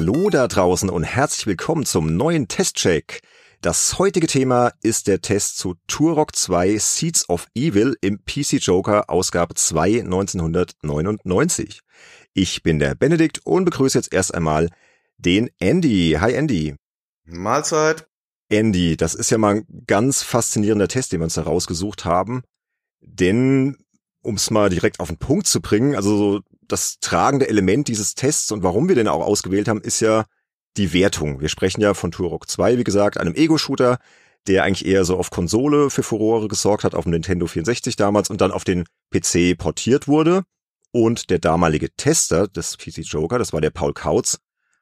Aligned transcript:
Hallo 0.00 0.30
da 0.30 0.46
draußen 0.46 0.90
und 0.90 1.02
herzlich 1.02 1.48
willkommen 1.48 1.84
zum 1.84 2.14
neuen 2.16 2.46
Testcheck. 2.46 3.20
Das 3.60 3.98
heutige 3.98 4.28
Thema 4.28 4.70
ist 4.80 5.08
der 5.08 5.20
Test 5.20 5.58
zu 5.58 5.74
Turok 5.88 6.36
2 6.36 6.78
Seeds 6.78 7.28
of 7.28 7.48
Evil 7.56 7.96
im 8.00 8.24
PC 8.24 8.64
Joker 8.64 9.10
Ausgabe 9.10 9.56
2 9.56 10.02
1999. 10.02 11.80
Ich 12.32 12.62
bin 12.62 12.78
der 12.78 12.94
Benedikt 12.94 13.40
und 13.44 13.64
begrüße 13.64 13.98
jetzt 13.98 14.12
erst 14.12 14.32
einmal 14.32 14.70
den 15.16 15.50
Andy. 15.58 16.16
Hi 16.20 16.32
Andy. 16.32 16.76
Mahlzeit. 17.24 18.06
Andy, 18.48 18.96
das 18.96 19.16
ist 19.16 19.30
ja 19.30 19.38
mal 19.38 19.56
ein 19.56 19.84
ganz 19.88 20.22
faszinierender 20.22 20.86
Test, 20.86 21.10
den 21.10 21.18
wir 21.18 21.24
uns 21.24 21.34
da 21.34 21.42
rausgesucht 21.42 22.04
haben. 22.04 22.44
Denn, 23.00 23.76
um 24.22 24.36
es 24.36 24.52
mal 24.52 24.70
direkt 24.70 25.00
auf 25.00 25.08
den 25.08 25.18
Punkt 25.18 25.48
zu 25.48 25.60
bringen, 25.60 25.96
also 25.96 26.16
so 26.16 26.40
das 26.68 26.98
tragende 27.00 27.48
Element 27.48 27.88
dieses 27.88 28.14
Tests 28.14 28.52
und 28.52 28.62
warum 28.62 28.88
wir 28.88 28.94
den 28.94 29.08
auch 29.08 29.24
ausgewählt 29.24 29.68
haben, 29.68 29.80
ist 29.80 30.00
ja 30.00 30.24
die 30.76 30.92
Wertung. 30.92 31.40
Wir 31.40 31.48
sprechen 31.48 31.80
ja 31.80 31.94
von 31.94 32.12
Turok 32.12 32.48
2, 32.48 32.78
wie 32.78 32.84
gesagt, 32.84 33.18
einem 33.18 33.34
Ego-Shooter, 33.34 33.98
der 34.46 34.64
eigentlich 34.64 34.86
eher 34.86 35.04
so 35.04 35.18
auf 35.18 35.30
Konsole 35.30 35.90
für 35.90 36.02
Furore 36.02 36.48
gesorgt 36.48 36.84
hat, 36.84 36.94
auf 36.94 37.04
dem 37.04 37.10
Nintendo 37.10 37.46
64 37.46 37.96
damals 37.96 38.30
und 38.30 38.40
dann 38.40 38.52
auf 38.52 38.64
den 38.64 38.84
PC 39.10 39.56
portiert 39.58 40.08
wurde. 40.08 40.42
Und 40.90 41.30
der 41.30 41.38
damalige 41.38 41.90
Tester 41.96 42.48
des 42.48 42.78
PC 42.78 42.98
Joker, 42.98 43.38
das 43.38 43.52
war 43.52 43.60
der 43.60 43.70
Paul 43.70 43.92
Kautz, 43.92 44.38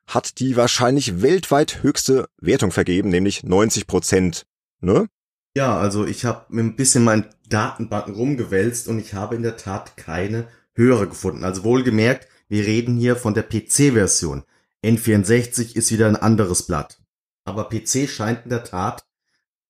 hat 0.07 0.39
die 0.39 0.57
wahrscheinlich 0.57 1.21
weltweit 1.21 1.83
höchste 1.83 2.29
Wertung 2.41 2.71
vergeben, 2.71 3.09
nämlich 3.09 3.43
90 3.43 3.87
Prozent. 3.87 4.47
Ne? 4.81 5.09
Ja, 5.57 5.77
also 5.79 6.07
ich 6.07 6.25
habe 6.25 6.47
ein 6.57 6.77
bisschen 6.77 7.03
meinen 7.03 7.27
Datenbanken 7.49 8.15
rumgewälzt 8.15 8.89
und 8.89 8.99
ich 9.01 9.15
habe 9.15 9.35
in 9.35 9.43
der 9.43 9.57
Tat 9.57 9.97
keine 9.97 10.47
höhere 10.77 11.09
gefunden. 11.09 11.45
Also 11.45 11.65
wohlgemerkt, 11.65 12.29
wir 12.49 12.65
reden 12.65 12.97
hier 12.97 13.17
von 13.17 13.35
der 13.35 13.43
PC-Version. 13.43 14.45
N64 14.85 15.75
ist 15.75 15.91
wieder 15.91 16.07
ein 16.07 16.17
anderes 16.17 16.63
Blatt. 16.67 17.01
Aber 17.45 17.69
PC 17.69 18.09
scheint 18.09 18.45
in 18.45 18.51
der 18.51 18.65
Tat 18.65 19.05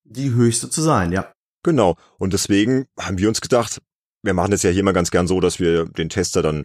die 0.04 0.32
höchste 0.32 0.70
zu 0.70 0.82
sein, 0.82 1.12
ja. 1.12 1.32
Genau. 1.62 1.96
Und 2.18 2.32
deswegen 2.32 2.86
haben 2.98 3.18
wir 3.18 3.28
uns 3.28 3.40
gedacht, 3.40 3.80
wir 4.22 4.34
machen 4.34 4.52
es 4.52 4.62
ja 4.62 4.70
hier 4.70 4.84
mal 4.84 4.92
ganz 4.92 5.10
gern 5.10 5.26
so, 5.26 5.40
dass 5.40 5.58
wir 5.58 5.86
den 5.86 6.08
Tester 6.08 6.42
dann 6.42 6.64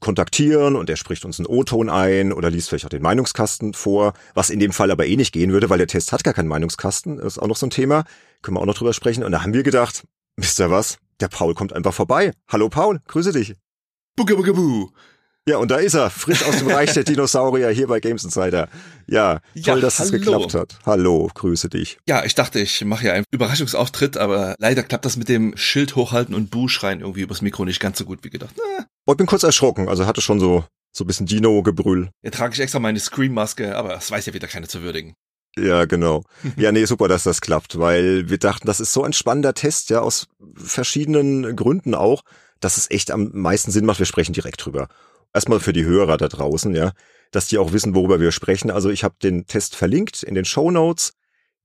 kontaktieren 0.00 0.76
und 0.76 0.90
er 0.90 0.96
spricht 0.96 1.24
uns 1.24 1.38
einen 1.38 1.46
O-Ton 1.46 1.88
ein 1.88 2.32
oder 2.32 2.50
liest 2.50 2.68
vielleicht 2.68 2.84
auch 2.84 2.90
den 2.90 3.02
Meinungskasten 3.02 3.72
vor, 3.72 4.12
was 4.34 4.50
in 4.50 4.58
dem 4.58 4.72
Fall 4.72 4.90
aber 4.90 5.06
eh 5.06 5.16
nicht 5.16 5.32
gehen 5.32 5.52
würde, 5.52 5.70
weil 5.70 5.78
der 5.78 5.86
Test 5.86 6.12
hat 6.12 6.22
gar 6.22 6.34
keinen 6.34 6.48
Meinungskasten, 6.48 7.18
ist 7.18 7.38
auch 7.38 7.46
noch 7.46 7.56
so 7.56 7.66
ein 7.66 7.70
Thema, 7.70 8.04
können 8.42 8.56
wir 8.56 8.60
auch 8.60 8.66
noch 8.66 8.76
drüber 8.76 8.92
sprechen. 8.92 9.24
Und 9.24 9.32
da 9.32 9.42
haben 9.42 9.54
wir 9.54 9.62
gedacht, 9.62 10.06
wisst 10.36 10.60
ihr 10.60 10.70
was, 10.70 10.98
der 11.20 11.28
Paul 11.28 11.54
kommt 11.54 11.72
einfach 11.72 11.94
vorbei. 11.94 12.32
Hallo 12.48 12.68
Paul, 12.68 13.00
grüße 13.06 13.32
dich. 13.32 13.54
Bugabugabu. 14.16 14.88
Ja, 15.48 15.58
und 15.58 15.70
da 15.70 15.76
ist 15.76 15.94
er, 15.94 16.10
frisch 16.10 16.42
aus 16.44 16.58
dem 16.58 16.68
Reich 16.68 16.92
der 16.94 17.04
Dinosaurier 17.04 17.70
hier 17.70 17.86
bei 17.86 18.00
Games 18.00 18.24
Insider. 18.24 18.68
Ja, 19.06 19.34
toll, 19.38 19.62
Ja, 19.62 19.76
dass 19.76 20.00
es 20.00 20.10
hallo. 20.10 20.18
geklappt 20.18 20.54
hat. 20.54 20.78
Hallo, 20.84 21.30
grüße 21.32 21.68
dich. 21.68 21.98
Ja, 22.08 22.24
ich 22.24 22.34
dachte, 22.34 22.58
ich 22.58 22.84
mache 22.84 23.06
ja 23.06 23.12
einen 23.12 23.24
Überraschungsauftritt, 23.30 24.16
aber 24.16 24.56
leider 24.58 24.82
klappt 24.82 25.04
das 25.04 25.16
mit 25.16 25.28
dem 25.28 25.56
Schild 25.56 25.94
hochhalten 25.94 26.34
und 26.34 26.50
Bu 26.50 26.66
schreien 26.66 27.00
irgendwie 27.00 27.20
übers 27.20 27.42
Mikro 27.42 27.64
nicht 27.64 27.78
ganz 27.78 27.98
so 27.98 28.04
gut 28.04 28.20
wie 28.24 28.30
gedacht. 28.30 28.54
Na, 28.56 28.86
Oh, 29.08 29.12
ich 29.12 29.18
bin 29.18 29.26
kurz 29.26 29.44
erschrocken, 29.44 29.88
also 29.88 30.04
hatte 30.06 30.20
schon 30.20 30.40
so 30.40 30.64
so 30.90 31.04
ein 31.04 31.06
bisschen 31.06 31.26
Dino-Gebrüll. 31.26 32.08
hier 32.22 32.32
trage 32.32 32.54
ich 32.54 32.60
extra 32.60 32.78
meine 32.80 32.98
Scream-Maske, 32.98 33.76
aber 33.76 33.94
es 33.96 34.10
weiß 34.10 34.24
ja 34.26 34.32
wieder 34.34 34.48
keiner 34.48 34.66
zu 34.66 34.80
würdigen. 34.82 35.12
Ja, 35.58 35.84
genau. 35.84 36.22
Ja, 36.56 36.72
nee, 36.72 36.86
super, 36.86 37.06
dass 37.06 37.22
das 37.22 37.40
klappt, 37.42 37.78
weil 37.78 38.28
wir 38.30 38.38
dachten, 38.38 38.66
das 38.66 38.80
ist 38.80 38.92
so 38.94 39.04
ein 39.04 39.12
spannender 39.12 39.52
Test, 39.54 39.90
ja, 39.90 40.00
aus 40.00 40.26
verschiedenen 40.56 41.54
Gründen 41.54 41.94
auch, 41.94 42.22
dass 42.60 42.76
es 42.76 42.90
echt 42.90 43.10
am 43.10 43.30
meisten 43.32 43.70
Sinn 43.70 43.86
macht, 43.86 43.98
wir 43.98 44.06
sprechen 44.06 44.32
direkt 44.32 44.64
drüber. 44.64 44.88
Erstmal 45.32 45.60
für 45.60 45.72
die 45.72 45.84
Hörer 45.84 46.16
da 46.16 46.28
draußen, 46.28 46.74
ja, 46.74 46.92
dass 47.30 47.48
die 47.48 47.58
auch 47.58 47.72
wissen, 47.72 47.94
worüber 47.94 48.20
wir 48.20 48.32
sprechen. 48.32 48.70
Also 48.70 48.90
ich 48.90 49.04
habe 49.04 49.16
den 49.22 49.46
Test 49.46 49.76
verlinkt 49.76 50.22
in 50.22 50.34
den 50.34 50.44
Show 50.44 50.70
Notes. 50.70 51.12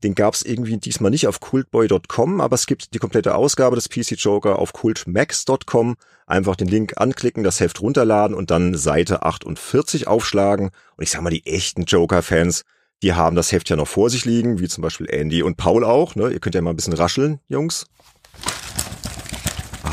Den 0.04 0.16
gab's 0.16 0.42
irgendwie 0.42 0.78
diesmal 0.78 1.12
nicht 1.12 1.28
auf 1.28 1.40
cultboy.com, 1.40 2.42
aber 2.42 2.56
es 2.56 2.66
gibt 2.66 2.96
die 2.96 2.98
komplette 2.98 3.36
Ausgabe 3.36 3.76
des 3.76 3.88
PC 3.88 4.18
Joker 4.18 4.58
auf 4.58 4.74
cultmax.com. 4.74 5.96
Einfach 6.26 6.56
den 6.56 6.68
Link 6.68 6.94
anklicken, 6.98 7.44
das 7.44 7.60
Heft 7.60 7.82
runterladen 7.82 8.36
und 8.36 8.50
dann 8.50 8.76
Seite 8.76 9.24
48 9.24 10.08
aufschlagen. 10.08 10.72
Und 10.98 11.04
ich 11.04 11.12
sag 11.12 11.22
mal, 11.22 11.30
die 11.30 11.46
echten 11.46 11.84
Joker-Fans, 11.84 12.64
die 13.04 13.14
haben 13.14 13.36
das 13.36 13.52
Heft 13.52 13.70
ja 13.70 13.76
noch 13.76 13.88
vor 13.88 14.10
sich 14.10 14.26
liegen, 14.26 14.60
wie 14.60 14.68
zum 14.68 14.82
Beispiel 14.82 15.08
Andy 15.08 15.44
und 15.44 15.58
Paul 15.58 15.84
auch. 15.84 16.16
Ne? 16.16 16.32
Ihr 16.32 16.40
könnt 16.40 16.56
ja 16.56 16.62
mal 16.62 16.72
ein 16.72 16.76
bisschen 16.76 16.94
rascheln, 16.94 17.40
Jungs. 17.48 17.86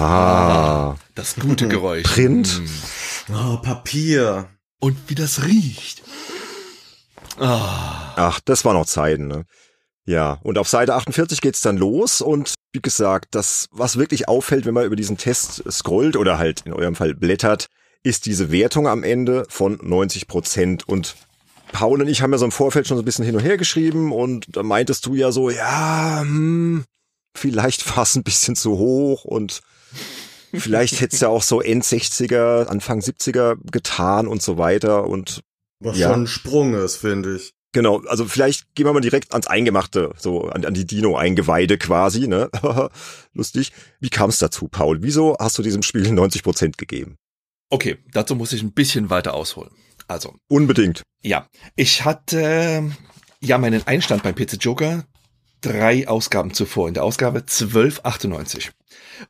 Ah, 0.00 0.97
Das 1.14 1.36
gute 1.36 1.69
Geräusch. 1.69 2.04
Print. 2.04 2.62
Mm. 3.28 3.34
Oh, 3.34 3.56
Papier. 3.59 4.48
Und 4.81 4.97
wie 5.09 5.14
das 5.14 5.44
riecht. 5.44 6.03
Ah. 7.41 8.14
ach, 8.16 8.41
das 8.44 8.64
war 8.64 8.72
noch 8.72 8.86
Zeiten. 8.86 9.28
Ne? 9.28 9.44
Ja, 10.06 10.38
und 10.42 10.59
auf 10.59 10.69
Seite 10.69 10.94
48 10.94 11.41
geht's 11.41 11.60
dann 11.60 11.76
los 11.76 12.20
und 12.20 12.54
wie 12.72 12.81
gesagt, 12.81 13.34
das, 13.34 13.69
was 13.70 13.97
wirklich 13.98 14.28
auffällt, 14.28 14.66
wenn 14.66 14.75
man 14.75 14.86
über 14.86 14.97
diesen 14.97 15.19
Test 15.19 15.62
scrollt 15.70 16.16
oder 16.16 16.38
halt 16.38 16.62
in 16.65 16.72
eurem 16.72 16.94
Fall 16.94 17.15
blättert, 17.15 17.66
ist 18.03 18.26
diese 18.26 18.50
Wertung 18.50 18.88
am 18.88 19.03
Ende 19.04 19.44
von 19.48 19.78
90 19.82 20.26
Prozent 20.26 20.88
und 20.88 21.16
Paul 21.72 22.00
und 22.00 22.09
ich 22.09 22.22
haben 22.22 22.32
ja 22.32 22.38
so 22.38 22.47
im 22.47 22.53
Vorfeld 22.53 22.88
schon 22.88 22.97
so 22.97 23.03
ein 23.03 23.04
bisschen 23.04 23.25
hin 23.25 23.36
und 23.36 23.42
her 23.42 23.56
geschrieben 23.59 24.12
und 24.12 24.47
da 24.56 24.62
meintest 24.62 25.04
du 25.06 25.15
ja 25.15 25.30
so, 25.30 25.50
ja, 25.50 26.20
hm, 26.20 26.84
vielleicht 27.36 27.94
war 27.97 28.04
es 28.04 28.16
ein 28.16 28.25
bisschen 28.25 28.56
zu 28.56 28.78
hoch 28.78 29.25
und 29.25 29.60
vielleicht 30.54 31.00
hättest 31.00 31.22
ja 31.22 31.28
auch 31.28 31.43
so 31.43 31.60
End-60er, 31.60 32.66
Anfang 32.66 33.00
70er 33.00 33.56
getan 33.71 34.26
und 34.26 34.43
so 34.43 34.59
weiter 34.59 35.06
und 35.06 35.41
Was 35.81 35.99
Ja. 35.99 36.10
schon 36.10 36.22
ein 36.25 36.26
Sprung 36.26 36.75
ist, 36.75 36.97
finde 36.97 37.37
ich. 37.37 37.53
Genau, 37.72 38.00
also 38.06 38.25
vielleicht 38.25 38.75
gehen 38.75 38.87
wir 38.87 38.93
mal 38.94 39.00
direkt 39.00 39.32
ans 39.32 39.47
Eingemachte, 39.47 40.12
so 40.16 40.44
an, 40.48 40.65
an 40.65 40.72
die 40.75 40.87
Dino-Eingeweide 40.87 41.77
quasi, 41.77 42.27
ne? 42.27 42.50
Lustig. 43.34 43.72
Wie 44.00 44.09
kam 44.09 44.31
es 44.31 44.38
dazu, 44.38 44.69
Paul? 44.69 45.03
Wieso 45.03 45.37
hast 45.38 45.59
du 45.59 45.62
diesem 45.62 45.82
Spiel 45.82 46.10
90 46.10 46.43
Prozent 46.43 46.78
gegeben? 46.78 47.16
Okay, 47.71 47.98
dazu 48.12 48.34
muss 48.34 48.53
ich 48.54 48.62
ein 48.62 48.72
bisschen 48.72 49.10
weiter 49.10 49.34
ausholen. 49.34 49.71
Also, 50.09 50.34
Unbedingt. 50.48 51.03
ja, 51.22 51.47
ich 51.77 52.06
hatte 52.06 52.91
ja 53.41 53.59
meinen 53.59 53.87
Einstand 53.87 54.22
beim 54.22 54.34
PC 54.34 54.54
Joker 54.59 55.04
drei 55.60 56.09
Ausgaben 56.09 56.54
zuvor, 56.54 56.88
in 56.88 56.94
der 56.94 57.04
Ausgabe 57.04 57.41
1298. 57.41 58.71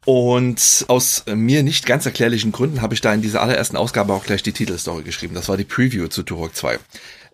Und 0.05 0.85
aus 0.89 1.25
mir 1.27 1.63
nicht 1.63 1.87
ganz 1.87 2.07
erklärlichen 2.07 2.53
Gründen 2.53 2.83
habe 2.83 2.95
ich 2.95 3.01
da 3.01 3.13
in 3.13 3.23
dieser 3.23 3.43
allerersten 3.43 3.77
Ausgabe 3.77 4.13
auch 4.13 4.25
gleich 4.25 4.43
die 4.43 4.53
Titelstory 4.53 5.03
geschrieben. 5.03 5.35
Das 5.35 5.49
war 5.49 5.57
die 5.57 5.65
Preview 5.65 6.09
zu 6.09 6.23
Turok 6.23 6.55
2. 6.55 6.79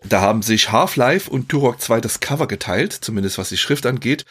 Da 0.03 0.21
haben 0.21 0.41
sich 0.41 0.71
Half-Life 0.71 1.29
und 1.29 1.49
Turok 1.49 1.81
2 1.81 2.01
das 2.01 2.19
Cover 2.19 2.47
geteilt, 2.47 2.93
zumindest 2.93 3.37
was 3.37 3.49
die 3.49 3.57
Schrift 3.57 3.85
angeht. 3.85 4.25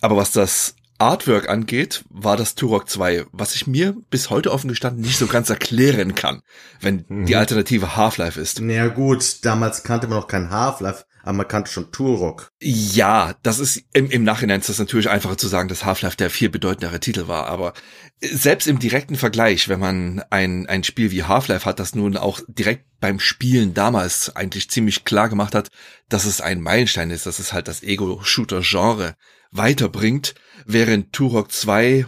Aber 0.00 0.16
was 0.16 0.32
das 0.32 0.74
Artwork 0.98 1.48
angeht, 1.48 2.04
war 2.08 2.36
das 2.36 2.54
Turok 2.54 2.88
2, 2.88 3.26
was 3.32 3.54
ich 3.54 3.66
mir 3.66 3.96
bis 4.10 4.30
heute 4.30 4.52
offen 4.52 4.68
gestanden 4.68 5.02
nicht 5.02 5.18
so 5.18 5.26
ganz 5.26 5.50
erklären 5.50 6.14
kann, 6.14 6.40
wenn 6.80 7.04
Mhm. 7.08 7.26
die 7.26 7.36
Alternative 7.36 7.96
Half-Life 7.96 8.40
ist. 8.40 8.60
Naja 8.60 8.86
gut, 8.88 9.44
damals 9.44 9.82
kannte 9.82 10.06
man 10.06 10.18
noch 10.18 10.28
kein 10.28 10.50
Half-Life, 10.50 11.04
aber 11.24 11.66
schon 11.66 11.90
Turok. 11.90 12.48
Ja, 12.60 13.34
das 13.42 13.58
ist 13.58 13.82
im, 13.92 14.10
im 14.10 14.24
Nachhinein 14.24 14.60
ist 14.60 14.68
das 14.68 14.78
natürlich 14.78 15.08
einfacher 15.08 15.38
zu 15.38 15.48
sagen, 15.48 15.68
dass 15.68 15.84
Half-Life 15.84 16.16
der 16.16 16.30
viel 16.30 16.50
bedeutendere 16.50 17.00
Titel 17.00 17.28
war, 17.28 17.46
aber 17.46 17.72
selbst 18.20 18.66
im 18.66 18.78
direkten 18.78 19.16
Vergleich, 19.16 19.68
wenn 19.68 19.80
man 19.80 20.22
ein, 20.30 20.66
ein 20.66 20.84
Spiel 20.84 21.10
wie 21.10 21.24
Half-Life 21.24 21.64
hat, 21.64 21.78
das 21.78 21.94
nun 21.94 22.16
auch 22.16 22.40
direkt 22.46 22.84
beim 23.00 23.20
Spielen 23.20 23.74
damals 23.74 24.34
eigentlich 24.36 24.70
ziemlich 24.70 25.04
klar 25.04 25.28
gemacht 25.28 25.54
hat, 25.54 25.68
dass 26.08 26.24
es 26.24 26.40
ein 26.40 26.60
Meilenstein 26.60 27.10
ist, 27.10 27.26
dass 27.26 27.38
es 27.38 27.52
halt 27.52 27.68
das 27.68 27.82
Ego-Shooter-Genre 27.82 29.14
weiterbringt, 29.50 30.34
während 30.66 31.12
Turok 31.12 31.52
2 31.52 32.06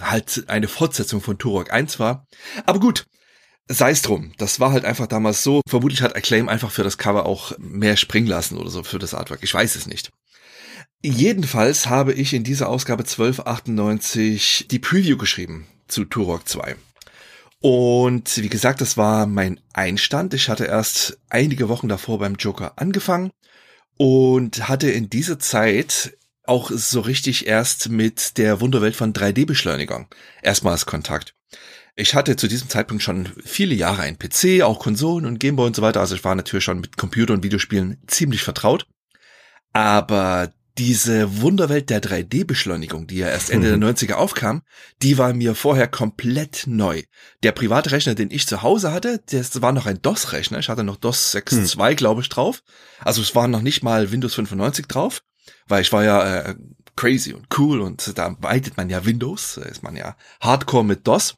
halt 0.00 0.44
eine 0.48 0.68
Fortsetzung 0.68 1.20
von 1.20 1.38
Turok 1.38 1.72
1 1.72 1.98
war. 1.98 2.26
Aber 2.64 2.80
gut, 2.80 3.06
sei 3.68 3.90
es 3.90 4.02
drum. 4.02 4.32
Das 4.38 4.60
war 4.60 4.72
halt 4.72 4.84
einfach 4.84 5.06
damals 5.06 5.42
so. 5.42 5.60
Vermutlich 5.68 6.02
hat 6.02 6.16
Acclaim 6.16 6.48
einfach 6.48 6.70
für 6.70 6.84
das 6.84 6.98
Cover 6.98 7.26
auch 7.26 7.52
mehr 7.58 7.96
springen 7.96 8.26
lassen 8.26 8.58
oder 8.58 8.70
so 8.70 8.82
für 8.82 8.98
das 8.98 9.14
Artwork. 9.14 9.40
Ich 9.42 9.54
weiß 9.54 9.76
es 9.76 9.86
nicht. 9.86 10.10
Jedenfalls 11.02 11.88
habe 11.88 12.12
ich 12.12 12.32
in 12.32 12.44
dieser 12.44 12.68
Ausgabe 12.68 13.04
1298 13.04 14.66
die 14.70 14.78
Preview 14.78 15.16
geschrieben 15.16 15.66
zu 15.88 16.04
Turok 16.04 16.48
2. 16.48 16.76
Und 17.60 18.36
wie 18.36 18.48
gesagt, 18.48 18.80
das 18.80 18.96
war 18.96 19.26
mein 19.26 19.60
Einstand. 19.72 20.34
Ich 20.34 20.48
hatte 20.48 20.64
erst 20.64 21.18
einige 21.28 21.68
Wochen 21.68 21.88
davor 21.88 22.18
beim 22.18 22.34
Joker 22.36 22.72
angefangen 22.76 23.30
und 23.96 24.68
hatte 24.68 24.90
in 24.90 25.08
dieser 25.10 25.38
Zeit 25.38 26.16
auch 26.44 26.70
so 26.70 27.00
richtig 27.00 27.46
erst 27.46 27.88
mit 27.88 28.38
der 28.38 28.60
Wunderwelt 28.60 28.94
von 28.94 29.12
3D-Beschleunigern 29.12 30.06
erstmals 30.42 30.86
Kontakt. 30.86 31.35
Ich 31.98 32.14
hatte 32.14 32.36
zu 32.36 32.46
diesem 32.46 32.68
Zeitpunkt 32.68 33.02
schon 33.02 33.30
viele 33.42 33.74
Jahre 33.74 34.02
einen 34.02 34.18
PC, 34.18 34.62
auch 34.62 34.78
Konsolen 34.78 35.24
und 35.24 35.40
Gameboy 35.40 35.66
und 35.66 35.74
so 35.74 35.80
weiter. 35.80 36.00
Also 36.00 36.14
ich 36.14 36.24
war 36.24 36.34
natürlich 36.34 36.64
schon 36.64 36.80
mit 36.80 36.98
Computer 36.98 37.32
und 37.32 37.42
Videospielen 37.42 37.96
ziemlich 38.06 38.42
vertraut. 38.42 38.86
Aber 39.72 40.52
diese 40.76 41.40
Wunderwelt 41.40 41.88
der 41.88 42.02
3D-Beschleunigung, 42.02 43.06
die 43.06 43.16
ja 43.16 43.28
erst 43.28 43.48
Ende 43.48 43.68
der 43.68 43.78
90er 43.78 44.14
aufkam, 44.14 44.62
die 45.00 45.16
war 45.16 45.32
mir 45.32 45.54
vorher 45.54 45.88
komplett 45.88 46.64
neu. 46.66 47.02
Der 47.42 47.52
private 47.52 47.92
Rechner, 47.92 48.14
den 48.14 48.30
ich 48.30 48.46
zu 48.46 48.62
Hause 48.62 48.92
hatte, 48.92 49.22
das 49.30 49.62
war 49.62 49.72
noch 49.72 49.86
ein 49.86 50.02
DOS-Rechner. 50.02 50.58
Ich 50.58 50.68
hatte 50.68 50.84
noch 50.84 50.96
DOS 50.96 51.34
6.2, 51.34 51.88
hm. 51.88 51.96
glaube 51.96 52.20
ich, 52.20 52.28
drauf. 52.28 52.62
Also 53.00 53.22
es 53.22 53.34
war 53.34 53.48
noch 53.48 53.62
nicht 53.62 53.82
mal 53.82 54.12
Windows 54.12 54.34
95 54.34 54.86
drauf, 54.86 55.22
weil 55.66 55.80
ich 55.80 55.92
war 55.92 56.04
ja 56.04 56.40
äh, 56.40 56.54
crazy 56.94 57.32
und 57.32 57.46
cool 57.56 57.80
und 57.80 58.18
da 58.18 58.36
weitet 58.40 58.76
man 58.76 58.90
ja 58.90 59.06
Windows, 59.06 59.54
da 59.54 59.62
ist 59.62 59.82
man 59.82 59.96
ja 59.96 60.14
hardcore 60.40 60.84
mit 60.84 61.06
DOS. 61.06 61.36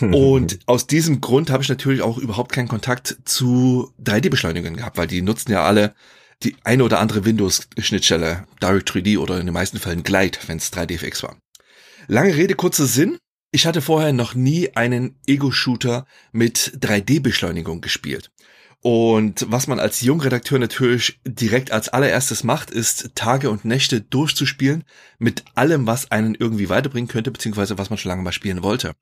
Und 0.00 0.58
aus 0.66 0.86
diesem 0.86 1.20
Grund 1.20 1.50
habe 1.50 1.62
ich 1.62 1.68
natürlich 1.68 2.02
auch 2.02 2.18
überhaupt 2.18 2.52
keinen 2.52 2.68
Kontakt 2.68 3.16
zu 3.24 3.92
3D-Beschleunigungen 4.02 4.76
gehabt, 4.76 4.96
weil 4.96 5.06
die 5.06 5.22
nutzen 5.22 5.52
ja 5.52 5.64
alle 5.64 5.94
die 6.42 6.56
eine 6.64 6.84
oder 6.84 6.98
andere 6.98 7.24
Windows-Schnittstelle, 7.24 8.46
Direct 8.60 8.90
3D 8.90 9.18
oder 9.18 9.38
in 9.38 9.46
den 9.46 9.52
meisten 9.52 9.78
Fällen 9.78 10.02
Glide, 10.02 10.38
wenn 10.46 10.58
es 10.58 10.72
3DFX 10.72 11.22
war. 11.22 11.36
Lange 12.08 12.34
Rede, 12.34 12.54
kurzer 12.54 12.86
Sinn. 12.86 13.18
Ich 13.52 13.66
hatte 13.66 13.82
vorher 13.82 14.12
noch 14.12 14.34
nie 14.34 14.74
einen 14.74 15.16
Ego-Shooter 15.26 16.06
mit 16.32 16.78
3D-Beschleunigung 16.80 17.80
gespielt. 17.80 18.30
Und 18.80 19.46
was 19.48 19.68
man 19.68 19.78
als 19.78 20.00
Jungredakteur 20.00 20.58
natürlich 20.58 21.20
direkt 21.24 21.70
als 21.70 21.88
allererstes 21.88 22.42
macht, 22.42 22.70
ist 22.70 23.12
Tage 23.14 23.48
und 23.48 23.64
Nächte 23.64 24.00
durchzuspielen 24.00 24.82
mit 25.18 25.44
allem, 25.54 25.86
was 25.86 26.10
einen 26.10 26.34
irgendwie 26.34 26.68
weiterbringen 26.68 27.06
könnte, 27.06 27.30
beziehungsweise 27.30 27.78
was 27.78 27.90
man 27.90 27.98
schon 27.98 28.08
lange 28.08 28.22
mal 28.22 28.32
spielen 28.32 28.64
wollte. 28.64 28.92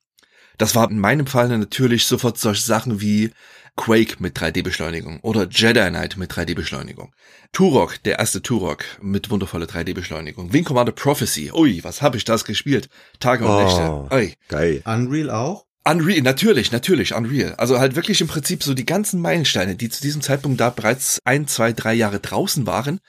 Das 0.61 0.75
war 0.75 0.91
in 0.91 0.99
meinem 0.99 1.25
Fall 1.25 1.47
natürlich 1.57 2.05
sofort 2.05 2.37
solche 2.37 2.61
Sachen 2.61 3.01
wie 3.01 3.31
Quake 3.77 4.17
mit 4.19 4.37
3D-Beschleunigung 4.37 5.19
oder 5.21 5.47
Jedi 5.49 5.89
Knight 5.89 6.17
mit 6.17 6.31
3D-Beschleunigung. 6.31 7.15
Turok, 7.51 7.95
der 8.03 8.19
erste 8.19 8.43
Turok 8.43 8.83
mit 9.01 9.31
wundervoller 9.31 9.65
3D-Beschleunigung. 9.65 10.53
Wing 10.53 10.63
Commander 10.63 10.91
Prophecy. 10.91 11.51
Ui, 11.51 11.83
was 11.83 12.03
habe 12.03 12.17
ich 12.17 12.25
das 12.25 12.45
gespielt? 12.45 12.89
Tage 13.19 13.43
und 13.43 13.49
oh, 13.49 13.63
Nächte. 13.63 14.15
Ui. 14.15 14.35
Geil. 14.49 14.83
Unreal 14.85 15.31
auch? 15.31 15.65
Unreal, 15.83 16.21
natürlich, 16.21 16.71
natürlich, 16.71 17.15
Unreal. 17.15 17.55
Also 17.55 17.79
halt 17.79 17.95
wirklich 17.95 18.21
im 18.21 18.27
Prinzip 18.27 18.61
so 18.61 18.75
die 18.75 18.85
ganzen 18.85 19.19
Meilensteine, 19.19 19.75
die 19.75 19.89
zu 19.89 20.03
diesem 20.03 20.21
Zeitpunkt 20.21 20.61
da 20.61 20.69
bereits 20.69 21.17
ein, 21.25 21.47
zwei, 21.47 21.73
drei 21.73 21.95
Jahre 21.95 22.19
draußen 22.19 22.67
waren, 22.67 22.99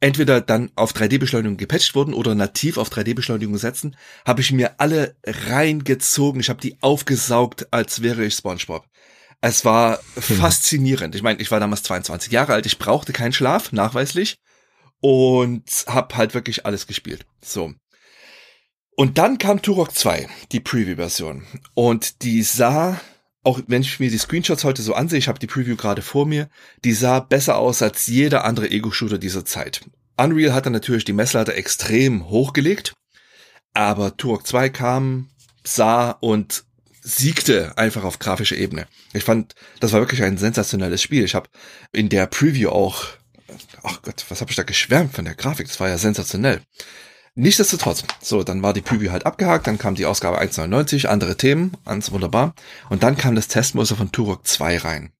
entweder 0.00 0.40
dann 0.40 0.70
auf 0.74 0.92
3D-Beschleunigung 0.92 1.56
gepatcht 1.56 1.94
wurden 1.94 2.14
oder 2.14 2.34
nativ 2.34 2.78
auf 2.78 2.90
3D-Beschleunigung 2.90 3.58
setzen, 3.58 3.96
habe 4.26 4.40
ich 4.40 4.50
mir 4.52 4.80
alle 4.80 5.14
reingezogen. 5.24 6.40
Ich 6.40 6.48
habe 6.48 6.60
die 6.60 6.78
aufgesaugt, 6.80 7.68
als 7.70 8.02
wäre 8.02 8.24
ich 8.24 8.34
SpongeBob. 8.34 8.86
Es 9.42 9.64
war 9.64 10.00
hm. 10.14 10.36
faszinierend. 10.36 11.14
Ich 11.14 11.22
meine, 11.22 11.40
ich 11.40 11.50
war 11.50 11.60
damals 11.60 11.82
22 11.82 12.32
Jahre 12.32 12.54
alt, 12.54 12.66
ich 12.66 12.78
brauchte 12.78 13.12
keinen 13.12 13.32
Schlaf, 13.32 13.72
nachweislich, 13.72 14.36
und 15.00 15.64
habe 15.86 16.16
halt 16.16 16.34
wirklich 16.34 16.66
alles 16.66 16.86
gespielt. 16.86 17.24
So. 17.42 17.72
Und 18.96 19.16
dann 19.16 19.38
kam 19.38 19.62
Turok 19.62 19.94
2, 19.94 20.28
die 20.52 20.60
Preview-Version. 20.60 21.46
Und 21.74 22.22
die 22.22 22.42
sah, 22.42 23.00
auch 23.42 23.60
wenn 23.66 23.82
ich 23.82 24.00
mir 24.00 24.10
die 24.10 24.18
Screenshots 24.18 24.64
heute 24.64 24.82
so 24.82 24.94
ansehe, 24.94 25.18
ich 25.18 25.28
habe 25.28 25.38
die 25.38 25.46
Preview 25.46 25.76
gerade 25.76 26.02
vor 26.02 26.26
mir, 26.26 26.48
die 26.84 26.92
sah 26.92 27.20
besser 27.20 27.56
aus 27.56 27.82
als 27.82 28.06
jeder 28.06 28.44
andere 28.44 28.70
Ego-Shooter 28.70 29.18
dieser 29.18 29.44
Zeit. 29.44 29.80
Unreal 30.16 30.52
hatte 30.52 30.70
natürlich 30.70 31.04
die 31.04 31.14
Messlatte 31.14 31.54
extrem 31.54 32.28
hochgelegt, 32.28 32.94
aber 33.72 34.16
Turok 34.16 34.46
2 34.46 34.68
kam, 34.68 35.30
sah 35.64 36.10
und 36.10 36.64
siegte 37.02 37.78
einfach 37.78 38.04
auf 38.04 38.18
grafischer 38.18 38.56
Ebene. 38.56 38.86
Ich 39.14 39.24
fand, 39.24 39.54
das 39.80 39.92
war 39.92 40.00
wirklich 40.00 40.22
ein 40.22 40.36
sensationelles 40.36 41.00
Spiel. 41.00 41.24
Ich 41.24 41.34
habe 41.34 41.48
in 41.92 42.10
der 42.10 42.26
Preview 42.26 42.68
auch, 42.68 43.06
ach 43.82 44.02
Gott, 44.02 44.26
was 44.28 44.42
habe 44.42 44.50
ich 44.50 44.56
da 44.56 44.62
geschwärmt 44.64 45.14
von 45.14 45.24
der 45.24 45.34
Grafik? 45.34 45.66
Das 45.66 45.80
war 45.80 45.88
ja 45.88 45.96
sensationell. 45.96 46.60
Nichtsdestotrotz, 47.36 48.04
so, 48.20 48.42
dann 48.42 48.62
war 48.62 48.72
die 48.72 48.80
Preview 48.80 49.12
halt 49.12 49.24
abgehakt, 49.24 49.66
dann 49.66 49.78
kam 49.78 49.94
die 49.94 50.06
Ausgabe 50.06 50.40
1.99, 50.40 51.06
andere 51.06 51.36
Themen, 51.36 51.72
ganz 51.84 52.10
wunderbar. 52.10 52.54
Und 52.88 53.02
dann 53.02 53.16
kam 53.16 53.34
das 53.34 53.48
Testmuster 53.48 53.96
von 53.96 54.12
Turok 54.12 54.46
2 54.46 54.78
rein. 54.78 55.12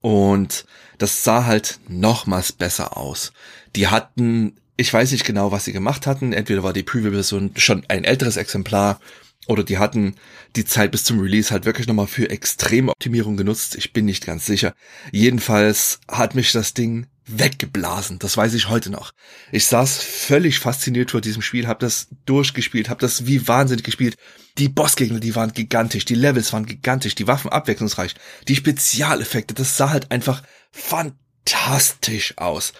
Und 0.00 0.64
das 0.98 1.24
sah 1.24 1.44
halt 1.44 1.80
nochmals 1.88 2.52
besser 2.52 2.96
aus. 2.96 3.32
Die 3.76 3.88
hatten, 3.88 4.58
ich 4.76 4.92
weiß 4.92 5.12
nicht 5.12 5.24
genau, 5.24 5.52
was 5.52 5.64
sie 5.64 5.72
gemacht 5.72 6.06
hatten. 6.06 6.32
Entweder 6.32 6.62
war 6.62 6.72
die 6.72 6.82
Preview-Version 6.82 7.52
schon 7.56 7.84
ein 7.88 8.04
älteres 8.04 8.36
Exemplar 8.36 9.00
oder 9.46 9.64
die 9.64 9.78
hatten 9.78 10.14
die 10.56 10.64
Zeit 10.64 10.92
bis 10.92 11.04
zum 11.04 11.20
Release 11.20 11.50
halt 11.50 11.64
wirklich 11.64 11.86
nochmal 11.86 12.06
für 12.06 12.30
extreme 12.30 12.92
Optimierung 12.92 13.36
genutzt. 13.36 13.74
Ich 13.74 13.92
bin 13.92 14.04
nicht 14.04 14.24
ganz 14.24 14.46
sicher. 14.46 14.74
Jedenfalls 15.12 16.00
hat 16.08 16.34
mich 16.34 16.52
das 16.52 16.74
Ding 16.74 17.06
weggeblasen. 17.38 18.18
Das 18.18 18.36
weiß 18.36 18.54
ich 18.54 18.68
heute 18.68 18.90
noch. 18.90 19.12
Ich 19.52 19.66
saß 19.66 19.98
völlig 19.98 20.58
fasziniert 20.58 21.10
vor 21.10 21.20
diesem 21.20 21.42
Spiel, 21.42 21.66
habe 21.66 21.80
das 21.80 22.08
durchgespielt, 22.26 22.88
habe 22.88 23.00
das 23.00 23.26
wie 23.26 23.46
wahnsinnig 23.46 23.84
gespielt. 23.84 24.16
Die 24.58 24.68
Bossgegner, 24.68 25.20
die 25.20 25.34
waren 25.34 25.52
gigantisch, 25.52 26.04
die 26.04 26.14
Levels 26.14 26.52
waren 26.52 26.66
gigantisch, 26.66 27.14
die 27.14 27.26
Waffen 27.26 27.50
abwechslungsreich, 27.50 28.14
die 28.48 28.56
Spezialeffekte, 28.56 29.54
das 29.54 29.76
sah 29.76 29.90
halt 29.90 30.10
einfach 30.10 30.42
fantastisch 30.70 32.36
aus. 32.38 32.72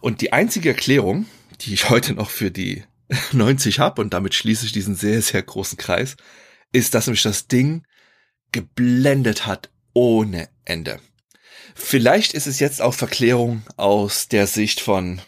Und 0.00 0.20
die 0.20 0.32
einzige 0.32 0.70
Erklärung, 0.70 1.26
die 1.62 1.74
ich 1.74 1.90
heute 1.90 2.14
noch 2.14 2.30
für 2.30 2.50
die 2.50 2.84
90 3.32 3.78
habe, 3.78 4.00
und 4.02 4.14
damit 4.14 4.34
schließe 4.34 4.66
ich 4.66 4.72
diesen 4.72 4.96
sehr, 4.96 5.22
sehr 5.22 5.42
großen 5.42 5.78
Kreis, 5.78 6.16
ist, 6.72 6.94
dass 6.94 7.06
mich 7.06 7.22
das 7.22 7.48
Ding 7.48 7.84
geblendet 8.52 9.46
hat 9.46 9.70
ohne 9.92 10.48
Ende. 10.64 11.00
Vielleicht 11.78 12.32
ist 12.32 12.46
es 12.46 12.58
jetzt 12.58 12.80
auch 12.80 12.94
Verklärung 12.94 13.62
aus 13.76 14.28
der 14.28 14.46
Sicht 14.46 14.80
von, 14.80 15.20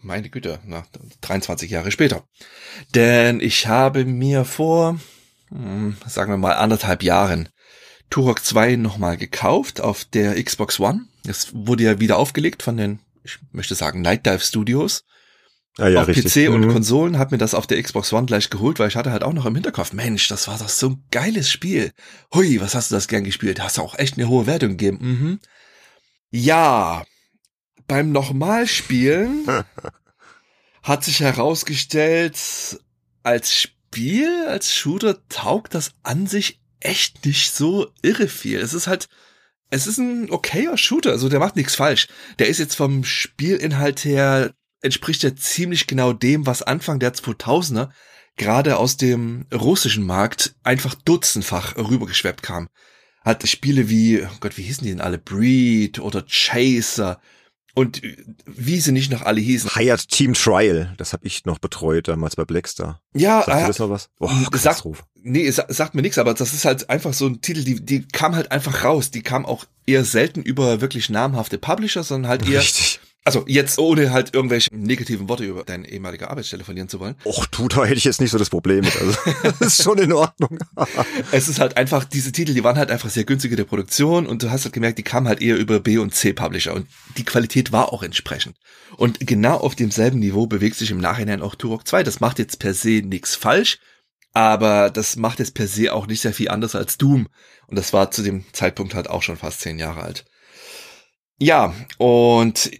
meine 0.00 0.30
Güte, 0.30 0.58
na, 0.64 0.84
23 1.20 1.70
Jahre 1.70 1.92
später. 1.92 2.24
Denn 2.94 3.38
ich 3.38 3.66
habe 3.66 4.06
mir 4.06 4.46
vor, 4.46 4.98
hm, 5.50 5.96
sagen 6.06 6.32
wir 6.32 6.38
mal, 6.38 6.54
anderthalb 6.54 7.02
Jahren 7.02 7.50
Turok 8.08 8.42
2 8.42 8.76
nochmal 8.76 9.18
gekauft 9.18 9.82
auf 9.82 10.06
der 10.06 10.42
Xbox 10.42 10.80
One. 10.80 11.02
Das 11.24 11.48
wurde 11.52 11.84
ja 11.84 12.00
wieder 12.00 12.16
aufgelegt 12.16 12.62
von 12.62 12.78
den, 12.78 13.00
ich 13.22 13.38
möchte 13.52 13.74
sagen, 13.74 14.00
Night 14.00 14.24
Dive 14.24 14.40
Studios 14.40 15.04
ah, 15.76 15.88
ja, 15.88 16.00
auf 16.00 16.08
richtig. 16.08 16.32
PC 16.32 16.48
und 16.48 16.62
mhm. 16.62 16.72
Konsolen, 16.72 17.18
hab 17.18 17.30
mir 17.30 17.38
das 17.38 17.54
auf 17.54 17.66
der 17.66 17.82
Xbox 17.82 18.10
One 18.12 18.26
gleich 18.26 18.48
geholt, 18.48 18.78
weil 18.78 18.88
ich 18.88 18.96
hatte 18.96 19.12
halt 19.12 19.22
auch 19.22 19.34
noch 19.34 19.44
im 19.44 19.54
Hinterkopf, 19.54 19.92
Mensch, 19.92 20.28
das 20.28 20.48
war 20.48 20.58
doch 20.58 20.70
so 20.70 20.90
ein 20.90 21.04
geiles 21.10 21.50
Spiel. 21.50 21.92
Hui, 22.34 22.60
was 22.62 22.74
hast 22.74 22.90
du 22.90 22.94
das 22.94 23.06
gern 23.06 23.24
gespielt? 23.24 23.62
Hast 23.62 23.76
du 23.76 23.82
auch 23.82 23.98
echt 23.98 24.16
eine 24.16 24.28
hohe 24.28 24.46
Wertung 24.46 24.70
gegeben. 24.70 24.98
Mhm. 25.00 25.40
Ja, 26.36 27.04
beim 27.86 28.10
Nochmalspielen 28.10 29.46
hat 30.82 31.04
sich 31.04 31.20
herausgestellt, 31.20 32.36
als 33.22 33.54
Spiel, 33.54 34.46
als 34.48 34.74
Shooter 34.74 35.28
taugt 35.28 35.74
das 35.74 35.92
an 36.02 36.26
sich 36.26 36.60
echt 36.80 37.24
nicht 37.24 37.54
so 37.54 37.86
irre 38.02 38.26
viel. 38.26 38.58
Es 38.58 38.74
ist 38.74 38.88
halt, 38.88 39.06
es 39.70 39.86
ist 39.86 39.98
ein 39.98 40.28
okayer 40.28 40.76
Shooter, 40.76 41.12
also 41.12 41.28
der 41.28 41.38
macht 41.38 41.54
nichts 41.54 41.76
falsch. 41.76 42.08
Der 42.40 42.48
ist 42.48 42.58
jetzt 42.58 42.74
vom 42.74 43.04
Spielinhalt 43.04 44.04
her 44.04 44.54
entspricht 44.82 45.22
ja 45.22 45.36
ziemlich 45.36 45.86
genau 45.86 46.12
dem, 46.12 46.46
was 46.46 46.62
Anfang 46.62 46.98
der 46.98 47.14
2000er 47.14 47.90
gerade 48.36 48.78
aus 48.78 48.96
dem 48.96 49.46
russischen 49.54 50.04
Markt 50.04 50.56
einfach 50.64 50.96
dutzendfach 50.96 51.76
rübergeschweppt 51.76 52.42
kam. 52.42 52.68
Hat 53.24 53.46
Spiele 53.48 53.88
wie, 53.88 54.22
oh 54.22 54.36
Gott, 54.40 54.56
wie 54.58 54.62
hießen 54.62 54.84
die 54.84 54.90
denn 54.90 55.00
alle? 55.00 55.18
Breed 55.18 55.98
oder 55.98 56.24
Chaser 56.28 57.20
und 57.74 58.02
wie 58.46 58.80
sie 58.80 58.92
nicht 58.92 59.10
noch 59.10 59.22
alle 59.22 59.40
hießen. 59.40 59.70
Hired 59.74 60.08
Team 60.08 60.34
Trial, 60.34 60.94
das 60.96 61.12
habe 61.12 61.26
ich 61.26 61.44
noch 61.44 61.58
betreut 61.58 62.06
damals 62.06 62.36
bei 62.36 62.44
Blackstar. 62.44 63.00
Ja, 63.14 63.42
sagt 63.42 63.62
äh, 63.62 63.66
das 63.66 63.78
noch 63.80 63.90
was? 63.90 64.10
Oh, 64.20 64.30
sagt, 64.52 64.84
nee, 65.22 65.50
sagt 65.50 65.94
mir 65.94 66.02
nichts, 66.02 66.18
aber 66.18 66.34
das 66.34 66.54
ist 66.54 66.64
halt 66.64 66.88
einfach 66.88 67.12
so 67.12 67.26
ein 67.26 67.40
Titel, 67.40 67.64
die 67.64 67.84
die 67.84 68.06
kam 68.06 68.36
halt 68.36 68.52
einfach 68.52 68.84
raus. 68.84 69.10
Die 69.10 69.22
kam 69.22 69.44
auch 69.44 69.64
eher 69.86 70.04
selten 70.04 70.42
über 70.42 70.80
wirklich 70.80 71.10
namhafte 71.10 71.58
Publisher, 71.58 72.04
sondern 72.04 72.30
halt 72.30 72.48
eher 72.48 72.60
Richtig. 72.60 73.00
Also 73.26 73.44
jetzt 73.48 73.78
ohne 73.78 74.12
halt 74.12 74.34
irgendwelche 74.34 74.68
negativen 74.76 75.30
Worte 75.30 75.44
über 75.44 75.64
deine 75.64 75.88
ehemalige 75.88 76.28
Arbeitsstelle 76.28 76.62
verlieren 76.62 76.90
zu 76.90 77.00
wollen. 77.00 77.14
Och, 77.24 77.46
du, 77.46 77.68
da 77.68 77.86
hätte 77.86 77.96
ich 77.96 78.04
jetzt 78.04 78.20
nicht 78.20 78.30
so 78.30 78.36
das 78.36 78.50
Problem 78.50 78.84
mit. 78.84 78.94
Also 79.00 79.16
das 79.42 79.60
ist 79.78 79.82
schon 79.82 79.98
in 79.98 80.12
Ordnung. 80.12 80.58
es 81.32 81.48
ist 81.48 81.58
halt 81.58 81.78
einfach, 81.78 82.04
diese 82.04 82.32
Titel, 82.32 82.52
die 82.52 82.62
waren 82.62 82.76
halt 82.76 82.90
einfach 82.90 83.08
sehr 83.08 83.24
günstige 83.24 83.56
der 83.56 83.64
Produktion 83.64 84.26
und 84.26 84.42
du 84.42 84.50
hast 84.50 84.64
halt 84.64 84.74
gemerkt, 84.74 84.98
die 84.98 85.04
kamen 85.04 85.26
halt 85.26 85.40
eher 85.40 85.56
über 85.56 85.80
B 85.80 85.96
und 85.96 86.14
C 86.14 86.34
Publisher 86.34 86.74
und 86.74 86.86
die 87.16 87.24
Qualität 87.24 87.72
war 87.72 87.94
auch 87.94 88.02
entsprechend. 88.02 88.56
Und 88.98 89.26
genau 89.26 89.56
auf 89.56 89.74
demselben 89.74 90.18
Niveau 90.18 90.46
bewegt 90.46 90.76
sich 90.76 90.90
im 90.90 90.98
Nachhinein 90.98 91.40
auch 91.40 91.54
Turok 91.54 91.88
2. 91.88 92.02
Das 92.02 92.20
macht 92.20 92.38
jetzt 92.38 92.58
per 92.58 92.74
se 92.74 93.00
nichts 93.02 93.34
falsch, 93.34 93.78
aber 94.34 94.90
das 94.90 95.16
macht 95.16 95.38
jetzt 95.38 95.54
per 95.54 95.66
se 95.66 95.94
auch 95.94 96.06
nicht 96.06 96.20
sehr 96.20 96.34
viel 96.34 96.50
anders 96.50 96.74
als 96.74 96.98
Doom. 96.98 97.28
Und 97.68 97.78
das 97.78 97.94
war 97.94 98.10
zu 98.10 98.22
dem 98.22 98.44
Zeitpunkt 98.52 98.94
halt 98.94 99.08
auch 99.08 99.22
schon 99.22 99.38
fast 99.38 99.62
zehn 99.62 99.78
Jahre 99.78 100.02
alt. 100.02 100.26
Ja, 101.38 101.74
und 101.98 102.70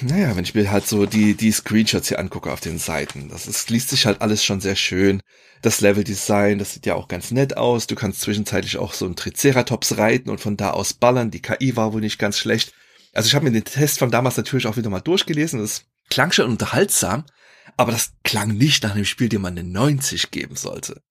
naja, 0.00 0.34
wenn 0.36 0.44
ich 0.44 0.54
mir 0.54 0.70
halt 0.70 0.86
so 0.86 1.06
die, 1.06 1.34
die 1.34 1.52
Screenshots 1.52 2.08
hier 2.08 2.18
angucke 2.18 2.52
auf 2.52 2.60
den 2.60 2.78
Seiten, 2.78 3.28
das 3.28 3.46
ist, 3.46 3.70
liest 3.70 3.90
sich 3.90 4.06
halt 4.06 4.20
alles 4.20 4.44
schon 4.44 4.60
sehr 4.60 4.76
schön. 4.76 5.20
Das 5.62 5.80
Leveldesign, 5.80 6.58
das 6.58 6.74
sieht 6.74 6.86
ja 6.86 6.94
auch 6.94 7.08
ganz 7.08 7.30
nett 7.30 7.56
aus. 7.56 7.86
Du 7.86 7.94
kannst 7.94 8.20
zwischenzeitlich 8.20 8.78
auch 8.78 8.94
so 8.94 9.06
ein 9.06 9.14
Triceratops 9.16 9.96
reiten 9.96 10.28
und 10.28 10.40
von 10.40 10.56
da 10.56 10.70
aus 10.70 10.92
ballern. 10.92 11.30
Die 11.30 11.42
KI 11.42 11.76
war 11.76 11.92
wohl 11.92 12.00
nicht 12.00 12.18
ganz 12.18 12.38
schlecht. 12.38 12.72
Also 13.12 13.28
ich 13.28 13.34
habe 13.34 13.44
mir 13.44 13.52
den 13.52 13.64
Test 13.64 13.98
von 13.98 14.10
damals 14.10 14.36
natürlich 14.36 14.66
auch 14.66 14.76
wieder 14.76 14.90
mal 14.90 15.00
durchgelesen. 15.00 15.60
Das 15.60 15.84
klang 16.10 16.32
schon 16.32 16.50
unterhaltsam, 16.50 17.24
aber 17.76 17.92
das 17.92 18.12
klang 18.24 18.48
nicht 18.48 18.82
nach 18.82 18.94
einem 18.94 19.04
Spiel, 19.04 19.28
dem 19.28 19.42
man 19.42 19.56
eine 19.56 19.68
90 19.68 20.30
geben 20.30 20.56
sollte. 20.56 21.02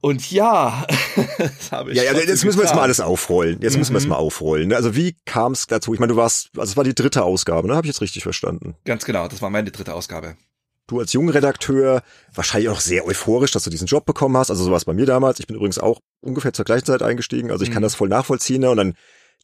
Und 0.00 0.30
ja, 0.30 0.86
das 1.38 1.72
habe 1.72 1.90
ich. 1.90 1.96
Ja, 1.96 2.04
ja 2.04 2.12
jetzt 2.12 2.44
müssen 2.44 2.58
wir 2.58 2.64
jetzt 2.64 2.74
mal 2.74 2.82
alles 2.82 3.00
aufrollen. 3.00 3.58
Jetzt 3.60 3.74
mhm. 3.74 3.80
müssen 3.80 3.92
wir 3.92 3.98
es 3.98 4.04
mhm. 4.04 4.10
mal 4.10 4.16
aufrollen. 4.16 4.68
Ne? 4.68 4.76
Also 4.76 4.96
wie 4.96 5.16
kam 5.26 5.52
es 5.52 5.66
dazu? 5.66 5.92
Ich 5.92 6.00
meine, 6.00 6.12
du 6.12 6.16
warst, 6.16 6.50
also 6.56 6.70
es 6.70 6.76
war 6.76 6.84
die 6.84 6.94
dritte 6.94 7.22
Ausgabe, 7.22 7.68
ne? 7.68 7.74
Habe 7.74 7.86
ich 7.86 7.92
jetzt 7.92 8.00
richtig 8.00 8.22
verstanden? 8.22 8.74
Ganz 8.84 9.04
genau, 9.04 9.28
das 9.28 9.42
war 9.42 9.50
meine 9.50 9.70
dritte 9.70 9.94
Ausgabe. 9.94 10.36
Du 10.86 10.98
als 10.98 11.12
Jungredakteur 11.12 12.02
wahrscheinlich 12.34 12.68
auch 12.70 12.80
sehr 12.80 13.06
euphorisch, 13.06 13.52
dass 13.52 13.62
du 13.62 13.70
diesen 13.70 13.86
Job 13.86 14.06
bekommen 14.06 14.36
hast. 14.36 14.50
Also 14.50 14.64
sowas 14.64 14.86
bei 14.86 14.94
mir 14.94 15.06
damals. 15.06 15.38
Ich 15.38 15.46
bin 15.46 15.54
übrigens 15.54 15.78
auch 15.78 16.00
ungefähr 16.20 16.52
zur 16.52 16.64
gleichen 16.64 16.86
Zeit 16.86 17.02
eingestiegen. 17.02 17.50
Also 17.50 17.62
ich 17.62 17.70
mhm. 17.70 17.74
kann 17.74 17.82
das 17.82 17.94
voll 17.94 18.08
nachvollziehen. 18.08 18.62
Ne? 18.62 18.70
Und 18.70 18.76
dann 18.76 18.94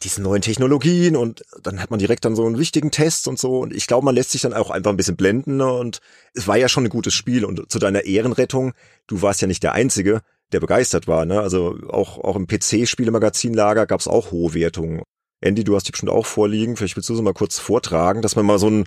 diese 0.02 0.20
neuen 0.20 0.42
Technologien 0.42 1.16
und 1.16 1.42
dann 1.62 1.80
hat 1.80 1.90
man 1.90 1.98
direkt 1.98 2.25
dann 2.25 2.36
so 2.36 2.44
einen 2.44 2.58
wichtigen 2.58 2.90
Test 2.90 3.28
und 3.28 3.38
so. 3.38 3.60
Und 3.60 3.72
ich 3.72 3.86
glaube, 3.86 4.04
man 4.04 4.14
lässt 4.14 4.32
sich 4.32 4.42
dann 4.42 4.52
auch 4.52 4.70
einfach 4.70 4.90
ein 4.90 4.96
bisschen 4.96 5.16
blenden. 5.16 5.56
Ne? 5.56 5.72
Und 5.72 6.00
es 6.34 6.46
war 6.46 6.56
ja 6.56 6.68
schon 6.68 6.84
ein 6.84 6.90
gutes 6.90 7.14
Spiel. 7.14 7.44
Und 7.44 7.70
zu 7.70 7.78
deiner 7.78 8.04
Ehrenrettung, 8.04 8.72
du 9.06 9.22
warst 9.22 9.40
ja 9.40 9.46
nicht 9.46 9.62
der 9.62 9.72
Einzige 9.72 10.22
der 10.52 10.60
begeistert 10.60 11.08
war. 11.08 11.24
Ne? 11.24 11.40
Also 11.40 11.76
auch, 11.88 12.18
auch 12.18 12.36
im 12.36 12.46
PC-Spielemagazinlager 12.46 13.86
gab 13.86 14.00
es 14.00 14.08
auch 14.08 14.30
hohe 14.30 14.54
Wertungen. 14.54 15.02
Andy, 15.40 15.64
du 15.64 15.76
hast 15.76 15.86
die 15.86 15.92
bestimmt 15.92 16.12
auch 16.12 16.26
vorliegen. 16.26 16.76
Vielleicht 16.76 16.96
willst 16.96 17.08
du 17.08 17.14
so 17.14 17.22
mal 17.22 17.34
kurz 17.34 17.58
vortragen, 17.58 18.22
dass 18.22 18.36
wir 18.36 18.42
mal 18.42 18.58
so 18.58 18.68
einen, 18.68 18.84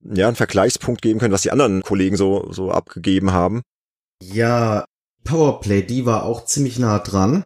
ja, 0.00 0.26
einen 0.26 0.36
Vergleichspunkt 0.36 1.02
geben 1.02 1.18
können, 1.18 1.32
was 1.32 1.42
die 1.42 1.50
anderen 1.50 1.82
Kollegen 1.82 2.16
so, 2.16 2.50
so 2.52 2.70
abgegeben 2.70 3.32
haben. 3.32 3.62
Ja, 4.22 4.84
Powerplay, 5.24 5.82
die 5.82 6.06
war 6.06 6.24
auch 6.24 6.44
ziemlich 6.44 6.78
nah 6.78 6.98
dran. 6.98 7.44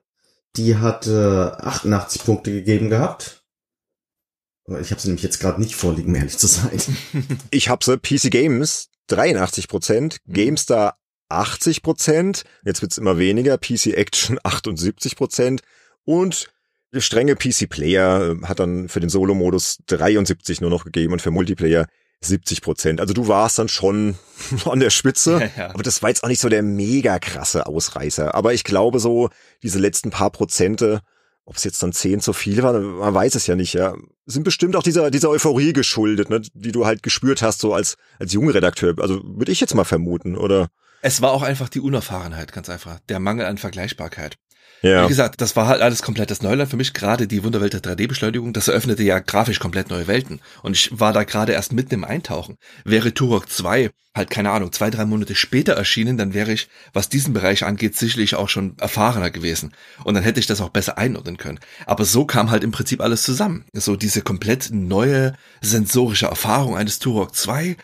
Die 0.57 0.76
hatte 0.76 1.57
88 1.61 2.25
Punkte 2.25 2.52
gegeben 2.52 2.90
gehabt. 2.90 3.42
Ich 4.81 4.90
habe 4.90 5.00
sie 5.00 5.09
nämlich 5.09 5.25
jetzt 5.25 5.40
gerade 5.40 5.61
nicht 5.61 5.75
vorliegen, 5.75 6.11
um 6.11 6.14
ehrlich 6.14 6.38
zu 6.38 6.47
sein. 6.47 6.81
ich 7.50 7.69
habe 7.69 7.85
sie 7.85 7.99
PC 7.99 8.31
Games 8.31 8.88
83 9.09 9.69
Prozent, 9.69 10.19
mhm. 10.25 10.33
GameStar 10.33 10.99
80 11.33 11.83
Prozent, 11.83 12.45
jetzt 12.65 12.83
wird's 12.83 12.99
immer 12.99 13.19
weniger, 13.19 13.59
PC 13.59 13.89
Action 13.95 14.39
78 14.45 15.17
Prozent 15.17 15.62
und 16.05 16.49
der 16.93 17.01
strenge 17.01 17.37
PC 17.37 17.69
Player 17.69 18.37
äh, 18.43 18.47
hat 18.47 18.61
dann 18.61 18.89
für 18.89 19.01
den 19.01 19.09
Solo-Modus 19.09 19.79
73 19.87 20.61
nur 20.61 20.71
noch 20.71 20.85
gegeben 20.85 21.12
und 21.12 21.23
für 21.23 21.31
Multiplayer 21.31 21.87
70 22.21 22.61
Prozent. 22.62 23.01
Also 23.01 23.15
du 23.15 23.29
warst 23.29 23.59
dann 23.59 23.69
schon 23.69 24.17
an 24.65 24.81
der 24.81 24.91
Spitze, 24.91 25.51
ja, 25.57 25.62
ja. 25.65 25.71
aber 25.71 25.83
das 25.83 26.03
war 26.03 26.11
jetzt 26.11 26.23
auch 26.23 26.29
nicht 26.29 26.41
so 26.41 26.49
der 26.49 26.62
mega 26.62 27.19
krasse 27.19 27.67
Ausreißer. 27.67 28.35
Aber 28.35 28.53
ich 28.53 28.65
glaube 28.65 29.01
so, 29.01 29.31
diese 29.62 29.79
letzten 29.79 30.11
paar 30.11 30.31
Prozente, 30.31 31.01
ob 31.45 31.57
es 31.57 31.65
jetzt 31.65 31.83
dann 31.83 31.93
zehn 31.93 32.21
zu 32.21 32.33
viel 32.33 32.62
war, 32.62 32.79
man 32.79 33.15
weiß 33.15 33.35
es 33.35 33.47
ja 33.47 33.57
nicht, 33.57 33.73
ja, 33.73 33.95
sind 34.27 34.45
bestimmt 34.45 34.77
auch 34.77 34.83
dieser, 34.83 35.11
dieser 35.11 35.31
Euphorie 35.31 35.73
geschuldet, 35.73 36.31
ne, 36.31 36.41
die 36.55 36.73
du 36.73 36.87
halt 36.87 37.03
gespürt 37.03 37.43
hast, 37.43 37.61
so 37.61 37.75
als, 37.75 37.97
als 38.19 38.33
junger 38.33 38.55
Redakteur. 38.55 38.95
Also 38.99 39.21
würde 39.25 39.51
ich 39.51 39.61
jetzt 39.61 39.75
mal 39.75 39.85
vermuten, 39.85 40.37
oder? 40.37 40.69
Es 41.02 41.21
war 41.21 41.32
auch 41.32 41.42
einfach 41.42 41.68
die 41.68 41.80
Unerfahrenheit, 41.80 42.52
ganz 42.52 42.68
einfach. 42.71 43.00
Der 43.09 43.18
Mangel 43.21 43.47
an 43.47 43.59
Vergleichbarkeit. 43.59 44.37
Ja. 44.82 45.04
Wie 45.04 45.09
gesagt, 45.09 45.40
das 45.40 45.54
war 45.54 45.68
halt 45.68 45.80
alles 45.80 46.02
komplettes 46.02 46.42
Neuland 46.42 46.71
für 46.71 46.76
mich. 46.76 46.92
Gerade 46.92 47.28
die 47.28 47.44
Wunderwelt 47.44 47.73
der 47.73 47.82
3D-Beschleunigung, 47.82 48.52
das 48.52 48.68
eröffnete 48.68 49.02
ja 49.02 49.18
grafisch 49.18 49.61
komplett 49.61 49.90
neue 49.90 50.06
Welten. 50.06 50.40
Und 50.62 50.76
ich 50.76 50.99
war 50.99 51.12
da 51.12 51.25
gerade 51.25 51.52
erst 51.52 51.73
mitten 51.73 51.94
im 51.94 52.04
Eintauchen. 52.04 52.56
Wäre 52.85 53.14
Turok 53.14 53.49
2 53.49 53.90
halt, 54.14 54.30
keine 54.30 54.50
Ahnung, 54.50 54.73
zwei, 54.73 54.90
drei 54.90 55.04
Monate 55.04 55.35
später 55.35 55.73
erschienen, 55.73 56.16
dann 56.16 56.35
wäre 56.35 56.52
ich, 56.52 56.68
was 56.92 57.09
diesen 57.09 57.32
Bereich 57.32 57.64
angeht, 57.64 57.97
sicherlich 57.97 58.35
auch 58.35 58.49
schon 58.49 58.76
erfahrener 58.78 59.30
gewesen. 59.30 59.73
Und 60.04 60.14
dann 60.14 60.23
hätte 60.23 60.40
ich 60.40 60.47
das 60.47 60.61
auch 60.61 60.68
besser 60.68 60.99
einordnen 60.99 61.38
können. 61.38 61.61
Aber 61.87 62.04
so 62.04 62.26
kam 62.26 62.50
halt 62.50 62.62
im 62.62 62.73
Prinzip 62.73 63.00
alles 63.00 63.23
zusammen. 63.23 63.64
So 63.73 63.97
diese 63.97 64.23
komplett 64.23 64.71
neue 64.71 65.35
sensorische 65.61 66.26
Erfahrung 66.26 66.76
eines 66.76 66.99
Turok 66.99 67.35
2, 67.35 67.76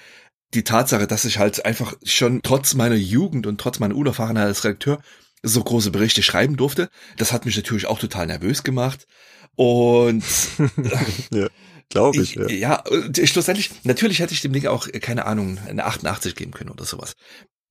die 0.55 0.65
Tatsache, 0.65 1.07
dass 1.07 1.25
ich 1.25 1.39
halt 1.39 1.65
einfach 1.65 1.95
schon 2.05 2.43
trotz 2.43 2.75
meiner 2.75 2.97
Jugend 2.97 3.47
und 3.47 3.61
trotz 3.61 3.79
meiner 3.79 3.97
Unerfahrenheit 3.97 4.47
als 4.47 4.65
Redakteur 4.65 5.01
so 5.43 5.63
große 5.63 5.91
Berichte 5.91 6.23
schreiben 6.23 6.57
durfte, 6.57 6.89
das 7.17 7.33
hat 7.33 7.45
mich 7.45 7.57
natürlich 7.57 7.87
auch 7.87 7.99
total 7.99 8.27
nervös 8.27 8.63
gemacht. 8.65 9.07
Und 9.55 10.25
ja, 11.33 11.49
glaube 11.89 12.23
ich, 12.23 12.37
ich. 12.37 12.51
Ja, 12.61 12.83
ja 12.89 13.27
schlussendlich, 13.27 13.71
natürlich 13.85 14.21
hätte 14.21 14.35
ich 14.35 14.41
dem 14.41 14.53
Ding 14.53 14.67
auch, 14.67 14.89
keine 15.01 15.27
Ahnung, 15.27 15.59
eine 15.67 15.85
88 15.85 16.35
geben 16.35 16.53
können 16.53 16.71
oder 16.71 16.85
sowas. 16.85 17.15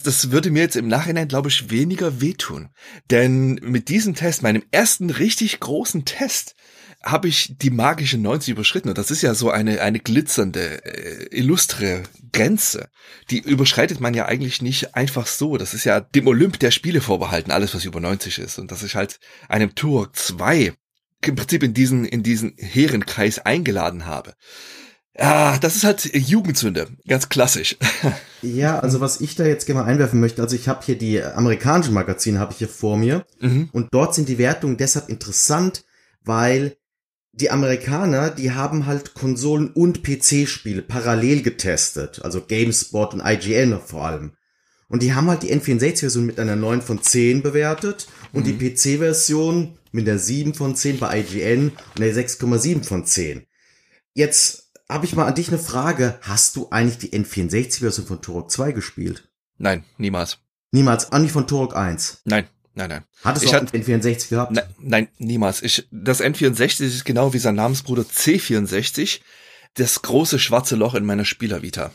Das 0.03 0.31
würde 0.31 0.51
mir 0.51 0.62
jetzt 0.62 0.75
im 0.75 0.88
Nachhinein, 0.88 1.27
glaube 1.27 1.50
ich, 1.50 1.72
weniger 1.72 2.22
wehtun. 2.22 2.69
Denn 3.10 3.55
mit 3.55 3.89
diesem 3.89 4.13
Test, 4.13 4.43
meinem 4.43 4.63
ersten 4.72 5.10
richtig 5.10 5.60
großen 5.60 6.05
Test, 6.05 6.55
habe 7.03 7.27
ich 7.27 7.55
die 7.57 7.69
magische 7.69 8.17
90 8.17 8.51
überschritten. 8.51 8.89
Und 8.89 8.97
das 8.97 9.11
ist 9.11 9.21
ja 9.21 9.33
so 9.33 9.49
eine, 9.49 9.81
eine 9.81 9.99
glitzernde, 9.99 10.83
äh, 10.83 11.37
illustre 11.37 12.03
Grenze. 12.31 12.89
Die 13.29 13.39
überschreitet 13.39 13.99
man 13.99 14.13
ja 14.13 14.25
eigentlich 14.25 14.61
nicht 14.61 14.95
einfach 14.95 15.27
so. 15.27 15.57
Das 15.57 15.73
ist 15.73 15.83
ja 15.83 15.99
dem 15.99 16.27
Olymp 16.27 16.59
der 16.59 16.71
Spiele 16.71 17.01
vorbehalten, 17.01 17.51
alles 17.51 17.75
was 17.75 17.85
über 17.85 17.99
90 17.99 18.39
ist. 18.39 18.59
Und 18.59 18.71
dass 18.71 18.83
ich 18.83 18.95
halt 18.95 19.19
einem 19.47 19.75
Turok 19.75 20.15
2 20.15 20.73
im 21.21 21.35
Prinzip 21.35 21.63
in 21.63 21.73
diesen, 21.73 22.05
in 22.05 22.23
diesen 22.23 22.53
Herrenkreis 22.57 23.39
eingeladen 23.39 24.05
habe. 24.05 24.33
Ja, 25.19 25.57
das 25.57 25.75
ist 25.75 25.83
halt 25.83 26.05
Jugendsünde, 26.13 26.87
ganz 27.07 27.29
klassisch. 27.29 27.77
Ja, 28.43 28.77
also 28.79 29.01
was 29.01 29.19
ich 29.19 29.33
da 29.33 29.45
jetzt 29.47 29.65
gerne 29.65 29.81
mal 29.81 29.87
einwerfen 29.87 30.19
möchte, 30.19 30.43
also 30.43 30.55
ich 30.55 30.67
habe 30.67 30.85
hier 30.85 30.95
die 30.95 31.23
amerikanischen 31.23 31.95
Magazine 31.95 32.37
habe 32.37 32.51
ich 32.51 32.59
hier 32.59 32.67
vor 32.67 32.95
mir 32.95 33.25
mhm. 33.39 33.69
und 33.71 33.87
dort 33.89 34.13
sind 34.13 34.29
die 34.29 34.37
Wertungen 34.37 34.77
deshalb 34.77 35.09
interessant, 35.09 35.85
weil 36.23 36.77
die 37.39 37.51
Amerikaner, 37.51 38.32
die 38.32 38.51
haben 38.51 38.86
halt 38.86 39.13
Konsolen 39.13 39.70
und 39.70 40.03
PC-Spiele 40.03 40.82
parallel 40.82 41.44
getestet, 41.44 42.22
also 42.24 42.41
GameSpot 42.41 43.13
und 43.13 43.22
IGN 43.24 43.79
vor 43.79 44.06
allem. 44.06 44.32
Und 44.89 45.03
die 45.03 45.13
haben 45.13 45.29
halt 45.29 45.44
die 45.44 45.53
N64-Version 45.53 46.25
mit 46.25 46.39
einer 46.39 46.56
9 46.56 46.82
von 46.82 47.01
10 47.01 47.44
bewertet 47.44 48.08
und 48.34 48.48
mhm. 48.48 48.58
die 48.58 48.70
PC-Version 48.70 49.77
mit 49.91 50.08
der 50.08 50.17
7 50.17 50.53
von 50.53 50.75
10 50.75 51.00
bei 51.00 51.20
IGN 51.20 51.70
und 51.70 52.00
der 52.00 52.15
6,7 52.15 52.84
von 52.84 53.06
10. 53.06 53.46
Jetzt 54.13 54.72
habe 54.89 55.06
ich 55.06 55.15
mal 55.15 55.27
an 55.27 55.36
dich 55.36 55.50
eine 55.50 55.60
Frage. 55.60 56.17
Hast 56.22 56.56
du 56.56 56.70
eigentlich 56.70 56.98
die 56.98 57.12
N64-Version 57.12 58.08
von 58.08 58.22
Turok 58.22 58.50
2 58.50 58.72
gespielt? 58.72 59.29
Nein, 59.58 59.84
niemals. 59.98 60.39
Niemals, 60.72 61.12
auch 61.12 61.20
nicht 61.20 61.32
von 61.32 61.48
Turok 61.48 61.75
1? 61.75 62.22
Nein. 62.25 62.48
Nein, 62.77 62.89
nein. 62.89 63.03
Hattest 63.24 63.46
ich 63.46 63.51
du 63.51 63.57
auch 63.57 63.63
N64 63.63 64.29
gehabt? 64.29 64.51
Nein, 64.51 64.65
nein, 64.79 65.07
niemals. 65.17 65.63
Ich, 65.63 65.88
das 65.89 66.22
N64 66.22 66.86
ist 66.86 67.05
genau 67.05 67.34
wie 67.34 67.39
sein 67.39 67.55
Namensbruder 67.55 68.03
C64, 68.03 69.22
das 69.74 70.03
große 70.03 70.38
schwarze 70.38 70.75
Loch 70.75 70.93
in 70.93 71.03
meiner 71.03 71.25
Spielervita. 71.25 71.89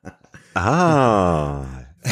ah, 0.54 1.66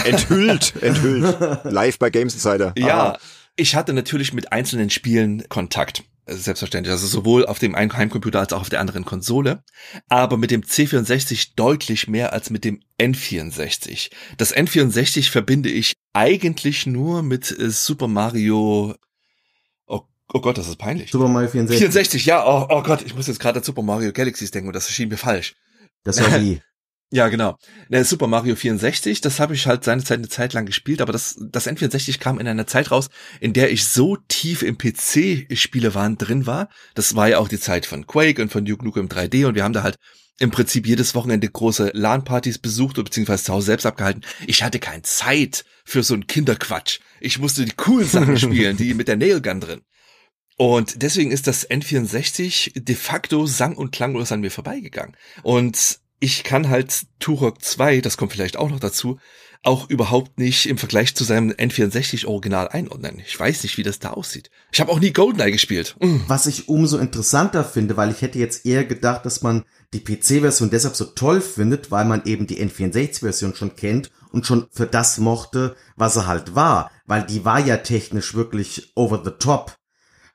enthüllt, 0.04 0.74
enthüllt. 0.82 1.64
Live 1.64 1.98
bei 1.98 2.10
Games 2.10 2.34
Insider. 2.34 2.74
Ja, 2.76 3.14
ah. 3.14 3.18
ich 3.56 3.76
hatte 3.76 3.94
natürlich 3.94 4.34
mit 4.34 4.52
einzelnen 4.52 4.90
Spielen 4.90 5.48
Kontakt. 5.48 6.04
Selbstverständlich, 6.26 6.92
also 6.92 7.06
sowohl 7.06 7.46
auf 7.46 7.58
dem 7.58 7.74
einen 7.74 7.96
Heimcomputer 7.96 8.40
als 8.40 8.52
auch 8.52 8.60
auf 8.60 8.68
der 8.68 8.80
anderen 8.80 9.06
Konsole, 9.06 9.64
aber 10.10 10.36
mit 10.36 10.50
dem 10.50 10.60
C64 10.60 11.52
deutlich 11.56 12.08
mehr 12.08 12.34
als 12.34 12.50
mit 12.50 12.64
dem 12.64 12.82
N64. 13.00 14.10
Das 14.36 14.54
N64 14.54 15.30
verbinde 15.30 15.70
ich 15.70 15.94
eigentlich 16.12 16.86
nur 16.86 17.22
mit 17.22 17.50
äh, 17.50 17.70
Super 17.70 18.08
Mario 18.08 18.94
Oh, 19.86 20.02
oh 20.32 20.40
Gott, 20.40 20.58
das 20.58 20.68
ist 20.68 20.76
peinlich. 20.76 21.10
Super 21.10 21.28
Mario 21.28 21.48
64. 21.48 21.78
64, 21.78 22.26
ja, 22.26 22.44
oh, 22.46 22.66
oh 22.70 22.82
Gott, 22.82 23.02
ich 23.02 23.14
muss 23.14 23.26
jetzt 23.26 23.40
gerade 23.40 23.58
an 23.58 23.64
Super 23.64 23.82
Mario 23.82 24.12
Galaxies 24.12 24.50
denken 24.50 24.68
und 24.68 24.76
das 24.76 24.86
erschien 24.86 25.08
mir 25.08 25.18
falsch. 25.18 25.54
Das 26.04 26.20
war 26.20 26.40
wie. 26.40 26.60
Ja, 27.14 27.28
genau. 27.28 27.58
Ne, 27.90 28.04
Super 28.06 28.26
Mario 28.26 28.56
64, 28.56 29.20
das 29.20 29.38
habe 29.38 29.52
ich 29.52 29.66
halt 29.66 29.84
seine 29.84 30.02
Zeit 30.02 30.16
eine 30.16 30.30
Zeit 30.30 30.54
lang 30.54 30.64
gespielt, 30.64 31.02
aber 31.02 31.12
das, 31.12 31.36
das 31.38 31.68
N64 31.68 32.18
kam 32.18 32.38
in 32.38 32.48
einer 32.48 32.66
Zeit 32.66 32.90
raus, 32.90 33.10
in 33.38 33.52
der 33.52 33.70
ich 33.70 33.84
so 33.84 34.16
tief 34.28 34.62
im 34.62 34.78
PC-Spielewahn 34.78 36.16
drin 36.16 36.46
war. 36.46 36.70
Das 36.94 37.14
war 37.14 37.28
ja 37.28 37.38
auch 37.38 37.48
die 37.48 37.60
Zeit 37.60 37.84
von 37.84 38.06
Quake 38.06 38.40
und 38.40 38.50
von 38.50 38.64
Duke 38.64 38.82
Nukem 38.82 39.08
3D 39.08 39.46
und 39.46 39.56
wir 39.56 39.62
haben 39.62 39.74
da 39.74 39.82
halt 39.82 39.96
im 40.38 40.50
Prinzip 40.50 40.86
jedes 40.86 41.14
Wochenende 41.14 41.48
große 41.48 41.92
LAN-Partys 41.94 42.58
besucht 42.58 42.98
oder 42.98 43.04
beziehungsweise 43.04 43.44
zu 43.44 43.52
Hause 43.52 43.66
selbst 43.66 43.86
abgehalten. 43.86 44.22
Ich 44.46 44.62
hatte 44.62 44.78
keine 44.78 45.02
Zeit 45.02 45.64
für 45.84 46.02
so 46.02 46.14
einen 46.14 46.26
Kinderquatsch. 46.26 47.00
Ich 47.20 47.38
musste 47.38 47.64
die 47.64 47.72
coolen 47.72 48.08
Sachen 48.08 48.36
spielen, 48.38 48.76
die 48.76 48.94
mit 48.94 49.08
der 49.08 49.16
Nailgun 49.16 49.60
drin. 49.60 49.82
Und 50.56 51.02
deswegen 51.02 51.30
ist 51.30 51.46
das 51.46 51.68
N64 51.68 52.80
de 52.80 52.94
facto 52.94 53.46
sang- 53.46 53.76
und 53.76 53.92
klanglos 53.92 54.32
an 54.32 54.40
mir 54.40 54.50
vorbeigegangen. 54.50 55.16
Und 55.42 55.98
ich 56.20 56.44
kann 56.44 56.68
halt 56.68 57.06
Turok 57.18 57.62
2, 57.62 58.00
das 58.00 58.16
kommt 58.16 58.32
vielleicht 58.32 58.56
auch 58.56 58.70
noch 58.70 58.80
dazu, 58.80 59.18
auch 59.64 59.88
überhaupt 59.88 60.38
nicht 60.38 60.66
im 60.66 60.76
Vergleich 60.76 61.14
zu 61.14 61.24
seinem 61.24 61.50
N64 61.50 62.26
Original 62.26 62.68
einordnen. 62.68 63.22
Ich 63.24 63.38
weiß 63.38 63.62
nicht, 63.62 63.78
wie 63.78 63.84
das 63.84 64.00
da 64.00 64.10
aussieht. 64.10 64.50
Ich 64.72 64.80
habe 64.80 64.90
auch 64.90 64.98
nie 64.98 65.12
GoldenEye 65.12 65.52
gespielt. 65.52 65.96
Mm. 66.00 66.18
Was 66.26 66.46
ich 66.46 66.68
umso 66.68 66.98
interessanter 66.98 67.64
finde, 67.64 67.96
weil 67.96 68.10
ich 68.10 68.22
hätte 68.22 68.38
jetzt 68.38 68.66
eher 68.66 68.84
gedacht, 68.84 69.24
dass 69.24 69.42
man 69.42 69.64
die 69.94 70.00
PC-Version 70.00 70.70
deshalb 70.70 70.96
so 70.96 71.04
toll 71.04 71.40
findet, 71.40 71.90
weil 71.90 72.04
man 72.04 72.22
eben 72.24 72.46
die 72.46 72.64
N64-Version 72.64 73.54
schon 73.54 73.76
kennt 73.76 74.10
und 74.32 74.46
schon 74.46 74.66
für 74.70 74.86
das 74.86 75.18
mochte, 75.18 75.76
was 75.96 76.16
er 76.16 76.26
halt 76.26 76.54
war, 76.54 76.90
weil 77.06 77.24
die 77.24 77.44
war 77.44 77.60
ja 77.60 77.76
technisch 77.76 78.34
wirklich 78.34 78.92
over 78.96 79.22
the 79.24 79.32
top. 79.38 79.76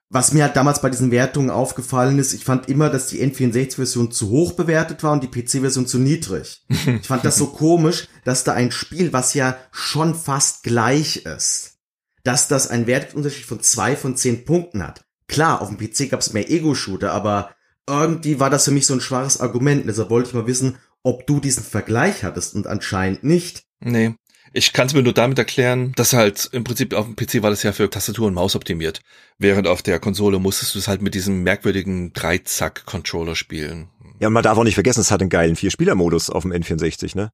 Was 0.09 0.31
mir 0.31 0.43
halt 0.43 0.55
damals 0.55 0.81
bei 0.81 0.89
diesen 0.89 1.11
Wertungen 1.11 1.49
aufgefallen 1.49 2.17
ist, 2.17 2.33
ich 2.33 2.45
fand 2.45 2.69
immer, 2.69 2.89
dass 2.89 3.07
die 3.07 3.21
N64-Version 3.21 4.11
zu 4.11 4.29
hoch 4.29 4.53
bewertet 4.53 5.03
war 5.03 5.11
und 5.11 5.21
die 5.21 5.27
PC-Version 5.27 5.85
zu 5.85 5.99
niedrig. 5.99 6.63
Ich 6.87 7.07
fand 7.07 7.25
das 7.25 7.37
so 7.37 7.47
komisch, 7.47 8.07
dass 8.23 8.45
da 8.45 8.53
ein 8.53 8.71
Spiel, 8.71 9.11
was 9.11 9.33
ja 9.33 9.57
schon 9.71 10.15
fast 10.15 10.63
gleich 10.63 11.25
ist, 11.25 11.79
dass 12.23 12.47
das 12.47 12.69
einen 12.69 12.87
Wertunterschied 12.87 13.45
von 13.45 13.61
zwei 13.61 13.97
von 13.97 14.15
zehn 14.15 14.45
Punkten 14.45 14.81
hat. 14.81 15.03
Klar, 15.27 15.61
auf 15.61 15.69
dem 15.69 15.77
PC 15.77 16.09
gab 16.09 16.21
es 16.21 16.31
mehr 16.31 16.49
Ego-Shooter, 16.49 17.11
aber 17.11 17.51
irgendwie 17.85 18.39
war 18.39 18.49
das 18.49 18.65
für 18.65 18.71
mich 18.71 18.85
so 18.85 18.93
ein 18.93 19.01
schwaches 19.01 19.41
Argument. 19.41 19.83
Deshalb 19.87 20.09
wollte 20.09 20.29
ich 20.29 20.35
mal 20.35 20.47
wissen, 20.47 20.77
ob 21.03 21.27
du 21.27 21.41
diesen 21.41 21.63
Vergleich 21.63 22.23
hattest 22.23 22.55
und 22.55 22.67
anscheinend 22.67 23.23
nicht. 23.23 23.63
Nee. 23.79 24.15
Ich 24.53 24.73
kann 24.73 24.87
es 24.87 24.93
mir 24.93 25.03
nur 25.03 25.13
damit 25.13 25.37
erklären, 25.37 25.91
dass 25.95 26.13
halt 26.13 26.49
im 26.51 26.63
Prinzip 26.63 26.93
auf 26.93 27.05
dem 27.05 27.15
PC 27.15 27.43
war 27.43 27.49
das 27.49 27.63
ja 27.63 27.71
für 27.71 27.89
Tastatur 27.89 28.27
und 28.27 28.33
Maus 28.33 28.55
optimiert, 28.55 29.01
während 29.37 29.67
auf 29.67 29.81
der 29.81 29.99
Konsole 29.99 30.39
musstest 30.39 30.75
du 30.75 30.79
es 30.79 30.87
halt 30.87 31.01
mit 31.01 31.13
diesem 31.13 31.43
merkwürdigen 31.43 32.13
Dreizack-Controller 32.13 33.35
spielen. 33.35 33.89
Ja, 34.19 34.27
und 34.27 34.33
man 34.33 34.43
darf 34.43 34.57
auch 34.57 34.63
nicht 34.63 34.75
vergessen, 34.75 35.01
es 35.01 35.11
hat 35.11 35.21
einen 35.21 35.29
geilen 35.29 35.55
Vierspieler-Modus 35.55 36.29
auf 36.29 36.43
dem 36.43 36.53
N64, 36.53 37.15
ne? 37.15 37.31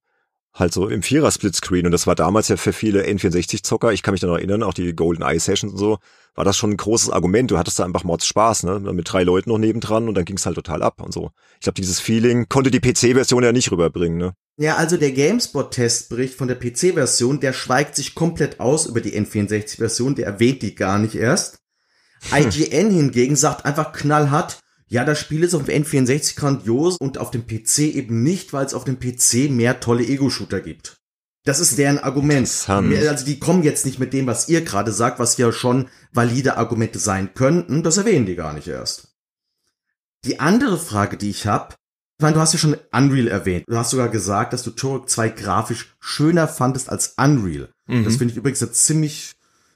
Halt 0.54 0.72
so 0.72 0.88
im 0.88 1.02
Vierer-Splitscreen 1.02 1.86
und 1.88 1.92
das 1.92 2.06
war 2.06 2.14
damals 2.14 2.48
ja 2.48 2.58
für 2.58 2.74
viele 2.74 3.04
N64-Zocker, 3.04 3.92
ich 3.92 4.04
kann 4.04 4.12
mich 4.12 4.22
da 4.22 4.28
noch 4.28 4.38
erinnern, 4.38 4.62
auch 4.62 4.76
die 4.76 4.96
Golden 4.96 5.24
Eye 5.24 5.40
Sessions 5.40 5.74
und 5.74 5.80
so, 5.80 5.98
war 6.36 6.46
das 6.46 6.58
schon 6.58 6.72
ein 6.72 6.78
großes 6.78 7.10
Argument. 7.10 7.50
Du 7.50 7.58
hattest 7.58 7.80
da 7.80 7.86
einfach 7.86 8.04
Mods 8.04 8.26
Spaß, 8.26 8.64
ne? 8.64 8.80
Mit 8.80 9.12
drei 9.12 9.24
Leuten 9.24 9.50
noch 9.50 9.58
nebendran 9.58 10.08
und 10.08 10.16
dann 10.16 10.26
ging's 10.26 10.46
halt 10.46 10.56
total 10.56 10.84
ab 10.84 11.02
und 11.02 11.14
so. 11.14 11.32
Ich 11.56 11.62
glaube, 11.62 11.80
dieses 11.80 12.00
Feeling 12.00 12.48
konnte 12.50 12.72
die 12.72 12.80
PC-Version 12.80 13.44
ja 13.44 13.52
nicht 13.52 13.72
rüberbringen, 13.72 14.18
ne? 14.18 14.34
Ja, 14.58 14.76
also 14.76 14.98
der 14.98 15.12
GameSpot-Testbericht 15.12 16.36
von 16.36 16.48
der 16.48 16.60
PC-Version, 16.60 17.40
der 17.40 17.54
schweigt 17.54 17.96
sich 17.96 18.14
komplett 18.14 18.60
aus 18.60 18.86
über 18.86 19.02
die 19.02 19.20
N64-Version, 19.20 20.16
der 20.16 20.28
erwähnt 20.28 20.62
die 20.62 20.76
gar 20.76 21.00
nicht 21.00 21.16
erst. 21.16 21.60
IGN 22.32 22.92
hingegen 22.92 23.36
sagt 23.36 23.66
einfach 23.66 23.92
knallhart, 23.92 24.60
ja, 24.88 25.06
das 25.06 25.20
Spiel 25.20 25.44
ist 25.44 25.56
auf 25.56 25.64
dem 25.64 25.84
N64 25.84 26.36
grandios 26.36 26.98
und 26.98 27.18
auf 27.18 27.32
dem 27.32 27.48
PC 27.48 27.80
eben 27.80 28.24
nicht, 28.24 28.54
weil 28.54 28.66
es 28.66 28.74
auf 28.74 28.84
dem 28.84 29.00
PC 29.00 29.50
mehr 29.50 29.80
tolle 29.80 30.04
Ego-Shooter 30.06 30.62
gibt. 30.62 30.98
Das 31.46 31.60
ist 31.60 31.78
deren 31.78 32.00
Argument. 32.00 32.48
Also 32.68 33.26
die 33.26 33.40
kommen 33.40 33.64
jetzt 33.64 33.86
nicht 33.86 34.00
mit 34.00 34.14
dem, 34.14 34.28
was 34.28 34.48
ihr 34.48 34.62
gerade 34.62 34.94
sagt, 34.94 35.20
was 35.20 35.38
ja 35.38 35.52
schon 35.52 35.90
valide 36.14 36.58
Argumente 36.58 37.00
sein 37.00 37.34
könnten. 37.34 37.84
Das 37.84 37.98
erwähnen 37.98 38.26
die 38.26 38.36
gar 38.36 38.54
nicht 38.54 38.68
erst. 38.68 39.10
Die 40.24 40.40
andere 40.40 40.78
Frage, 40.78 41.18
die 41.18 41.30
ich 41.30 41.46
habe, 41.48 41.76
ich 42.18 42.24
meine, 42.24 42.36
du 42.36 42.40
hast 42.40 42.54
ja 42.54 42.60
schon 42.60 42.78
Unreal 42.94 43.28
erwähnt. 43.28 43.66
Du 43.68 43.76
hast 43.76 43.90
sogar 43.90 44.08
gesagt, 44.08 44.54
dass 44.54 44.64
du 44.64 44.72
Turok 44.72 45.10
2 45.10 45.30
grafisch 45.30 45.94
schöner 46.00 46.48
fandest 46.48 46.90
als 46.90 47.16
Unreal. 47.18 47.70
Mhm. 47.88 48.06
Das 48.06 48.16
finde 48.16 48.32
ich 48.32 48.38
übrigens 48.38 48.62
eine 48.62 48.72
ziemlich 48.72 49.34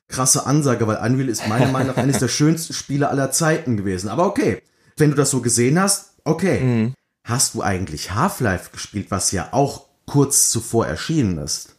krasse 0.08 0.46
Ansage, 0.46 0.88
weil 0.88 0.98
Unreal 0.98 1.28
ist 1.28 1.48
meiner 1.50 1.72
Meinung 1.72 1.88
nach 1.88 1.98
eines 2.02 2.20
der 2.20 2.28
schönsten 2.30 2.74
Spiele 2.74 3.10
aller 3.10 3.32
Zeiten 3.32 3.76
gewesen. 3.76 4.08
Aber 4.08 4.26
okay, 4.26 4.62
wenn 4.98 5.12
du 5.12 5.16
das 5.16 5.30
so 5.30 5.42
gesehen 5.42 5.80
hast, 5.80 6.16
okay. 6.24 6.60
Mhm. 6.60 6.94
Hast 7.26 7.56
du 7.56 7.62
eigentlich 7.62 8.12
Half-Life 8.12 8.72
gespielt, 8.72 9.12
was 9.12 9.32
ja 9.32 9.50
auch 9.52 9.88
kurz 10.06 10.50
zuvor 10.50 10.88
erschienen 10.88 11.38
ist? 11.38 11.76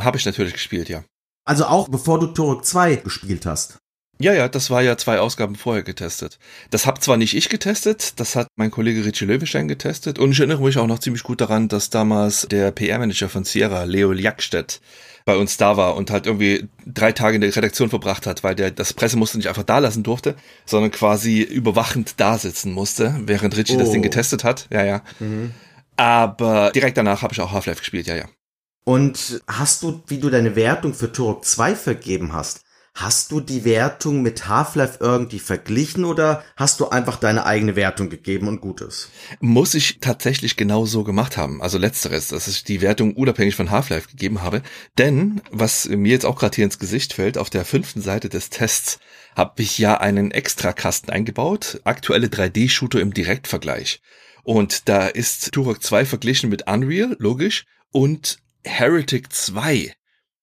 Habe 0.00 0.18
ich 0.18 0.26
natürlich 0.26 0.52
gespielt, 0.52 0.88
ja. 0.88 1.04
Also 1.44 1.64
auch 1.66 1.88
bevor 1.88 2.20
du 2.20 2.26
Turok 2.28 2.64
2 2.64 2.96
gespielt 2.96 3.46
hast. 3.46 3.78
Ja, 4.22 4.32
ja, 4.32 4.48
das 4.48 4.70
war 4.70 4.82
ja 4.82 4.96
zwei 4.96 5.18
Ausgaben 5.18 5.56
vorher 5.56 5.82
getestet. 5.82 6.38
Das 6.70 6.86
hab 6.86 7.02
zwar 7.02 7.16
nicht 7.16 7.34
ich 7.34 7.48
getestet, 7.48 8.20
das 8.20 8.36
hat 8.36 8.46
mein 8.54 8.70
Kollege 8.70 9.04
Richie 9.04 9.24
Löwenstein 9.24 9.66
getestet 9.66 10.20
und 10.20 10.30
ich 10.30 10.38
erinnere 10.38 10.62
mich 10.62 10.78
auch 10.78 10.86
noch 10.86 11.00
ziemlich 11.00 11.24
gut 11.24 11.40
daran, 11.40 11.66
dass 11.66 11.90
damals 11.90 12.46
der 12.48 12.70
PR-Manager 12.70 13.28
von 13.28 13.42
Sierra, 13.42 13.82
Leo 13.82 14.12
Jackstedt, 14.12 14.80
bei 15.24 15.36
uns 15.36 15.56
da 15.56 15.76
war 15.76 15.96
und 15.96 16.10
halt 16.10 16.26
irgendwie 16.26 16.68
drei 16.86 17.10
Tage 17.12 17.34
in 17.34 17.40
der 17.40 17.54
Redaktion 17.54 17.90
verbracht 17.90 18.26
hat, 18.26 18.44
weil 18.44 18.54
der 18.54 18.70
das 18.70 18.92
Pressemuster 18.92 19.38
nicht 19.38 19.48
einfach 19.48 19.62
da 19.64 19.78
lassen 19.78 20.02
durfte, 20.04 20.36
sondern 20.66 20.92
quasi 20.92 21.42
überwachend 21.42 22.14
da 22.18 22.38
sitzen 22.38 22.72
musste, 22.72 23.14
während 23.24 23.56
Richie 23.56 23.74
oh. 23.74 23.80
das 23.80 23.90
Ding 23.90 24.00
oh. 24.00 24.04
getestet 24.04 24.44
hat. 24.44 24.68
Ja, 24.70 24.84
ja. 24.84 25.02
Mhm. 25.18 25.52
Aber 25.96 26.70
direkt 26.72 26.96
danach 26.96 27.22
habe 27.22 27.34
ich 27.34 27.40
auch 27.40 27.52
Half-Life 27.52 27.80
gespielt, 27.80 28.06
ja, 28.06 28.16
ja. 28.16 28.24
Und 28.84 29.42
hast 29.46 29.82
du, 29.82 30.02
wie 30.06 30.18
du 30.18 30.30
deine 30.30 30.56
Wertung 30.56 30.94
für 30.94 31.12
Turok 31.12 31.44
2 31.44 31.76
vergeben 31.76 32.32
hast, 32.32 32.62
Hast 32.94 33.32
du 33.32 33.40
die 33.40 33.64
Wertung 33.64 34.20
mit 34.20 34.48
Half-Life 34.48 34.98
irgendwie 35.00 35.38
verglichen 35.38 36.04
oder 36.04 36.44
hast 36.56 36.78
du 36.78 36.90
einfach 36.90 37.16
deine 37.16 37.46
eigene 37.46 37.74
Wertung 37.74 38.10
gegeben 38.10 38.48
und 38.48 38.60
Gutes? 38.60 39.08
Muss 39.40 39.72
ich 39.72 39.98
tatsächlich 40.00 40.56
genau 40.56 40.84
so 40.84 41.02
gemacht 41.02 41.38
haben. 41.38 41.62
Also 41.62 41.78
letzteres, 41.78 42.28
dass 42.28 42.48
ich 42.48 42.64
die 42.64 42.82
Wertung 42.82 43.14
unabhängig 43.16 43.56
von 43.56 43.70
Half-Life 43.70 44.08
gegeben 44.08 44.42
habe. 44.42 44.60
Denn, 44.98 45.40
was 45.50 45.88
mir 45.88 46.12
jetzt 46.12 46.26
auch 46.26 46.38
gerade 46.38 46.54
hier 46.54 46.66
ins 46.66 46.78
Gesicht 46.78 47.14
fällt, 47.14 47.38
auf 47.38 47.48
der 47.48 47.64
fünften 47.64 48.02
Seite 48.02 48.28
des 48.28 48.50
Tests 48.50 48.98
habe 49.34 49.62
ich 49.62 49.78
ja 49.78 49.98
einen 49.98 50.30
Extrakasten 50.30 51.10
eingebaut. 51.10 51.80
Aktuelle 51.84 52.26
3D-Shooter 52.26 53.00
im 53.00 53.14
Direktvergleich. 53.14 54.02
Und 54.44 54.90
da 54.90 55.06
ist 55.06 55.52
Turok 55.52 55.82
2 55.82 56.04
verglichen 56.04 56.50
mit 56.50 56.68
Unreal, 56.68 57.16
logisch, 57.18 57.64
und 57.90 58.38
Heretic 58.64 59.32
2. 59.32 59.94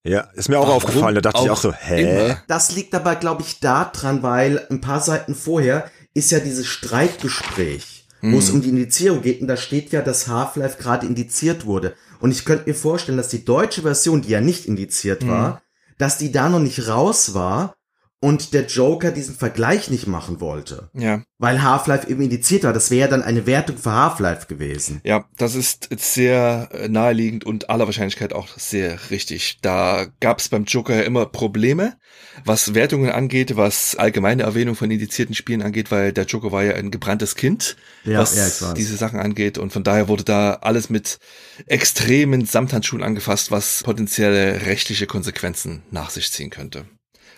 Ja, 0.03 0.21
ist 0.33 0.49
mir 0.49 0.57
auch 0.57 0.63
Warum 0.63 0.77
aufgefallen. 0.77 1.15
Da 1.15 1.21
dachte 1.21 1.39
auch 1.39 1.45
ich 1.45 1.51
auch 1.51 1.57
so, 1.57 1.73
hä? 1.73 2.01
Immer. 2.01 2.37
Das 2.47 2.75
liegt 2.75 2.95
aber, 2.95 3.15
glaube 3.15 3.41
ich, 3.41 3.59
daran, 3.59 4.23
weil 4.23 4.65
ein 4.69 4.81
paar 4.81 5.01
Seiten 5.01 5.35
vorher 5.35 5.89
ist 6.13 6.31
ja 6.31 6.39
dieses 6.39 6.67
Streitgespräch, 6.67 8.07
hm. 8.21 8.33
wo 8.33 8.39
es 8.39 8.47
hm. 8.47 8.55
um 8.55 8.61
die 8.61 8.69
Indizierung 8.69 9.21
geht. 9.21 9.41
Und 9.41 9.47
da 9.47 9.57
steht 9.57 9.91
ja, 9.91 10.01
dass 10.01 10.27
Half-Life 10.27 10.81
gerade 10.81 11.05
indiziert 11.05 11.65
wurde. 11.65 11.95
Und 12.19 12.31
ich 12.31 12.45
könnte 12.45 12.69
mir 12.69 12.75
vorstellen, 12.75 13.17
dass 13.17 13.29
die 13.29 13.45
deutsche 13.45 13.81
Version, 13.81 14.21
die 14.21 14.29
ja 14.29 14.41
nicht 14.41 14.65
indiziert 14.65 15.21
hm. 15.21 15.29
war, 15.29 15.61
dass 15.97 16.17
die 16.17 16.31
da 16.31 16.47
noch 16.47 16.59
nicht 16.59 16.87
raus 16.87 17.33
war 17.33 17.75
und 18.21 18.53
der 18.53 18.65
Joker 18.65 19.11
diesen 19.11 19.35
Vergleich 19.35 19.89
nicht 19.89 20.05
machen 20.05 20.41
wollte. 20.41 20.89
Ja. 20.93 21.23
Weil 21.37 21.63
Half-Life 21.63 22.09
eben 22.09 22.21
indiziert 22.21 22.65
war. 22.65 22.73
Das 22.73 22.91
wäre 22.91 23.01
ja 23.01 23.07
dann 23.07 23.21
eine 23.21 23.45
Wertung 23.45 23.77
für 23.77 23.93
Half-Life 23.93 24.47
gewesen. 24.47 24.99
Ja, 25.05 25.25
das 25.37 25.55
ist 25.55 25.87
sehr 25.97 26.69
äh, 26.73 26.89
naheliegend 26.89 27.45
und 27.45 27.69
aller 27.69 27.85
Wahrscheinlichkeit 27.85 28.33
auch 28.33 28.49
sehr 28.57 28.99
richtig. 29.09 29.59
Da 29.61 30.07
gab 30.19 30.39
es 30.39 30.49
beim 30.49 30.65
Joker 30.65 30.95
ja 30.95 31.03
immer 31.03 31.27
Probleme, 31.27 31.97
was 32.43 32.73
Wertungen 32.73 33.09
angeht, 33.09 33.55
was 33.55 33.95
allgemeine 33.95 34.43
Erwähnung 34.43 34.75
von 34.75 34.91
indizierten 34.91 35.33
Spielen 35.33 35.61
angeht, 35.61 35.89
weil 35.89 36.11
der 36.11 36.25
Joker 36.25 36.51
war 36.51 36.63
ja 36.63 36.73
ein 36.73 36.91
gebranntes 36.91 37.35
Kind, 37.35 37.77
ja, 38.03 38.19
was 38.19 38.59
ja, 38.59 38.73
diese 38.73 38.97
Sachen 38.97 39.19
angeht. 39.19 39.57
Und 39.57 39.71
von 39.71 39.85
daher 39.85 40.09
wurde 40.09 40.25
da 40.25 40.55
alles 40.55 40.89
mit 40.89 41.19
extremen 41.67 42.45
Samthandschuhen 42.45 43.01
angefasst, 43.01 43.49
was 43.49 43.81
potenzielle 43.83 44.65
rechtliche 44.65 45.07
Konsequenzen 45.07 45.83
nach 45.89 46.09
sich 46.09 46.33
ziehen 46.33 46.49
könnte. 46.49 46.85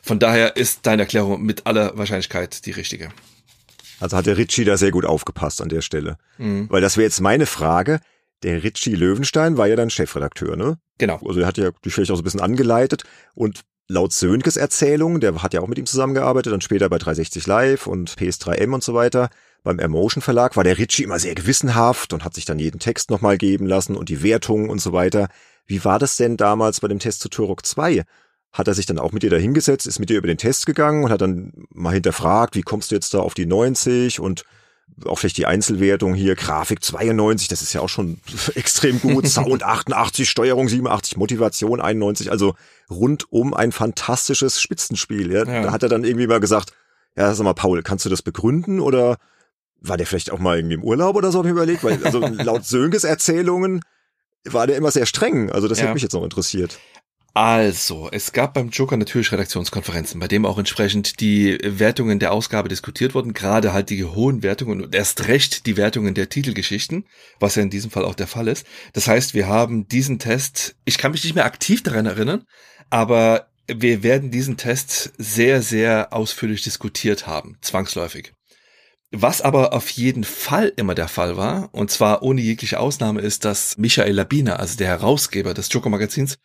Von 0.02 0.20
daher 0.20 0.58
ist 0.58 0.80
deine 0.84 1.04
Erklärung 1.04 1.44
mit 1.44 1.68
aller 1.68 1.98
Wahrscheinlichkeit 1.98 2.66
die 2.66 2.72
richtige. 2.72 3.10
Also 4.00 4.18
hat 4.18 4.26
der 4.26 4.38
Ritchie 4.38 4.66
da 4.66 4.78
sehr 4.78 4.92
gut 4.92 5.06
aufgepasst 5.06 5.62
an 5.62 5.70
der 5.70 5.82
Stelle. 5.82 6.18
Mhm. 6.38 6.68
Weil 6.70 6.82
das 6.82 6.98
wäre 6.98 7.06
jetzt 7.06 7.22
meine 7.22 7.46
Frage. 7.46 8.00
Der 8.44 8.64
Ritchie 8.64 8.96
Löwenstein 8.96 9.58
war 9.58 9.68
ja 9.68 9.76
dann 9.76 9.92
Chefredakteur, 9.92 10.56
ne? 10.56 10.80
Genau. 10.98 11.20
Also 11.26 11.42
er 11.42 11.48
hat 11.48 11.58
ja 11.58 11.70
die 11.86 11.92
vielleicht 11.92 12.12
auch 12.12 12.16
so 12.16 12.22
ein 12.22 12.24
bisschen 12.24 12.42
angeleitet 12.42 13.04
und 13.36 13.62
laut 13.88 14.14
Sönkes 14.14 14.58
Erzählung, 14.58 15.20
der 15.20 15.44
hat 15.44 15.54
ja 15.54 15.62
auch 15.62 15.68
mit 15.68 15.78
ihm 15.78 15.86
zusammengearbeitet, 15.86 16.52
dann 16.52 16.62
später 16.62 16.90
bei 16.90 16.98
360 16.98 17.46
Live 17.46 17.86
und 17.86 18.16
PS3M 18.16 18.74
und 18.74 18.84
so 18.84 18.94
weiter. 18.96 19.30
Beim 19.64 19.78
Emotion 19.78 20.24
Verlag 20.24 20.56
war 20.56 20.64
der 20.64 20.80
Ritchie 20.80 21.04
immer 21.04 21.20
sehr 21.20 21.36
gewissenhaft 21.36 22.14
und 22.14 22.26
hat 22.26 22.34
sich 22.34 22.46
dann 22.46 22.58
jeden 22.58 22.80
Text 22.80 23.12
nochmal 23.12 23.38
geben 23.38 23.68
lassen 23.68 23.96
und 23.96 24.10
die 24.10 24.24
Wertungen 24.24 24.70
und 24.70 24.82
so 24.82 24.92
weiter. 24.94 25.28
Wie 25.68 25.86
war 25.86 26.00
das 26.00 26.18
denn 26.18 26.38
damals 26.38 26.80
bei 26.80 26.88
dem 26.88 27.00
Test 27.00 27.22
zu 27.22 27.30
Turok 27.30 27.64
2? 27.66 28.04
Hat 28.54 28.68
er 28.68 28.74
sich 28.74 28.86
dann 28.86 29.00
auch 29.00 29.12
mit 29.12 29.24
dir 29.24 29.30
da 29.30 29.38
hingesetzt, 29.38 29.88
ist 29.88 30.00
mit 30.00 30.10
dir 30.10 30.18
über 30.18 30.28
den 30.28 30.38
Test 30.38 30.66
gegangen 30.66 31.04
und 31.06 31.12
hat 31.12 31.22
dann 31.22 31.54
mal 31.74 31.94
hinterfragt, 31.94 32.56
wie 32.56 32.64
kommst 32.64 32.92
du 32.92 32.96
jetzt 32.96 33.14
da 33.14 33.20
auf 33.20 33.34
die 33.34 33.46
90 33.46 34.20
und 34.20 34.44
auch 35.06 35.20
vielleicht 35.20 35.38
die 35.38 35.46
Einzelwertung 35.46 36.14
hier, 36.14 36.36
Grafik 36.36 36.84
92, 36.84 37.48
das 37.48 37.62
ist 37.62 37.74
ja 37.74 37.82
auch 37.82 37.90
schon 37.90 38.20
extrem 38.56 39.00
gut, 39.00 39.28
Sound 39.28 39.64
88, 39.64 40.30
Steuerung 40.30 40.68
87, 40.68 41.18
Motivation 41.18 41.82
91, 41.82 42.30
also 42.30 42.56
rundum 42.90 43.54
ein 43.54 43.72
fantastisches 43.72 44.62
Spitzenspiel. 44.62 45.32
Ja? 45.32 45.46
ja. 45.46 45.62
Da 45.64 45.72
hat 45.72 45.84
er 45.84 45.90
dann 45.90 46.04
irgendwie 46.04 46.28
mal 46.28 46.40
gesagt, 46.40 46.74
ja, 47.16 47.34
sag 47.34 47.44
mal, 47.44 47.54
Paul, 47.54 47.84
kannst 47.84 48.06
du 48.06 48.10
das 48.10 48.22
begründen 48.22 48.80
oder 48.80 49.18
war 49.80 49.98
der 49.98 50.06
vielleicht 50.06 50.32
auch 50.32 50.40
mal 50.40 50.58
irgendwie 50.58 50.76
im 50.76 50.84
Urlaub 50.84 51.16
oder 51.16 51.32
so, 51.32 51.40
habe 51.40 51.48
ich 51.48 51.54
überlegt, 51.54 51.84
weil 51.84 52.04
also 52.04 52.20
laut 52.26 52.66
Sönkes 52.66 53.04
Erzählungen 53.04 53.82
war 54.46 54.68
der 54.68 54.78
immer 54.78 54.92
sehr 54.92 55.06
streng, 55.06 55.52
also 55.52 55.68
das 55.68 55.78
ja. 55.78 55.86
hätte 55.86 55.94
mich 55.94 56.04
jetzt 56.04 56.14
noch 56.14 56.24
interessiert. 56.24 56.80
Also, 57.34 58.10
es 58.12 58.34
gab 58.34 58.54
beim 58.56 58.70
Joker 58.70 58.98
natürlich 58.98 59.32
Redaktionskonferenzen, 59.32 60.20
bei 60.20 60.28
dem 60.28 60.46
auch 60.46 60.58
entsprechend 60.58 61.22
die 61.22 61.58
Wertungen 61.64 62.20
der 62.20 62.34
Ausgabe 62.34 62.68
diskutiert 62.68 63.16
wurden, 63.16 63.34
gerade 63.34 63.72
halt 63.72 63.90
die 63.90 64.04
hohen 64.04 64.44
Wertungen 64.44 64.82
und 64.82 64.94
erst 64.94 65.30
recht 65.30 65.66
die 65.66 65.78
Wertungen 65.78 66.14
der 66.14 66.28
Titelgeschichten, 66.28 67.06
was 67.40 67.56
ja 67.56 67.62
in 67.62 67.70
diesem 67.70 67.90
Fall 67.90 68.04
auch 68.04 68.16
der 68.16 68.28
Fall 68.28 68.50
ist. 68.50 68.66
Das 68.92 69.08
heißt, 69.08 69.34
wir 69.34 69.48
haben 69.48 69.88
diesen 69.88 70.20
Test, 70.20 70.76
ich 70.84 70.98
kann 70.98 71.14
mich 71.14 71.24
nicht 71.24 71.36
mehr 71.36 71.46
aktiv 71.46 71.84
daran 71.84 72.06
erinnern, 72.06 72.44
aber 72.90 73.48
wir 73.66 74.04
werden 74.04 74.30
diesen 74.32 74.58
Test 74.58 75.14
sehr, 75.18 75.62
sehr 75.62 76.12
ausführlich 76.12 76.64
diskutiert 76.64 77.28
haben, 77.28 77.58
zwangsläufig. 77.62 78.34
Was 79.12 79.42
aber 79.42 79.72
auf 79.72 79.90
jeden 79.90 80.26
Fall 80.26 80.74
immer 80.76 80.96
der 80.96 81.08
Fall 81.08 81.38
war, 81.38 81.70
und 81.72 81.92
zwar 81.92 82.24
ohne 82.24 82.42
jegliche 82.42 82.80
Ausnahme, 82.80 83.22
ist, 83.22 83.46
dass 83.46 83.78
Michael 83.78 84.16
Labiner, 84.16 84.60
also 84.60 84.78
der 84.78 84.88
Herausgeber 84.88 85.54
des 85.54 85.72
Joker 85.72 85.90
Magazins, 85.90 86.38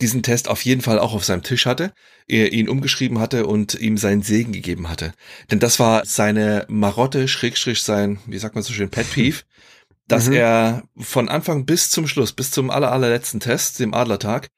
diesen 0.00 0.22
Test 0.22 0.48
auf 0.48 0.64
jeden 0.64 0.80
Fall 0.80 0.98
auch 0.98 1.14
auf 1.14 1.24
seinem 1.24 1.42
Tisch 1.42 1.66
hatte, 1.66 1.92
er 2.28 2.52
ihn 2.52 2.68
umgeschrieben 2.68 3.18
hatte 3.18 3.46
und 3.46 3.74
ihm 3.74 3.98
seinen 3.98 4.22
Segen 4.22 4.52
gegeben 4.52 4.88
hatte. 4.88 5.12
Denn 5.50 5.58
das 5.58 5.80
war 5.80 6.04
seine 6.04 6.66
Marotte, 6.68 7.26
Schrägstrich 7.26 7.82
sein, 7.82 8.20
wie 8.26 8.38
sagt 8.38 8.54
man 8.54 8.62
so 8.62 8.72
schön, 8.72 8.90
Pet 8.90 9.10
Peeve, 9.10 9.42
dass 10.08 10.26
mhm. 10.26 10.34
er 10.34 10.82
von 10.96 11.28
Anfang 11.28 11.66
bis 11.66 11.90
zum 11.90 12.06
Schluss, 12.06 12.32
bis 12.32 12.50
zum 12.50 12.70
aller, 12.70 12.92
allerletzten 12.92 13.40
Test, 13.40 13.80
dem 13.80 13.92
Adlertag, 13.92 14.48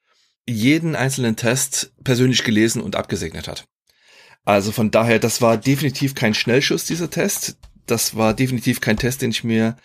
jeden 0.47 0.95
einzelnen 0.95 1.35
Test 1.35 1.93
persönlich 2.03 2.43
gelesen 2.43 2.81
und 2.81 2.95
abgesegnet 2.95 3.47
hat. 3.47 3.65
Also 4.43 4.71
von 4.71 4.91
daher, 4.91 5.19
das 5.19 5.41
war 5.41 5.57
definitiv 5.57 6.15
kein 6.15 6.33
Schnellschuss, 6.33 6.85
dieser 6.85 7.09
Test. 7.09 7.57
Das 7.85 8.15
war 8.15 8.33
definitiv 8.33 8.81
kein 8.81 8.97
Test, 8.97 9.21
den 9.21 9.31
ich 9.31 9.43
mir 9.43 9.77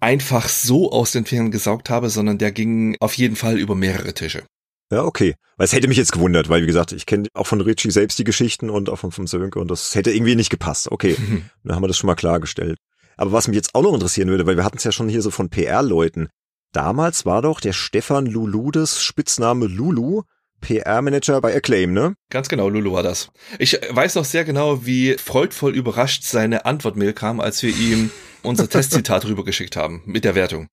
einfach 0.00 0.48
so 0.48 0.92
aus 0.92 1.12
den 1.12 1.24
Fingern 1.24 1.50
gesaugt 1.50 1.90
habe, 1.90 2.10
sondern 2.10 2.38
der 2.38 2.52
ging 2.52 2.96
auf 3.00 3.14
jeden 3.14 3.36
Fall 3.36 3.58
über 3.58 3.74
mehrere 3.74 4.14
Tische. 4.14 4.44
Ja, 4.90 5.04
okay. 5.04 5.34
Weil 5.56 5.66
es 5.66 5.72
hätte 5.72 5.88
mich 5.88 5.96
jetzt 5.96 6.12
gewundert, 6.12 6.48
weil 6.48 6.62
wie 6.62 6.66
gesagt, 6.66 6.92
ich 6.92 7.06
kenne 7.06 7.28
auch 7.34 7.46
von 7.46 7.60
Richie 7.60 7.90
selbst 7.90 8.18
die 8.18 8.24
Geschichten 8.24 8.70
und 8.70 8.90
auch 8.90 8.98
von, 8.98 9.12
von 9.12 9.26
Sönke 9.26 9.58
und 9.58 9.70
das 9.70 9.94
hätte 9.94 10.12
irgendwie 10.12 10.34
nicht 10.34 10.50
gepasst. 10.50 10.90
Okay, 10.90 11.16
dann 11.64 11.76
haben 11.76 11.82
wir 11.82 11.88
das 11.88 11.96
schon 11.96 12.08
mal 12.08 12.14
klargestellt. 12.14 12.78
Aber 13.16 13.32
was 13.32 13.46
mich 13.46 13.56
jetzt 13.56 13.74
auch 13.74 13.82
noch 13.82 13.94
interessieren 13.94 14.28
würde, 14.28 14.46
weil 14.46 14.56
wir 14.56 14.64
hatten 14.64 14.78
es 14.78 14.84
ja 14.84 14.92
schon 14.92 15.08
hier 15.08 15.22
so 15.22 15.30
von 15.30 15.48
PR-Leuten. 15.48 16.28
Damals 16.72 17.24
war 17.24 17.42
doch 17.42 17.60
der 17.60 17.72
Stefan 17.72 18.26
Luludes 18.26 19.00
Spitzname 19.00 19.66
Lulu 19.66 20.22
PR-Manager 20.60 21.40
bei 21.40 21.54
Acclaim, 21.54 21.92
ne? 21.92 22.14
Ganz 22.30 22.48
genau, 22.48 22.68
Lulu 22.68 22.92
war 22.92 23.02
das. 23.02 23.30
Ich 23.58 23.78
weiß 23.90 24.14
noch 24.14 24.24
sehr 24.24 24.44
genau, 24.44 24.84
wie 24.86 25.16
freudvoll 25.18 25.74
überrascht 25.74 26.24
seine 26.24 26.64
Antwortmail 26.64 27.12
kam, 27.12 27.38
als 27.38 27.62
wir 27.62 27.70
ihm 27.70 28.10
unser 28.42 28.68
Testzitat 28.68 29.24
rübergeschickt 29.26 29.76
haben 29.76 30.02
mit 30.06 30.24
der 30.24 30.34
Wertung. 30.34 30.68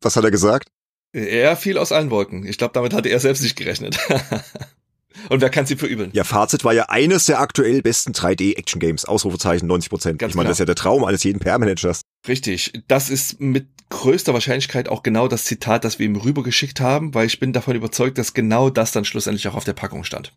Was 0.00 0.16
hat 0.16 0.24
er 0.24 0.30
gesagt? 0.30 0.68
Er 1.14 1.56
fiel 1.56 1.78
aus 1.78 1.92
allen 1.92 2.10
Wolken. 2.10 2.44
Ich 2.44 2.58
glaube, 2.58 2.72
damit 2.72 2.92
hatte 2.92 3.08
er 3.08 3.20
selbst 3.20 3.42
nicht 3.42 3.54
gerechnet. 3.54 3.98
Und 5.28 5.40
wer 5.40 5.48
kann 5.48 5.64
sie 5.64 5.76
verübeln? 5.76 6.10
Ja, 6.12 6.24
Fazit 6.24 6.64
war 6.64 6.72
ja 6.72 6.86
eines 6.88 7.26
der 7.26 7.38
aktuell 7.38 7.82
besten 7.82 8.12
3D-Action-Games. 8.12 9.04
Ausrufezeichen 9.04 9.66
90 9.68 9.90
Prozent. 9.90 10.22
Ich 10.22 10.34
meine, 10.34 10.48
das 10.48 10.56
ist 10.56 10.60
ja 10.60 10.64
der 10.64 10.74
Traum 10.74 11.04
eines 11.04 11.22
jeden 11.22 11.38
PR-Managers. 11.38 12.00
Richtig. 12.26 12.72
Das 12.88 13.10
ist 13.10 13.40
mit 13.40 13.68
größter 13.90 14.34
Wahrscheinlichkeit 14.34 14.88
auch 14.88 15.04
genau 15.04 15.28
das 15.28 15.44
Zitat, 15.44 15.84
das 15.84 16.00
wir 16.00 16.06
ihm 16.06 16.16
rübergeschickt 16.16 16.80
haben, 16.80 17.14
weil 17.14 17.26
ich 17.26 17.38
bin 17.38 17.52
davon 17.52 17.76
überzeugt, 17.76 18.18
dass 18.18 18.34
genau 18.34 18.70
das 18.70 18.90
dann 18.90 19.04
schlussendlich 19.04 19.46
auch 19.46 19.54
auf 19.54 19.64
der 19.64 19.72
Packung 19.72 20.02
stand. 20.02 20.32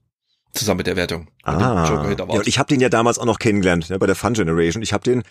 Zusammen 0.53 0.77
mit 0.77 0.87
der 0.87 0.95
Wertung. 0.95 1.27
Ah, 1.43 1.59
ja, 2.29 2.41
ich 2.45 2.59
habe 2.59 2.69
den 2.69 2.79
ja 2.79 2.89
damals 2.89 3.17
auch 3.17 3.25
noch 3.25 3.39
kennengelernt, 3.39 3.89
ne, 3.89 3.99
bei 3.99 4.05
der 4.05 4.15
Fun 4.15 4.33
Generation. 4.33 4.83
Ich 4.83 4.93
habe 4.93 5.03
den 5.03 5.23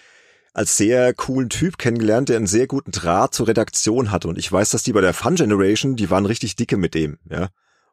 als 0.57 0.79
sehr 0.79 1.13
coolen 1.13 1.51
Typ 1.51 1.77
kennengelernt, 1.77 2.31
der 2.31 2.39
einen 2.39 2.47
sehr 2.47 2.67
guten 2.67 2.91
Draht 2.91 3.35
zur 3.35 3.47
Redaktion 3.47 4.11
hatte. 4.11 4.27
Und 4.27 4.39
ich 4.39 4.51
weiß, 4.51 4.71
dass 4.71 4.83
die 4.83 4.95
bei 4.95 5.03
der 5.03 5.13
Fun 5.13 5.35
Generation, 5.35 5.97
die 5.97 6.09
waren 6.09 6.25
richtig 6.25 6.57
dicke 6.57 6.79
mit 6.79 6.95
dem, 6.95 7.19
ja. 7.29 7.49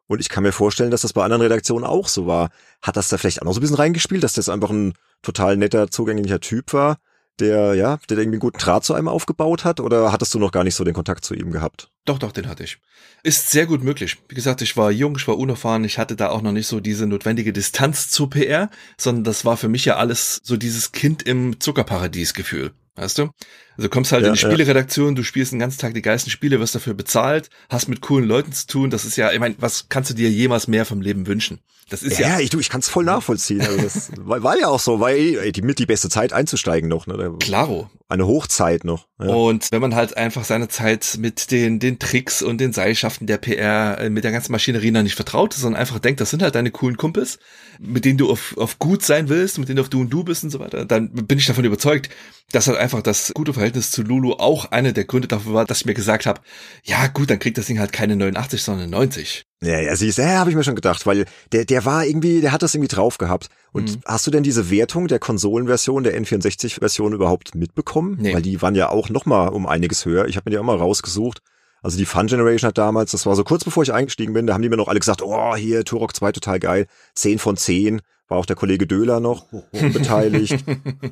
Und 0.06 0.20
ich 0.20 0.30
kann 0.30 0.42
mir 0.42 0.52
vorstellen, 0.52 0.90
dass 0.90 1.02
das 1.02 1.12
bei 1.12 1.22
anderen 1.22 1.42
Redaktionen 1.42 1.84
auch 1.84 2.08
so 2.08 2.26
war. 2.26 2.48
Hat 2.80 2.96
das 2.96 3.10
da 3.10 3.18
vielleicht 3.18 3.42
auch 3.42 3.44
noch 3.44 3.52
so 3.52 3.60
ein 3.60 3.62
bisschen 3.62 3.76
reingespielt, 3.76 4.22
dass 4.22 4.32
das 4.32 4.48
einfach 4.48 4.70
ein 4.70 4.94
total 5.20 5.58
netter, 5.58 5.90
zugänglicher 5.90 6.40
Typ 6.40 6.72
war, 6.72 6.96
der, 7.40 7.74
ja, 7.74 7.98
der 8.08 8.18
irgendwie 8.18 8.36
einen 8.36 8.40
guten 8.40 8.58
Draht 8.58 8.84
zu 8.84 8.94
einem 8.94 9.08
aufgebaut 9.08 9.64
hat? 9.64 9.80
Oder 9.80 10.12
hattest 10.12 10.34
du 10.34 10.38
noch 10.38 10.52
gar 10.52 10.64
nicht 10.64 10.74
so 10.74 10.84
den 10.84 10.94
Kontakt 10.94 11.24
zu 11.24 11.34
ihm 11.34 11.50
gehabt? 11.50 11.88
Doch, 12.04 12.18
doch, 12.18 12.32
den 12.32 12.48
hatte 12.48 12.64
ich. 12.64 12.78
Ist 13.22 13.50
sehr 13.50 13.66
gut 13.66 13.82
möglich. 13.82 14.18
Wie 14.28 14.34
gesagt, 14.34 14.62
ich 14.62 14.76
war 14.76 14.90
jung, 14.90 15.16
ich 15.16 15.26
war 15.26 15.38
unerfahren, 15.38 15.84
ich 15.84 15.98
hatte 15.98 16.16
da 16.16 16.28
auch 16.28 16.42
noch 16.42 16.52
nicht 16.52 16.66
so 16.66 16.80
diese 16.80 17.06
notwendige 17.06 17.52
Distanz 17.52 18.10
zu 18.10 18.28
PR, 18.28 18.70
sondern 18.98 19.24
das 19.24 19.44
war 19.44 19.56
für 19.56 19.68
mich 19.68 19.84
ja 19.84 19.96
alles 19.96 20.40
so 20.42 20.56
dieses 20.56 20.92
Kind 20.92 21.22
im 21.22 21.60
Zuckerparadies-Gefühl. 21.60 22.72
Weißt 22.96 23.18
du? 23.18 23.30
Also 23.76 23.88
kommst 23.88 24.12
halt 24.12 24.22
ja, 24.22 24.28
in 24.28 24.34
die 24.34 24.40
Spieleredaktion, 24.40 25.14
du 25.14 25.22
spielst 25.22 25.52
den 25.52 25.58
ganzen 25.58 25.80
Tag 25.80 25.94
die 25.94 26.02
geilsten 26.02 26.30
Spiele, 26.30 26.60
wirst 26.60 26.74
dafür 26.74 26.94
bezahlt, 26.94 27.50
hast 27.68 27.88
mit 27.88 28.00
coolen 28.00 28.26
Leuten 28.26 28.52
zu 28.52 28.66
tun. 28.66 28.90
Das 28.90 29.04
ist 29.04 29.16
ja, 29.16 29.32
ich 29.32 29.40
meine, 29.40 29.56
was 29.58 29.88
kannst 29.88 30.10
du 30.10 30.14
dir 30.14 30.30
jemals 30.30 30.68
mehr 30.68 30.84
vom 30.84 31.00
Leben 31.00 31.26
wünschen? 31.26 31.60
Das 31.90 32.02
ist 32.02 32.18
ja. 32.18 32.28
Ja, 32.28 32.40
ich, 32.40 32.50
du, 32.50 32.60
ich 32.60 32.70
kann 32.70 32.80
es 32.80 32.88
voll 32.88 33.04
nachvollziehen. 33.04 33.60
Also 33.60 33.76
das 33.82 34.10
war, 34.20 34.42
war 34.42 34.58
ja 34.58 34.68
auch 34.68 34.80
so, 34.80 35.00
war 35.00 35.12
eh 35.12 35.52
die, 35.52 35.62
mit 35.62 35.78
die 35.78 35.86
beste 35.86 36.08
Zeit 36.08 36.32
einzusteigen 36.32 36.88
noch. 36.88 37.06
Ne? 37.06 37.36
Klaro. 37.40 37.90
Eine 38.08 38.26
Hochzeit 38.26 38.84
noch. 38.84 39.06
Ja. 39.18 39.26
Und 39.26 39.70
wenn 39.70 39.80
man 39.80 39.94
halt 39.94 40.16
einfach 40.16 40.44
seine 40.44 40.68
Zeit 40.68 41.16
mit 41.18 41.50
den, 41.50 41.80
den 41.80 41.98
Tricks 41.98 42.42
und 42.42 42.58
den 42.58 42.72
Seilschaften 42.72 43.26
der 43.26 43.38
PR, 43.38 43.98
äh, 43.98 44.10
mit 44.10 44.24
der 44.24 44.32
ganzen 44.32 44.52
Maschinerie 44.52 44.90
noch 44.90 45.02
nicht 45.02 45.14
vertraut 45.14 45.54
ist, 45.54 45.60
sondern 45.60 45.80
einfach 45.80 45.98
denkt, 45.98 46.20
das 46.20 46.30
sind 46.30 46.42
halt 46.42 46.54
deine 46.54 46.70
coolen 46.70 46.96
Kumpels, 46.96 47.38
mit 47.78 48.04
denen 48.04 48.18
du 48.18 48.30
auf, 48.30 48.56
auf 48.56 48.78
gut 48.78 49.02
sein 49.02 49.28
willst, 49.28 49.58
mit 49.58 49.68
denen 49.68 49.76
du 49.76 49.82
auf 49.82 49.88
du 49.88 50.00
und 50.00 50.10
du 50.10 50.22
bist 50.22 50.44
und 50.44 50.50
so 50.50 50.60
weiter, 50.60 50.84
dann 50.84 51.10
bin 51.10 51.38
ich 51.38 51.46
davon 51.46 51.64
überzeugt, 51.64 52.10
dass 52.52 52.68
halt 52.68 52.78
einfach 52.78 53.02
das 53.02 53.32
gute 53.34 53.52
Verhältnis 53.52 53.63
zu 53.72 54.02
Lulu 54.02 54.32
auch 54.32 54.70
einer 54.70 54.92
der 54.92 55.04
Gründe 55.04 55.28
dafür 55.28 55.54
war, 55.54 55.64
dass 55.64 55.80
ich 55.80 55.86
mir 55.86 55.94
gesagt 55.94 56.26
habe, 56.26 56.40
ja 56.84 57.06
gut, 57.06 57.30
dann 57.30 57.38
kriegt 57.38 57.58
das 57.58 57.66
Ding 57.66 57.78
halt 57.78 57.92
keine 57.92 58.16
89, 58.16 58.62
sondern 58.62 58.90
90. 58.90 59.44
Ja, 59.62 59.80
ja, 59.80 59.96
siehst, 59.96 60.18
ja, 60.18 60.38
habe 60.38 60.50
ich 60.50 60.56
mir 60.56 60.64
schon 60.64 60.74
gedacht, 60.74 61.06
weil 61.06 61.24
der, 61.52 61.64
der 61.64 61.84
war 61.84 62.04
irgendwie, 62.04 62.40
der 62.40 62.52
hat 62.52 62.62
das 62.62 62.74
irgendwie 62.74 62.94
drauf 62.94 63.18
gehabt. 63.18 63.48
Und 63.72 63.96
mhm. 63.96 64.00
hast 64.04 64.26
du 64.26 64.30
denn 64.30 64.42
diese 64.42 64.70
Wertung 64.70 65.08
der 65.08 65.18
Konsolenversion, 65.18 66.02
der 66.02 66.20
N64-Version 66.20 67.12
überhaupt 67.12 67.54
mitbekommen? 67.54 68.18
Nee. 68.20 68.34
Weil 68.34 68.42
die 68.42 68.60
waren 68.60 68.74
ja 68.74 68.90
auch 68.90 69.08
noch 69.08 69.24
mal 69.26 69.48
um 69.48 69.66
einiges 69.66 70.04
höher. 70.04 70.26
Ich 70.26 70.36
habe 70.36 70.50
mir 70.50 70.56
die 70.56 70.58
auch 70.58 70.64
mal 70.64 70.76
rausgesucht. 70.76 71.40
Also 71.84 71.98
die 71.98 72.06
Fun 72.06 72.26
Generation 72.28 72.68
hat 72.68 72.78
damals, 72.78 73.10
das 73.10 73.26
war 73.26 73.36
so 73.36 73.44
kurz 73.44 73.62
bevor 73.62 73.82
ich 73.82 73.92
eingestiegen 73.92 74.32
bin, 74.32 74.46
da 74.46 74.54
haben 74.54 74.62
die 74.62 74.70
mir 74.70 74.78
noch 74.78 74.88
alle 74.88 74.98
gesagt, 74.98 75.20
oh, 75.20 75.54
hier, 75.54 75.84
Turok 75.84 76.16
2 76.16 76.32
total 76.32 76.58
geil, 76.58 76.86
10 77.14 77.38
von 77.38 77.58
10 77.58 78.00
war 78.26 78.38
auch 78.38 78.46
der 78.46 78.56
Kollege 78.56 78.86
Döhler 78.86 79.20
noch 79.20 79.48
beteiligt. 79.72 80.64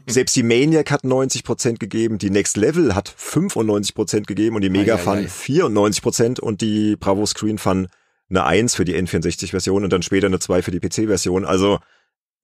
Selbst 0.07 0.35
die 0.35 0.43
Maniac 0.43 0.91
hat 0.91 1.05
90 1.05 1.45
Prozent 1.45 1.79
gegeben, 1.79 2.17
die 2.17 2.31
Next 2.31 2.57
Level 2.57 2.95
hat 2.95 3.13
95 3.15 3.95
Prozent 3.95 4.27
gegeben 4.27 4.57
und 4.57 4.63
die 4.63 4.71
Mega 4.71 4.97
Fun 4.97 5.29
94 5.29 6.03
Prozent 6.03 6.41
und 6.41 6.63
die 6.63 6.97
Bravo 6.97 7.27
Screen 7.27 7.59
Fun 7.59 7.89
eine 8.31 8.47
1 8.47 8.75
für 8.75 8.87
die 8.87 8.97
N64-Version 8.97 9.85
und 9.85 9.93
dann 9.93 10.01
später 10.01 10.27
eine 10.27 10.39
2 10.39 10.63
für 10.63 10.71
die 10.71 10.81
PC-Version. 10.81 11.45
Also 11.45 11.81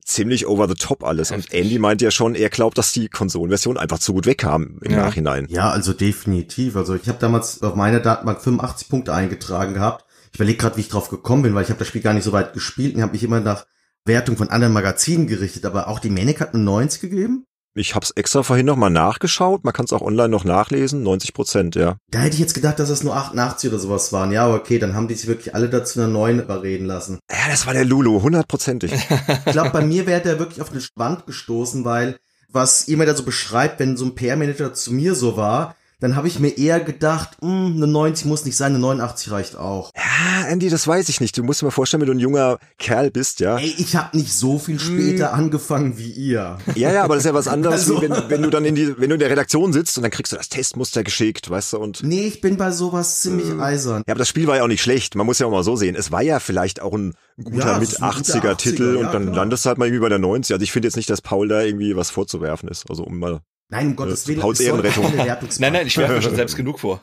ziemlich 0.09 0.47
over 0.47 0.69
the 0.69 0.75
top 0.75 1.05
alles. 1.05 1.31
Und 1.31 1.53
Andy 1.53 1.79
meint 1.79 2.03
ja 2.03 2.11
schon, 2.11 2.35
er 2.35 2.49
glaubt, 2.51 2.79
dass 2.79 2.93
die 2.93 3.09
Konsolenversion 3.09 3.77
einfach 3.77 3.99
zu 3.99 4.15
gut 4.15 4.27
wegkam 4.27 4.79
im 4.83 4.93
ja. 4.93 5.05
Nachhinein. 5.05 5.47
Ja, 5.51 5.71
also 5.71 5.93
definitiv. 5.93 6.77
Also 6.77 6.95
ich 6.95 7.09
habe 7.09 7.19
damals 7.19 7.63
auf 7.63 7.75
meiner 7.75 8.01
Datenbank 8.01 8.41
85 8.41 8.89
Punkte 8.89 9.15
eingetragen 9.15 9.75
gehabt. 9.75 10.05
Ich 10.33 10.39
überlege 10.39 10.59
gerade, 10.59 10.77
wie 10.77 10.83
ich 10.83 10.89
drauf 10.89 11.09
gekommen 11.09 11.43
bin, 11.43 11.55
weil 11.55 11.63
ich 11.63 11.71
habe 11.71 11.79
das 11.79 11.89
Spiel 11.89 12.03
gar 12.03 12.15
nicht 12.15 12.25
so 12.25 12.33
weit 12.33 12.53
gespielt 12.53 12.95
und 12.95 13.03
habe 13.03 13.13
mich 13.13 13.23
immer 13.23 13.41
nach 13.41 13.67
Wertung 14.05 14.37
von 14.37 14.49
anderen 14.49 14.73
Magazinen 14.73 15.27
gerichtet, 15.27 15.65
aber 15.67 15.89
auch 15.89 15.99
die 15.99 16.11
Manic 16.11 16.41
hat 16.41 16.55
eine 16.55 16.63
90 16.63 17.01
gegeben. 17.01 17.45
Ich 17.75 17.95
habe 17.95 18.05
es 18.05 18.11
extra 18.13 18.43
vorhin 18.43 18.67
nochmal 18.67 18.91
nachgeschaut. 18.91 19.65
Man 19.65 19.73
kann 19.73 19.85
es 19.85 19.93
auch 19.93 20.01
online 20.01 20.31
noch 20.31 20.45
nachlesen. 20.45 21.03
90 21.03 21.33
Prozent, 21.33 21.75
ja. 21.77 21.97
Da 22.11 22.21
hätte 22.21 22.35
ich 22.35 22.41
jetzt 22.41 22.55
gedacht, 22.55 22.79
dass 22.79 22.89
es 22.89 23.05
nur 23.05 23.15
88 23.15 23.71
oder 23.71 23.79
sowas 23.79 24.13
waren. 24.13 24.33
Ja, 24.33 24.53
okay, 24.53 24.79
dann 24.79 24.95
haben 24.95 25.09
die 25.09 25.15
sich 25.15 25.29
wirklich 25.29 25.55
alle 25.55 25.69
dazu 25.69 26.01
einer 26.01 26.09
neuen 26.09 26.41
überreden 26.41 26.87
lassen. 26.87 27.19
Ja, 27.31 27.49
das 27.49 27.67
war 27.67 27.75
der 27.75 27.85
Lulu, 27.85 28.23
hundertprozentig. 28.23 28.93
ich 28.93 29.53
glaube, 29.53 29.71
bei 29.71 29.85
mir 29.85 30.07
wäre 30.07 30.21
der 30.21 30.39
wirklich 30.39 30.61
auf 30.61 30.73
eine 30.73 30.83
Wand 30.97 31.27
gestoßen, 31.27 31.85
weil 31.85 32.19
was 32.51 32.89
ihr 32.89 32.97
mir 32.97 33.07
da 33.07 33.15
so 33.15 33.25
beschreibt, 33.25 33.79
wenn 33.79 33.97
so 33.97 34.07
ein 34.07 34.15
PR-Manager 34.15 34.73
zu 34.73 34.93
mir 34.93 35.15
so 35.15 35.37
war, 35.37 35.77
dann 36.01 36.15
habe 36.15 36.29
ich 36.29 36.39
mir 36.39 36.57
eher 36.57 36.79
gedacht, 36.79 37.39
mh, 37.41 37.49
hm, 37.49 37.77
eine 37.77 37.87
90 37.89 38.27
muss 38.27 38.45
nicht 38.45 38.57
sein, 38.57 38.73
eine 38.73 38.79
89 38.79 39.33
reicht 39.33 39.57
auch. 39.57 39.91
Ja, 39.97 40.47
Andy, 40.47 40.71
das 40.71 40.87
weiß 40.87 41.09
ich 41.09 41.21
nicht. 41.21 41.37
Du 41.37 41.43
musst 41.43 41.61
dir 41.61 41.67
mal 41.67 41.73
vorstellen, 41.73 42.03
wenn 42.03 42.07
du 42.07 42.15
ein 42.15 42.21
junger 42.21 42.59
Kerl 42.79 43.11
bist, 43.11 43.41
ja. 43.41 43.57
Ey, 43.59 43.75
ich 43.79 43.97
habe 43.97 44.17
nicht 44.17 44.33
so 44.33 44.59
viel 44.59 44.79
später 44.79 45.33
hm. 45.33 45.39
angefangen 45.39 45.99
wie 45.99 46.11
ihr. 46.11 46.59
Ja, 46.75 46.93
ja, 46.93 47.03
aber 47.03 47.15
das 47.15 47.25
ist 47.25 47.29
ja 47.29 47.35
was 47.35 47.49
anderes, 47.49 47.91
also, 47.91 48.01
wenn, 48.01 48.13
wenn 48.29 48.43
du 48.43 48.51
dann 48.51 48.65
in 48.65 48.77
die, 48.77 48.99
wenn 48.99 49.09
du 49.09 49.15
in 49.15 49.21
der 49.21 49.31
Redaktion 49.31 49.73
sitzt 49.73 49.97
und 49.99 50.03
dann 50.03 50.13
kriegst 50.13 50.33
du 50.33 50.37
das 50.37 50.49
Testmuster 50.49 51.03
geschickt, 51.03 51.51
weißt 51.51 51.73
du, 51.73 51.79
und. 51.79 52.03
Nee, 52.05 52.27
ich 52.27 52.41
bin 52.41 52.57
bei 52.57 52.71
sowas 52.71 53.21
ziemlich 53.21 53.49
äh, 53.49 53.61
eisern. 53.61 54.05
Ja, 54.07 54.13
aber 54.13 54.21
das 54.21 54.29
Spiel 54.29 54.47
war 54.47 54.57
ja 54.57 54.63
auch 54.63 54.69
nicht 54.69 54.83
schlecht. 54.83 55.17
Man 55.17 55.27
muss 55.27 55.41
ja 55.41 55.47
auch 55.47 55.51
mal 55.51 55.65
so 55.65 55.75
sehen. 55.75 55.97
Es 55.97 56.13
war 56.13 56.23
ja 56.23 56.39
vielleicht 56.39 56.81
auch 56.81 56.93
ein 56.93 57.15
guter 57.43 57.73
ja, 57.73 57.79
mit 57.79 58.01
80er 58.01 58.57
Titel 58.57 58.95
ja, 58.95 59.07
und 59.07 59.13
dann 59.13 59.25
klar. 59.25 59.37
landest 59.37 59.65
du 59.65 59.69
halt 59.69 59.79
mal 59.79 59.87
irgendwie 59.87 60.03
bei 60.03 60.09
der 60.09 60.19
90. 60.19 60.55
Also 60.55 60.63
ich 60.63 60.71
finde 60.71 60.87
jetzt 60.87 60.97
nicht, 60.97 61.11
dass 61.11 61.23
Paul 61.23 61.49
da 61.49 61.63
irgendwie 61.63 61.97
was 61.97 62.11
vorzuwerfen 62.11 62.69
ist. 62.69 62.89
Also 62.89 63.03
um 63.03 63.19
mal 63.19 63.41
Nein, 63.69 63.89
um 63.89 63.97
Gottes 63.97 64.27
Willen. 64.27 64.41
Pauls 64.41 64.61
Ehrenrettung. 64.61 65.13
Nein, 65.15 65.73
nein, 65.73 65.87
ich 65.87 65.97
werfe 65.99 66.15
mir 66.15 66.23
schon 66.23 66.37
selbst 66.37 66.57
genug 66.57 66.81
vor. 66.81 67.03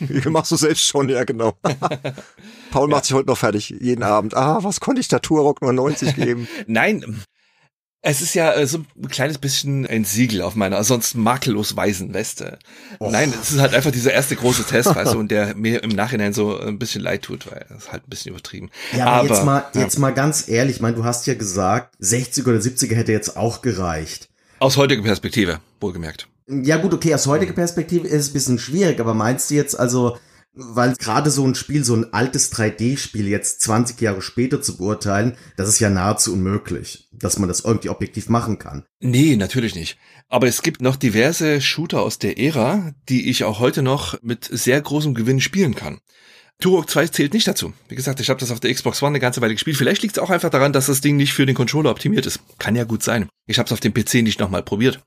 Machst 0.26 0.50
du 0.50 0.56
selbst 0.56 0.86
schon, 0.86 1.08
ja, 1.08 1.24
genau. 1.24 1.56
Paul 2.70 2.88
macht 2.88 3.04
sich 3.04 3.14
heute 3.14 3.28
noch 3.28 3.38
fertig, 3.38 3.70
jeden 3.80 4.02
Abend. 4.02 4.36
Ah, 4.36 4.58
was 4.62 4.80
konnte 4.80 5.00
ich 5.00 5.08
da 5.08 5.18
Turok 5.18 5.62
nur 5.62 5.72
90 5.72 6.14
geben? 6.14 6.48
Nein, 6.66 7.22
es 8.00 8.22
ist 8.22 8.34
ja 8.34 8.52
äh, 8.52 8.66
so 8.66 8.78
ein 8.78 9.08
kleines 9.08 9.38
bisschen 9.38 9.86
ein 9.86 10.04
Siegel 10.04 10.42
auf 10.42 10.54
meiner 10.54 10.82
sonst 10.84 11.14
makellos 11.14 11.76
weißen 11.76 12.14
Weste. 12.14 12.58
Och. 13.00 13.10
Nein, 13.10 13.32
es 13.40 13.50
ist 13.50 13.60
halt 13.60 13.74
einfach 13.74 13.90
dieser 13.90 14.12
erste 14.12 14.36
große 14.36 14.64
Test, 14.64 14.94
weißt 14.94 15.14
du, 15.14 15.18
und 15.18 15.30
der 15.30 15.56
mir 15.56 15.82
im 15.82 15.90
Nachhinein 15.90 16.32
so 16.32 16.58
ein 16.58 16.78
bisschen 16.78 17.02
leid 17.02 17.22
tut, 17.22 17.50
weil 17.50 17.66
das 17.68 17.84
ist 17.84 17.92
halt 17.92 18.06
ein 18.06 18.10
bisschen 18.10 18.30
übertrieben. 18.30 18.70
Ja, 18.96 19.06
aber, 19.06 19.16
aber 19.16 19.28
jetzt 19.28 19.44
mal, 19.44 19.64
jetzt 19.74 19.94
ja. 19.94 20.00
mal 20.00 20.14
ganz 20.14 20.48
ehrlich, 20.48 20.76
ich 20.76 20.82
meine, 20.82 20.96
du 20.96 21.04
hast 21.04 21.26
ja 21.26 21.34
gesagt, 21.34 21.94
60 21.98 22.46
oder 22.46 22.58
70er 22.58 22.94
hätte 22.94 23.12
jetzt 23.12 23.36
auch 23.36 23.62
gereicht. 23.62 24.28
Aus 24.60 24.76
heutiger 24.76 25.02
Perspektive, 25.02 25.60
wohlgemerkt. 25.80 26.28
Ja 26.48 26.78
gut, 26.78 26.94
okay, 26.94 27.14
aus 27.14 27.26
heutiger 27.26 27.52
Perspektive 27.52 28.08
ist 28.08 28.22
es 28.22 28.30
ein 28.30 28.32
bisschen 28.32 28.58
schwierig, 28.58 29.00
aber 29.00 29.14
meinst 29.14 29.50
du 29.50 29.54
jetzt 29.54 29.78
also, 29.78 30.16
weil 30.54 30.94
gerade 30.94 31.30
so 31.30 31.46
ein 31.46 31.54
Spiel, 31.54 31.84
so 31.84 31.94
ein 31.94 32.12
altes 32.12 32.52
3D-Spiel 32.52 33.28
jetzt 33.28 33.60
20 33.60 34.00
Jahre 34.00 34.22
später 34.22 34.62
zu 34.62 34.78
beurteilen, 34.78 35.36
das 35.56 35.68
ist 35.68 35.78
ja 35.78 35.90
nahezu 35.90 36.32
unmöglich, 36.32 37.08
dass 37.12 37.38
man 37.38 37.48
das 37.48 37.60
irgendwie 37.60 37.90
objektiv 37.90 38.30
machen 38.30 38.58
kann. 38.58 38.84
Nee, 39.00 39.36
natürlich 39.36 39.74
nicht. 39.74 39.98
Aber 40.28 40.46
es 40.46 40.62
gibt 40.62 40.80
noch 40.80 40.96
diverse 40.96 41.60
Shooter 41.60 42.00
aus 42.00 42.18
der 42.18 42.38
Ära, 42.38 42.92
die 43.08 43.28
ich 43.28 43.44
auch 43.44 43.60
heute 43.60 43.82
noch 43.82 44.20
mit 44.22 44.48
sehr 44.50 44.80
großem 44.80 45.14
Gewinn 45.14 45.40
spielen 45.40 45.74
kann. 45.74 46.00
Turok 46.60 46.90
2 46.90 47.06
zählt 47.08 47.34
nicht 47.34 47.46
dazu. 47.46 47.72
Wie 47.88 47.94
gesagt, 47.94 48.18
ich 48.18 48.30
habe 48.30 48.40
das 48.40 48.50
auf 48.50 48.58
der 48.58 48.74
Xbox 48.74 49.00
One 49.00 49.10
eine 49.10 49.20
ganze 49.20 49.40
Weile 49.40 49.54
gespielt. 49.54 49.76
Vielleicht 49.76 50.02
liegt 50.02 50.16
es 50.16 50.22
auch 50.22 50.30
einfach 50.30 50.50
daran, 50.50 50.72
dass 50.72 50.86
das 50.86 51.00
Ding 51.00 51.16
nicht 51.16 51.32
für 51.32 51.46
den 51.46 51.54
Controller 51.54 51.90
optimiert 51.90 52.26
ist. 52.26 52.40
Kann 52.58 52.74
ja 52.74 52.82
gut 52.82 53.04
sein. 53.04 53.28
Ich 53.46 53.60
habe 53.60 53.66
es 53.66 53.72
auf 53.72 53.78
dem 53.78 53.94
PC 53.94 54.14
nicht 54.24 54.40
nochmal 54.40 54.64
probiert. 54.64 55.00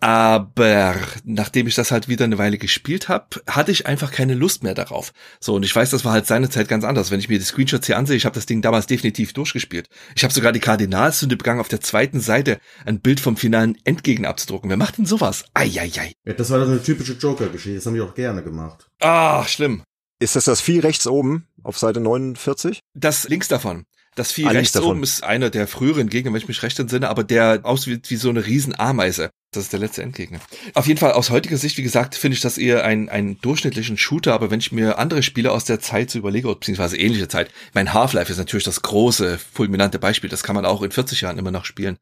Aber 0.00 0.94
nachdem 1.24 1.66
ich 1.66 1.74
das 1.74 1.90
halt 1.90 2.08
wieder 2.08 2.24
eine 2.24 2.38
Weile 2.38 2.56
gespielt 2.58 3.08
habe, 3.08 3.26
hatte 3.48 3.72
ich 3.72 3.86
einfach 3.86 4.12
keine 4.12 4.34
Lust 4.34 4.62
mehr 4.62 4.74
darauf. 4.74 5.12
So, 5.40 5.54
und 5.54 5.64
ich 5.64 5.74
weiß, 5.74 5.90
das 5.90 6.04
war 6.04 6.12
halt 6.12 6.26
seine 6.26 6.48
Zeit 6.50 6.68
ganz 6.68 6.84
anders. 6.84 7.10
Wenn 7.10 7.18
ich 7.18 7.28
mir 7.28 7.38
die 7.38 7.44
Screenshots 7.44 7.86
hier 7.86 7.98
ansehe, 7.98 8.16
ich 8.16 8.24
habe 8.24 8.34
das 8.34 8.46
Ding 8.46 8.62
damals 8.62 8.86
definitiv 8.86 9.32
durchgespielt. 9.32 9.88
Ich 10.14 10.22
habe 10.22 10.32
sogar 10.32 10.52
die 10.52 10.60
Kardinalsünde 10.60 11.36
begangen, 11.36 11.60
auf 11.60 11.68
der 11.68 11.80
zweiten 11.80 12.20
Seite 12.20 12.58
ein 12.84 13.00
Bild 13.00 13.18
vom 13.18 13.36
finalen 13.36 13.76
Endgegner 13.84 14.28
abzudrucken. 14.28 14.70
Wer 14.70 14.76
macht 14.76 14.98
denn 14.98 15.06
sowas? 15.06 15.44
Eieiei. 15.54 16.12
Ja, 16.24 16.32
das 16.32 16.50
war 16.50 16.60
doch 16.60 16.68
eine 16.68 16.82
typische 16.82 17.14
Joker-Geschichte. 17.14 17.76
Das 17.76 17.86
haben 17.86 17.94
die 17.94 18.00
auch 18.00 18.14
gerne 18.14 18.44
gemacht. 18.44 18.86
Ah, 19.00 19.44
schlimm. 19.46 19.82
Ist 20.20 20.36
das 20.36 20.44
das 20.44 20.60
Vieh 20.60 20.80
rechts 20.80 21.06
oben 21.06 21.46
auf 21.62 21.78
Seite 21.78 22.00
49? 22.00 22.80
Das 22.94 23.28
links 23.28 23.48
davon. 23.48 23.84
Das 24.18 24.32
Vieh 24.32 24.44
Ah, 24.44 24.50
links 24.50 24.58
rechts 24.60 24.72
davon. 24.72 24.90
oben 24.90 25.02
ist 25.02 25.22
einer 25.24 25.48
der 25.50 25.66
früheren 25.66 26.08
Gegner, 26.08 26.32
wenn 26.32 26.40
ich 26.40 26.48
mich 26.48 26.62
recht 26.62 26.78
entsinne, 26.78 27.08
aber 27.08 27.24
der 27.24 27.60
aussieht 27.62 28.10
wie 28.10 28.16
so 28.16 28.28
eine 28.30 28.44
Riesenameise. 28.44 29.30
Das 29.52 29.64
ist 29.64 29.72
der 29.72 29.80
letzte 29.80 30.02
Endgegner. 30.02 30.40
Auf 30.74 30.86
jeden 30.86 30.98
Fall 31.00 31.12
aus 31.12 31.30
heutiger 31.30 31.56
Sicht, 31.56 31.78
wie 31.78 31.82
gesagt, 31.82 32.14
finde 32.14 32.34
ich 32.34 32.42
das 32.42 32.58
eher 32.58 32.84
ein, 32.84 33.08
einen 33.08 33.40
durchschnittlichen 33.40 33.96
Shooter, 33.96 34.34
aber 34.34 34.50
wenn 34.50 34.60
ich 34.60 34.72
mir 34.72 34.98
andere 34.98 35.22
Spiele 35.22 35.52
aus 35.52 35.64
der 35.64 35.80
Zeit 35.80 36.10
so 36.10 36.18
überlege, 36.18 36.54
beziehungsweise 36.54 36.98
ähnliche 36.98 37.28
Zeit, 37.28 37.50
mein 37.72 37.94
Half-Life 37.94 38.30
ist 38.30 38.38
natürlich 38.38 38.64
das 38.64 38.82
große, 38.82 39.38
fulminante 39.38 39.98
Beispiel, 39.98 40.28
das 40.28 40.42
kann 40.42 40.54
man 40.54 40.66
auch 40.66 40.82
in 40.82 40.90
40 40.90 41.22
Jahren 41.22 41.38
immer 41.38 41.50
noch 41.50 41.64
spielen. 41.64 41.96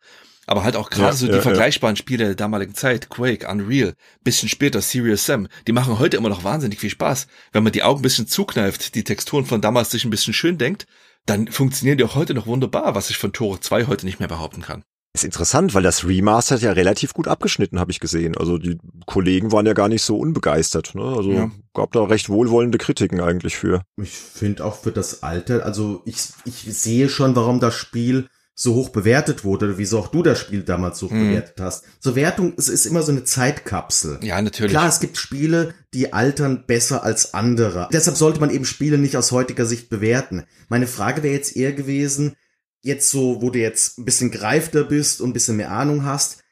Aber 0.48 0.62
halt 0.64 0.76
auch 0.76 0.90
gerade 0.90 1.06
Ja, 1.08 1.12
so 1.12 1.26
die 1.26 1.32
ja, 1.32 1.36
ja. 1.38 1.42
vergleichbaren 1.42 1.96
Spiele 1.96 2.24
der 2.24 2.34
damaligen 2.36 2.74
Zeit, 2.74 3.08
Quake, 3.10 3.48
Unreal, 3.48 3.94
bisschen 4.22 4.48
später 4.48 4.80
Serious 4.80 5.26
Sam, 5.26 5.48
die 5.66 5.72
machen 5.72 5.98
heute 5.98 6.16
immer 6.16 6.28
noch 6.28 6.44
wahnsinnig 6.44 6.78
viel 6.78 6.90
Spaß. 6.90 7.26
Wenn 7.52 7.64
man 7.64 7.72
die 7.72 7.82
Augen 7.82 7.98
ein 8.00 8.02
bisschen 8.02 8.28
zukneift, 8.28 8.94
die 8.94 9.02
Texturen 9.04 9.44
von 9.44 9.60
damals 9.60 9.90
sich 9.90 10.04
ein 10.04 10.10
bisschen 10.10 10.34
schön 10.34 10.56
denkt, 10.56 10.86
dann 11.26 11.48
funktionieren 11.48 11.98
die 11.98 12.04
auch 12.04 12.14
heute 12.14 12.34
noch 12.34 12.46
wunderbar, 12.46 12.94
was 12.94 13.10
ich 13.10 13.18
von 13.18 13.32
Tore 13.32 13.60
2 13.60 13.86
heute 13.86 14.06
nicht 14.06 14.18
mehr 14.20 14.28
behaupten 14.28 14.62
kann. 14.62 14.82
Ist 15.14 15.24
interessant, 15.24 15.72
weil 15.74 15.82
das 15.82 16.06
Remastered 16.06 16.60
ja 16.60 16.72
relativ 16.72 17.14
gut 17.14 17.26
abgeschnitten, 17.26 17.80
habe 17.80 17.90
ich 17.90 18.00
gesehen. 18.00 18.36
Also 18.36 18.58
die 18.58 18.78
Kollegen 19.06 19.50
waren 19.50 19.64
ja 19.64 19.72
gar 19.72 19.88
nicht 19.88 20.02
so 20.02 20.18
unbegeistert. 20.18 20.94
Ne? 20.94 21.02
Also 21.02 21.32
Ja. 21.32 21.50
gab 21.72 21.92
da 21.92 22.04
recht 22.04 22.28
wohlwollende 22.28 22.76
Kritiken 22.76 23.20
eigentlich 23.22 23.56
für. 23.56 23.82
Ich 24.00 24.10
finde 24.10 24.64
auch 24.64 24.76
für 24.76 24.92
das 24.92 25.22
Alter, 25.22 25.64
also 25.64 26.02
ich, 26.04 26.18
ich 26.44 26.64
sehe 26.76 27.08
schon, 27.08 27.34
warum 27.34 27.60
das 27.60 27.74
Spiel 27.74 28.28
so 28.58 28.74
hoch 28.74 28.88
bewertet 28.88 29.44
wurde, 29.44 29.76
wieso 29.76 29.98
auch 29.98 30.08
du 30.08 30.22
das 30.22 30.40
Spiel 30.40 30.62
damals 30.62 30.98
so 30.98 31.06
hoch 31.08 31.12
Mhm. 31.12 31.28
bewertet 31.28 31.60
hast. 31.60 31.84
So 32.00 32.16
Wertung, 32.16 32.54
es 32.56 32.68
ist 32.70 32.86
immer 32.86 33.02
so 33.02 33.12
eine 33.12 33.22
Zeitkapsel. 33.22 34.18
Ja, 34.22 34.40
natürlich. 34.40 34.70
Klar, 34.72 34.88
es 34.88 34.98
gibt 34.98 35.18
Spiele, 35.18 35.74
die 35.92 36.14
altern 36.14 36.64
besser 36.66 37.04
als 37.04 37.34
andere. 37.34 37.88
Deshalb 37.92 38.16
sollte 38.16 38.40
man 38.40 38.48
eben 38.50 38.64
Spiele 38.64 38.96
nicht 38.96 39.16
aus 39.16 39.30
heutiger 39.30 39.66
Sicht 39.66 39.90
bewerten. 39.90 40.44
Meine 40.68 40.86
Frage 40.86 41.22
wäre 41.22 41.34
jetzt 41.34 41.54
eher 41.54 41.74
gewesen, 41.74 42.34
jetzt 42.82 43.10
so, 43.10 43.42
wo 43.42 43.50
du 43.50 43.58
jetzt 43.58 43.98
ein 43.98 44.06
bisschen 44.06 44.30
greifter 44.30 44.84
bist 44.84 45.20
und 45.20 45.30
ein 45.30 45.32
bisschen 45.34 45.56
mehr 45.58 45.70
Ahnung 45.70 46.04
hast, 46.06 46.42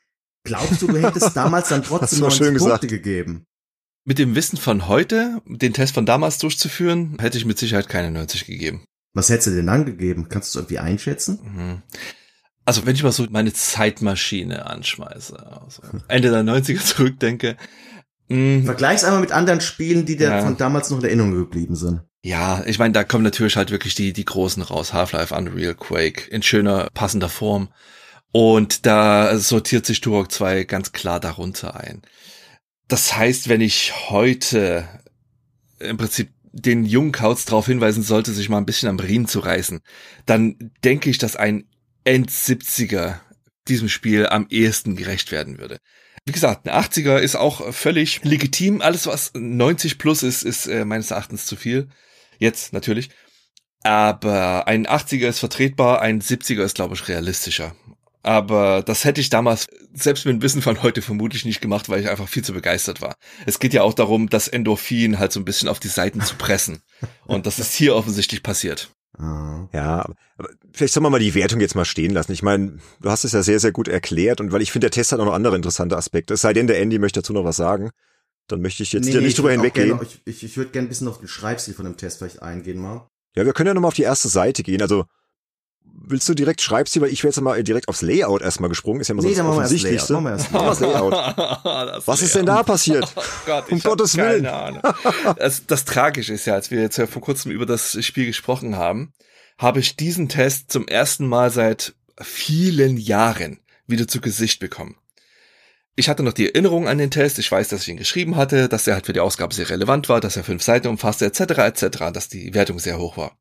glaubst 0.45 0.83
du, 0.83 0.88
du 0.88 0.99
hättest 0.99 1.35
damals 1.37 1.71
dann 1.71 1.83
trotzdem 1.83 2.21
war 2.21 2.29
90 2.29 2.38
schön 2.47 2.57
Punkte 2.59 2.87
gesagt. 2.87 2.88
gegeben? 3.05 3.47
Mit 4.05 4.19
dem 4.19 4.35
Wissen 4.35 4.59
von 4.59 4.88
heute, 4.88 5.40
den 5.47 5.73
Test 5.73 5.95
von 5.95 6.05
damals 6.05 6.37
durchzuführen, 6.37 7.17
hätte 7.19 7.38
ich 7.38 7.47
mit 7.47 7.59
Sicherheit 7.59 7.88
keine 7.88 8.11
90 8.11 8.45
gegeben. 8.45 8.85
Was 9.14 9.29
hättest 9.31 9.46
du 9.48 9.50
denn 9.53 9.66
dann 9.66 9.85
gegeben? 9.87 10.29
Kannst 10.29 10.55
du 10.55 10.59
es 10.59 10.62
irgendwie 10.64 10.79
einschätzen? 10.81 11.38
Mhm. 11.42 11.83
Also 12.64 12.85
wenn 12.87 12.94
ich 12.94 13.03
mal 13.03 13.12
so 13.12 13.27
meine 13.31 13.53
Zeitmaschine 13.53 14.66
anschmeiße, 14.66 15.37
also 15.64 15.83
Ende 16.09 16.31
der 16.31 16.42
90er 16.42 16.81
zurückdenke, 16.85 17.57
mh, 18.29 18.64
Vergleich's 18.64 19.05
einmal 19.05 19.20
mit 19.20 19.33
anderen 19.33 19.61
Spielen, 19.61 20.05
die 20.07 20.16
dir 20.16 20.29
Ja. 20.31 20.42
von 20.42 20.57
damals 20.57 20.90
noch 20.90 20.98
in 20.98 21.05
Erinnerung 21.05 21.33
geblieben 21.35 21.77
sind. 21.77 22.00
ja, 22.22 22.62
ich 22.66 22.79
meine, 22.79 22.92
da 22.92 23.05
kommen 23.05 23.22
natürlich 23.24 23.57
halt 23.57 23.70
wirklich 23.70 23.94
die, 23.94 24.12
die 24.12 24.24
großen 24.24 24.62
raus. 24.62 24.92
Half-Life, 24.92 25.35
Unreal, 25.35 25.74
Quake, 25.74 26.29
in 26.31 26.42
schöner, 26.42 26.88
passender 26.94 27.29
Form. 27.29 27.68
Und 28.33 28.85
da 28.87 29.38
sortiert 29.38 29.87
sich 29.87 30.00
Turok 30.00 30.33
2 30.33 30.64
ganz 30.64 30.90
klar 30.92 31.20
darunter 31.20 31.77
ein. 31.79 32.03
Das 32.88 33.16
heißt, 33.16 33.48
wenn 33.48 33.61
ich 33.61 33.92
heute 34.11 34.88
im 35.79 35.96
Prinzip 35.98 36.31
den 36.55 36.85
jungen 36.85 37.12
Kauz 37.12 37.45
darauf 37.45 37.67
hinweisen 37.67 38.03
sollte, 38.03 38.33
sich 38.33 38.49
mal 38.49 38.59
ein 38.59 38.67
bisschen 38.67 38.88
am 38.88 39.01
Riemen 39.01 39.27
zu 39.27 39.40
reißen, 39.40 39.81
dann 40.25 40.73
denke 40.85 41.11
ich, 41.11 41.19
dass 41.19 41.37
ein 41.37 41.69
End-70er 42.05 43.21
diesem 43.67 43.88
Spiel 43.88 44.27
am 44.27 44.47
ehesten 44.51 44.95
gerecht 44.95 45.33
werden 45.33 45.59
würde. 45.59 45.79
Wie 46.27 46.33
gesagt, 46.33 46.67
ein 46.69 46.75
80er 46.75 47.19
ist 47.19 47.35
auch 47.35 47.73
völlig 47.75 48.25
legitim. 48.25 48.81
Alles, 48.81 49.07
was 49.07 49.33
90 49.35 49.99
plus 49.99 50.23
ist, 50.23 50.43
ist 50.43 50.67
äh, 50.67 50.85
meines 50.85 51.11
Erachtens 51.11 51.45
zu 51.45 51.57
viel. 51.57 51.88
Jetzt 52.38 52.73
natürlich. 52.73 53.11
Aber 53.83 54.67
ein 54.67 54.87
80er 54.87 55.29
ist 55.29 55.40
vertretbar, 55.40 56.01
ein 56.01 56.23
70er 56.23 56.62
ist, 56.62 56.77
glaube 56.77 56.95
ich, 56.95 57.09
realistischer. 57.09 57.75
Aber 58.25 58.83
das 58.83 59.05
hätte 59.05 59.21
ich 59.21 59.29
damals, 59.29 59.67
selbst 59.93 60.25
mit 60.25 60.35
dem 60.35 60.43
Wissen 60.43 60.63
von 60.63 60.83
heute, 60.83 61.03
vermutlich 61.03 61.45
nicht 61.45 61.61
gemacht, 61.61 61.91
weil 61.91 62.01
ich 62.01 62.09
einfach 62.09 62.27
viel 62.27 62.43
zu 62.43 62.55
begeistert 62.55 63.03
war. 63.03 63.17
Es 63.45 63.59
geht 63.59 63.75
ja 63.75 63.83
auch 63.83 63.93
darum, 63.93 64.31
das 64.31 64.49
Endorphin 64.49 65.19
halt 65.19 65.31
so 65.31 65.41
ein 65.41 65.45
bisschen 65.45 65.69
auf 65.69 65.79
die 65.79 65.89
Seiten 65.89 66.23
zu 66.23 66.35
pressen. 66.37 66.81
Und 67.27 67.45
das 67.45 67.59
ist 67.59 67.75
hier 67.75 67.95
offensichtlich 67.95 68.43
passiert. 68.43 68.91
Ah. 69.19 69.69
Ja, 69.73 70.07
aber 70.39 70.49
vielleicht 70.73 70.95
soll 70.95 71.03
man 71.03 71.13
mal 71.13 71.19
die 71.19 71.35
Wertung 71.35 71.61
jetzt 71.61 71.75
mal 71.75 71.85
stehen 71.85 72.13
lassen. 72.13 72.33
Ich 72.33 72.43
meine, 72.43 72.79
du 73.01 73.11
hast 73.11 73.25
es 73.25 73.33
ja 73.33 73.43
sehr, 73.43 73.61
sehr 73.61 73.73
gut 73.73 73.89
erklärt 73.89 74.41
und 74.41 74.53
weil 74.53 74.63
ich 74.63 74.73
finde, 74.73 74.87
der 74.87 74.91
Test 74.91 75.13
hat 75.13 75.21
auch 75.21 75.27
noch 75.27 75.35
andere 75.35 75.55
interessante 75.55 75.97
Aspekte. 75.97 76.35
Es 76.35 76.41
sei 76.41 76.55
denn, 76.55 76.67
der 76.67 76.81
Andy 76.81 76.99
möchte 76.99 77.21
dazu 77.21 77.35
noch 77.35 77.45
was 77.45 77.57
sagen. 77.57 77.91
Dann 78.49 78.63
möchte 78.63 78.83
ich 78.83 78.93
jetzt 78.95 79.05
Nee, 79.05 79.13
dir 79.13 79.19
nee, 79.19 79.25
nicht 79.25 79.33
ich 79.33 79.37
drüber 79.37 79.53
hinweggehen. 79.53 79.99
Ich, 80.03 80.23
ich, 80.25 80.45
ich 80.45 80.57
würde 80.57 80.71
gerne 80.71 80.87
ein 80.87 80.89
bisschen 80.89 81.09
auf 81.09 81.19
den 81.19 81.29
Schreibstil 81.29 81.75
von 81.75 81.85
dem 81.85 81.99
Test 81.99 82.19
vielleicht 82.19 82.43
eingehen 82.43 82.81
mal. 82.81 83.07
Ja, 83.37 83.45
wir 83.45 83.53
können 83.53 83.69
ja 83.69 83.75
nochmal 83.75 83.89
auf 83.89 83.95
die 83.95 84.03
erste 84.03 84.29
Seite 84.29 84.63
gehen. 84.63 84.81
Also, 84.81 85.05
willst 86.09 86.29
du 86.29 86.35
direkt 86.35 86.61
Schreibstil, 86.61 87.03
weil 87.03 87.11
ich 87.11 87.23
wäre 87.23 87.31
jetzt 87.33 87.40
mal 87.40 87.62
direkt 87.62 87.88
aufs 87.88 88.03
Layout 88.03 88.43
erstmal 88.43 88.69
gesprungen. 88.69 89.01
Ist 89.01 89.09
ja 89.09 89.12
immer 89.12 89.23
so 89.23 89.29
Nee, 89.29 89.35
das 89.35 89.45
machen 89.45 89.57
wir 89.57 89.62
erst 89.62 89.73
Offensichtlichste. 89.73 90.12
Layout. 90.14 90.25
Machen 90.53 90.64
wir 90.64 90.71
das 90.71 90.81
Layout. 90.81 91.12
Das 91.95 92.07
Was 92.09 92.23
ist 92.23 92.35
denn 92.35 92.47
da 92.47 92.62
passiert? 92.62 93.05
Oh 93.17 93.23
Gott, 93.47 93.71
Um 93.71 93.81
Gottes 93.81 94.17
keine 94.17 94.29
Willen. 94.31 94.47
Ahnung. 94.47 94.83
Das, 95.38 95.67
das 95.67 95.85
Tragische 95.85 96.33
ist 96.35 96.47
ja, 96.47 96.55
als 96.55 96.71
wir 96.71 96.81
jetzt 96.81 96.97
ja 96.97 97.07
vor 97.07 97.23
kurzem 97.23 97.53
über 97.53 97.67
das 97.67 98.03
Spiel 98.05 98.27
gesprochen 98.27 98.77
haben, 98.77 99.12
habe 99.59 99.81
ich 99.81 99.97
diesen 99.97 100.29
Test 100.29 100.73
zum 100.73 100.88
ersten 100.88 101.27
Mal 101.27 101.51
seit 101.51 101.95
vielen 102.21 102.97
Jahren 102.97 103.61
wieder 103.87 104.09
zu 104.09 104.21
Gesicht 104.21 104.61
bekommen. 104.61 104.97
Ich 105.97 106.09
hatte 106.09 106.23
noch 106.25 106.33
die 106.33 106.49
Erinnerung 106.49 106.88
an 106.88 106.99
den 106.99 107.11
Test, 107.11 107.38
ich 107.38 107.51
weiß, 107.51 107.69
dass 107.69 107.83
ich 107.83 107.88
ihn 107.88 107.97
geschrieben 107.97 108.37
hatte, 108.37 108.69
dass 108.69 108.87
er 108.87 108.95
halt 108.95 109.07
für 109.07 109.12
die 109.12 109.21
Ausgabe 109.21 109.55
sehr 109.55 109.71
relevant 109.71 110.09
war, 110.09 110.21
dass 110.21 110.37
er 110.37 110.43
fünf 110.43 110.62
Seiten 110.62 110.88
umfasste, 110.88 111.27
etc., 111.27 111.40
etc., 111.59 111.99
dass 112.12 112.29
die 112.29 112.53
Wertung 112.53 112.79
sehr 112.81 112.99
hoch 112.99 113.17
war. 113.17 113.37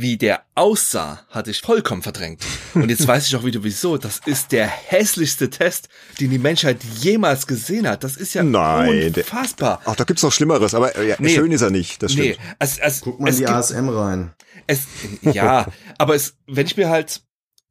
Wie 0.00 0.16
der 0.16 0.44
aussah, 0.54 1.26
hatte 1.30 1.50
ich 1.50 1.60
vollkommen 1.60 2.02
verdrängt. 2.02 2.40
Und 2.74 2.88
jetzt 2.88 3.04
weiß 3.08 3.26
ich 3.26 3.34
auch 3.34 3.44
wieder 3.44 3.64
wieso. 3.64 3.98
Das 3.98 4.20
ist 4.26 4.52
der 4.52 4.68
hässlichste 4.68 5.50
Test, 5.50 5.88
den 6.20 6.30
die 6.30 6.38
Menschheit 6.38 6.78
jemals 7.00 7.48
gesehen 7.48 7.88
hat. 7.88 8.04
Das 8.04 8.16
ist 8.16 8.32
ja 8.32 8.44
Nein, 8.44 9.12
der- 9.12 9.24
unfassbar. 9.24 9.82
Ach, 9.84 9.96
da 9.96 10.04
gibt's 10.04 10.22
noch 10.22 10.30
Schlimmeres, 10.30 10.72
aber 10.74 10.94
äh, 10.94 11.08
ja, 11.08 11.16
Nee. 11.18 11.34
schön 11.34 11.50
ist 11.50 11.62
er 11.62 11.70
nicht. 11.70 12.00
Das 12.00 12.14
Nee, 12.14 12.34
stimmt. 12.34 12.38
es, 12.60 12.78
es, 12.78 13.00
Guck 13.00 13.18
mal 13.18 13.28
es 13.28 13.34
in 13.36 13.40
die 13.40 13.46
gibt, 13.46 13.56
ASM 13.58 13.88
rein. 13.88 14.30
es, 14.68 14.82
ja, 15.22 15.66
aber 15.98 16.14
es, 16.14 16.36
wenn 16.46 16.66
ich 16.66 16.76
mir 16.76 16.88
halt, 16.90 17.22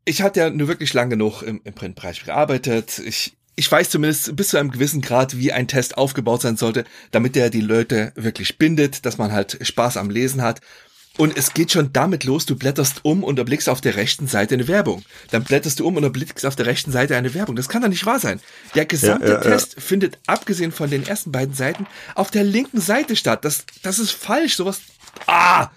ich 0.04 0.22
hatte 0.22 0.42
ja 0.42 0.50
nur 0.50 0.68
wirklich 0.68 0.94
lang 0.94 1.10
genug 1.10 1.44
im, 1.44 1.62
im 1.64 1.74
Printbereich 1.74 2.26
gearbeitet. 2.26 3.00
Ich, 3.06 3.38
ich 3.56 3.72
weiß 3.72 3.90
zumindest 3.90 4.36
bis 4.36 4.50
zu 4.50 4.58
einem 4.58 4.72
gewissen 4.72 5.02
Grad, 5.02 5.38
wie 5.38 5.54
ein 5.54 5.70
Test 5.70 5.98
aufgebaut 5.98 6.42
sein 6.42 6.58
sollte, 6.58 6.84
damit 7.12 7.36
der 7.38 7.50
die 7.50 7.62
Leute 7.62 8.12
wirklich 8.16 8.58
bindet, 8.58 9.06
dass 9.06 9.18
man 9.18 9.32
halt 9.32 9.58
Spaß 9.62 9.96
am 9.96 10.10
Lesen 10.10 10.42
hat. 10.42 10.60
Und 11.18 11.36
es 11.36 11.54
geht 11.54 11.72
schon 11.72 11.92
damit 11.94 12.24
los, 12.24 12.46
du 12.46 12.56
blätterst 12.56 13.00
um 13.04 13.24
und 13.24 13.40
erblickst 13.40 13.70
auf 13.70 13.82
der 13.82 13.96
rechten 13.96 14.28
Seite 14.28 14.54
eine 14.54 14.68
Werbung. 14.68 15.04
Dann 15.32 15.44
blätterst 15.44 15.80
du 15.80 15.88
um 15.88 15.96
und 15.96 16.04
erblickst 16.04 16.46
auf 16.46 16.56
der 16.56 16.68
rechten 16.68 16.92
Seite 16.92 17.18
eine 17.18 17.34
Werbung. 17.34 17.56
Das 17.56 17.70
kann 17.70 17.82
doch 17.82 17.90
nicht 17.90 18.06
wahr 18.06 18.20
sein. 18.20 18.40
Der 18.76 18.86
gesamte 18.86 19.26
Ja, 19.26 19.34
ja, 19.34 19.44
ja. 19.44 19.50
Test 19.50 19.82
findet, 19.82 20.20
abgesehen 20.28 20.72
von 20.72 20.90
den 20.92 21.06
ersten 21.06 21.32
beiden 21.32 21.56
Seiten, 21.56 21.88
auf 22.14 22.30
der 22.30 22.44
linken 22.44 22.80
Seite 22.80 23.16
statt. 23.16 23.44
Das, 23.44 23.66
das 23.82 23.98
ist 23.98 24.12
falsch. 24.12 24.56
Sowas. 24.56 24.82
Ah! 25.26 25.70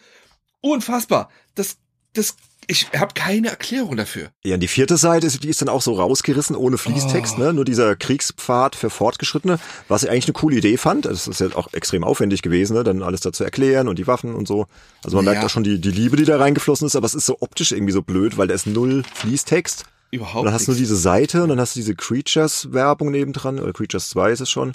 Unfassbar. 0.61 1.31
Das, 1.55 1.79
das, 2.13 2.37
ich 2.67 2.89
habe 2.97 3.15
keine 3.15 3.49
Erklärung 3.49 3.97
dafür. 3.97 4.29
Ja, 4.45 4.55
und 4.55 4.61
die 4.61 4.69
vierte 4.69 4.97
Seite, 4.97 5.27
ist, 5.27 5.43
die 5.43 5.49
ist 5.49 5.61
dann 5.61 5.69
auch 5.69 5.83
so 5.83 5.95
rausgerissen, 5.95 6.55
ohne 6.55 6.79
Fließtext, 6.79 7.35
Oh. 7.37 7.41
ne? 7.43 7.53
Nur 7.53 7.65
dieser 7.65 7.97
Kriegspfad 7.97 8.77
für 8.77 8.91
Fortgeschrittene, 8.91 9.59
was 9.89 10.03
ich 10.05 10.11
eigentlich 10.11 10.27
eine 10.27 10.35
coole 10.35 10.57
Idee 10.57 10.77
fand. 10.77 11.05
Das 11.07 11.27
ist 11.27 11.41
ja 11.41 11.49
auch 11.57 11.73
extrem 11.73 12.05
aufwendig 12.05 12.43
gewesen, 12.43 12.75
ne? 12.77 12.85
Dann 12.85 13.03
alles 13.03 13.21
dazu 13.21 13.43
erklären 13.45 13.89
und 13.89 13.99
die 13.99 14.07
Waffen 14.07 14.35
und 14.35 14.47
so. 14.47 14.67
Also 15.05 15.17
man 15.17 15.25
Ja. 15.27 15.33
merkt 15.33 15.47
auch 15.47 15.51
schon 15.51 15.65
die, 15.65 15.81
die 15.81 15.91
Liebe, 15.91 16.17
die 16.17 16.25
da 16.25 16.39
reingeflossen 16.39 16.87
ist, 16.87 16.97
aber 16.97 17.07
es 17.07 17.15
ist 17.15 17.27
so 17.27 17.37
optisch 17.41 17.73
irgendwie 17.73 17.93
so 17.93 18.03
blöd, 18.03 18.37
weil 18.39 18.47
da 18.49 18.55
ist 18.55 18.67
null 18.67 19.03
Fließtext. 19.15 19.85
Überhaupt 20.13 20.39
Und 20.41 20.45
dann 20.47 20.55
hast 20.55 20.67
du 20.67 20.73
nichts. 20.73 20.81
diese 20.89 20.97
Seite 20.97 21.43
und 21.45 21.51
dann 21.51 21.61
hast 21.61 21.77
du 21.77 21.81
diese 21.81 21.95
Creatures-Werbung 21.95 23.11
nebendran, 23.11 23.59
oder 23.61 23.73
Creatures 23.73 24.09
2 24.11 24.33
ist 24.33 24.41
es 24.41 24.51
schon. 24.51 24.73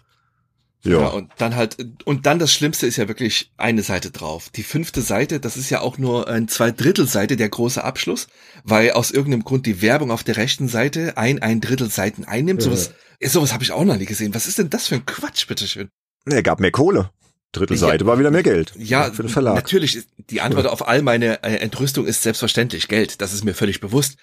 Ja. 0.85 1.01
Ja. 1.01 1.07
und 1.07 1.31
dann 1.37 1.55
halt, 1.55 1.77
und 2.05 2.25
dann 2.25 2.39
das 2.39 2.53
Schlimmste 2.53 2.85
ist 2.85 2.97
ja 2.97 3.07
wirklich 3.07 3.51
eine 3.57 3.81
Seite 3.81 4.11
drauf. 4.11 4.49
Die 4.55 4.63
fünfte 4.63 5.01
Seite, 5.01 5.39
das 5.39 5.57
ist 5.57 5.69
ja 5.69 5.81
auch 5.81 5.97
nur 5.97 6.27
ein 6.27 6.47
Zweidrittelseite 6.47 7.37
der 7.37 7.49
große 7.49 7.83
Abschluss, 7.83 8.27
weil 8.63 8.91
aus 8.91 9.11
irgendeinem 9.11 9.43
Grund 9.43 9.65
die 9.65 9.81
Werbung 9.81 10.11
auf 10.11 10.23
der 10.23 10.37
rechten 10.37 10.67
Seite 10.67 11.17
ein, 11.17 11.41
ein 11.41 11.59
Drittel 11.59 11.89
Seiten 11.89 12.23
einnimmt. 12.23 12.61
Ja. 12.63 12.65
Sowas, 12.65 12.91
sowas 13.21 13.53
habe 13.53 13.63
ich 13.63 13.71
auch 13.71 13.83
noch 13.83 13.97
nie 13.97 14.05
gesehen. 14.05 14.33
Was 14.35 14.47
ist 14.47 14.59
denn 14.59 14.69
das 14.69 14.87
für 14.87 14.95
ein 14.95 15.05
Quatsch, 15.05 15.47
bitteschön? 15.47 15.89
Er 16.25 16.43
gab 16.43 16.59
mehr 16.59 16.71
Kohle. 16.71 17.09
Drittelseite 17.51 18.03
ja, 18.03 18.07
war 18.07 18.19
wieder 18.19 18.31
mehr 18.31 18.43
Geld. 18.43 18.73
Ja, 18.77 19.11
für 19.11 19.23
den 19.23 19.29
Verlag. 19.29 19.55
Natürlich, 19.55 20.03
die 20.29 20.41
Antwort 20.41 20.67
auf 20.67 20.87
all 20.87 21.01
meine 21.01 21.41
äh, 21.43 21.55
Entrüstung 21.57 22.05
ist 22.05 22.21
selbstverständlich 22.21 22.87
Geld. 22.87 23.21
Das 23.21 23.33
ist 23.33 23.43
mir 23.43 23.53
völlig 23.53 23.79
bewusst. 23.79 24.17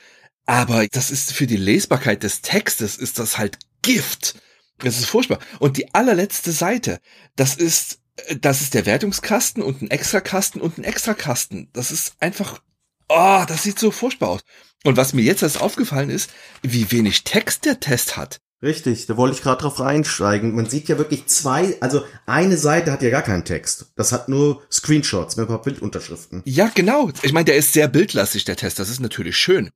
Aber 0.44 0.86
das 0.88 1.10
ist 1.10 1.32
für 1.32 1.46
die 1.46 1.56
Lesbarkeit 1.56 2.22
des 2.22 2.42
Textes 2.42 2.96
ist 2.96 3.18
das 3.18 3.38
halt 3.38 3.58
Gift. 3.80 4.34
Das 4.82 4.98
ist 4.98 5.06
furchtbar. 5.06 5.38
Und 5.58 5.76
die 5.76 5.94
allerletzte 5.94 6.52
Seite, 6.52 7.00
das 7.36 7.54
ist, 7.54 8.00
äh, 8.16 8.36
das 8.36 8.60
ist 8.60 8.74
der 8.74 8.86
Wertungskasten 8.86 9.62
und 9.62 9.82
ein 9.82 9.90
Extrakasten 9.90 10.60
und 10.60 10.78
ein 10.78 10.84
Extrakasten. 10.84 11.68
Das 11.72 11.90
ist 11.90 12.14
einfach, 12.20 12.60
oh, 13.08 13.44
das 13.46 13.62
sieht 13.62 13.78
so 13.78 13.90
furchtbar 13.90 14.30
aus. 14.30 14.40
Und 14.84 14.96
was 14.96 15.12
mir 15.12 15.22
jetzt 15.22 15.42
erst 15.42 15.60
aufgefallen 15.60 16.10
ist, 16.10 16.30
wie 16.62 16.90
wenig 16.90 17.24
Text 17.24 17.64
der 17.64 17.80
Test 17.80 18.16
hat. 18.16 18.40
Richtig, 18.62 19.06
da 19.06 19.16
wollte 19.16 19.36
ich 19.36 19.42
gerade 19.42 19.62
drauf 19.62 19.80
reinsteigen. 19.80 20.54
Man 20.54 20.70
sieht 20.70 20.88
ja 20.88 20.96
wirklich 20.96 21.26
zwei, 21.26 21.76
also 21.80 22.04
eine 22.26 22.56
Seite 22.56 22.92
hat 22.92 23.02
ja 23.02 23.10
gar 23.10 23.22
keinen 23.22 23.44
Text. 23.44 23.86
Das 23.96 24.12
hat 24.12 24.28
nur 24.28 24.62
Screenshots 24.70 25.36
mit 25.36 25.46
ein 25.46 25.48
paar 25.48 25.62
Bildunterschriften. 25.62 26.42
Ja, 26.44 26.70
genau. 26.72 27.10
Ich 27.22 27.32
meine, 27.32 27.46
der 27.46 27.56
ist 27.56 27.72
sehr 27.72 27.88
bildlastig, 27.88 28.44
der 28.44 28.54
Test. 28.54 28.78
Das 28.78 28.88
ist 28.88 29.00
natürlich 29.00 29.36
schön. 29.36 29.70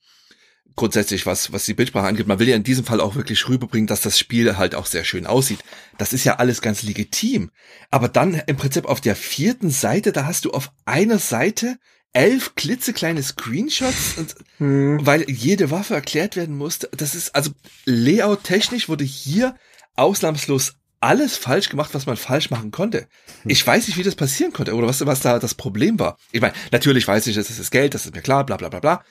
Grundsätzlich, 0.76 1.24
was, 1.24 1.52
was 1.52 1.64
die 1.64 1.72
Bildsprache 1.72 2.06
angeht. 2.06 2.26
Man 2.26 2.38
will 2.38 2.48
ja 2.48 2.54
in 2.56 2.62
diesem 2.62 2.84
Fall 2.84 3.00
auch 3.00 3.14
wirklich 3.14 3.48
rüberbringen, 3.48 3.86
dass 3.86 4.02
das 4.02 4.18
Spiel 4.18 4.58
halt 4.58 4.74
auch 4.74 4.84
sehr 4.84 5.04
schön 5.04 5.26
aussieht. 5.26 5.60
Das 5.96 6.12
ist 6.12 6.24
ja 6.24 6.36
alles 6.36 6.60
ganz 6.60 6.82
legitim. 6.82 7.50
Aber 7.90 8.08
dann 8.08 8.34
im 8.46 8.56
Prinzip 8.56 8.84
auf 8.84 9.00
der 9.00 9.16
vierten 9.16 9.70
Seite, 9.70 10.12
da 10.12 10.26
hast 10.26 10.44
du 10.44 10.50
auf 10.50 10.70
einer 10.84 11.18
Seite 11.18 11.78
elf 12.12 12.54
klitzekleine 12.54 13.22
Screenshots, 13.22 14.16
und, 14.16 14.34
hm. 14.58 14.98
weil 15.04 15.30
jede 15.30 15.70
Waffe 15.70 15.94
erklärt 15.94 16.36
werden 16.36 16.56
musste. 16.56 16.88
Das 16.96 17.14
ist, 17.14 17.34
also 17.34 17.50
Layout-technisch 17.84 18.88
wurde 18.88 19.04
hier 19.04 19.54
ausnahmslos 19.96 20.74
alles 21.00 21.36
falsch 21.36 21.68
gemacht, 21.68 21.90
was 21.92 22.06
man 22.06 22.16
falsch 22.16 22.50
machen 22.50 22.70
konnte. 22.70 23.06
Hm. 23.42 23.50
Ich 23.50 23.66
weiß 23.66 23.86
nicht, 23.86 23.98
wie 23.98 24.02
das 24.02 24.14
passieren 24.14 24.52
konnte 24.52 24.74
oder 24.74 24.86
was, 24.86 25.04
was 25.04 25.20
da 25.20 25.38
das 25.38 25.54
Problem 25.54 25.98
war. 25.98 26.16
Ich 26.32 26.40
meine, 26.40 26.54
natürlich 26.72 27.06
weiß 27.06 27.26
ich, 27.26 27.36
das 27.36 27.50
ist 27.50 27.60
das 27.60 27.70
Geld, 27.70 27.94
das 27.94 28.06
ist 28.06 28.14
mir 28.14 28.22
klar, 28.22 28.44
bla 28.44 28.56
bla 28.56 28.68
bla 28.68 28.80
bla. 28.80 29.04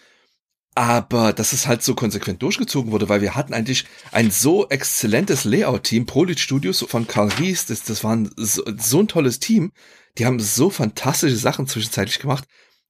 Aber 0.77 1.31
dass 1.31 1.53
es 1.53 1.67
halt 1.67 1.83
so 1.83 1.95
konsequent 1.95 2.41
durchgezogen 2.41 2.91
wurde, 2.91 3.07
weil 3.07 3.21
wir 3.21 3.33
hatten 3.33 3.53
eigentlich 3.53 3.85
ein 4.11 4.29
so 4.29 4.67
exzellentes 4.67 5.45
Layout-Team, 5.45 6.05
Prolit 6.05 6.39
Studios 6.39 6.85
von 6.87 7.07
Carl 7.07 7.29
Ries, 7.39 7.65
das, 7.65 7.83
das 7.83 8.03
war 8.03 8.17
so, 8.35 8.61
so 8.77 8.99
ein 8.99 9.07
tolles 9.07 9.39
Team. 9.39 9.71
Die 10.17 10.25
haben 10.25 10.39
so 10.39 10.69
fantastische 10.69 11.37
Sachen 11.37 11.67
zwischenzeitlich 11.67 12.19
gemacht. 12.19 12.45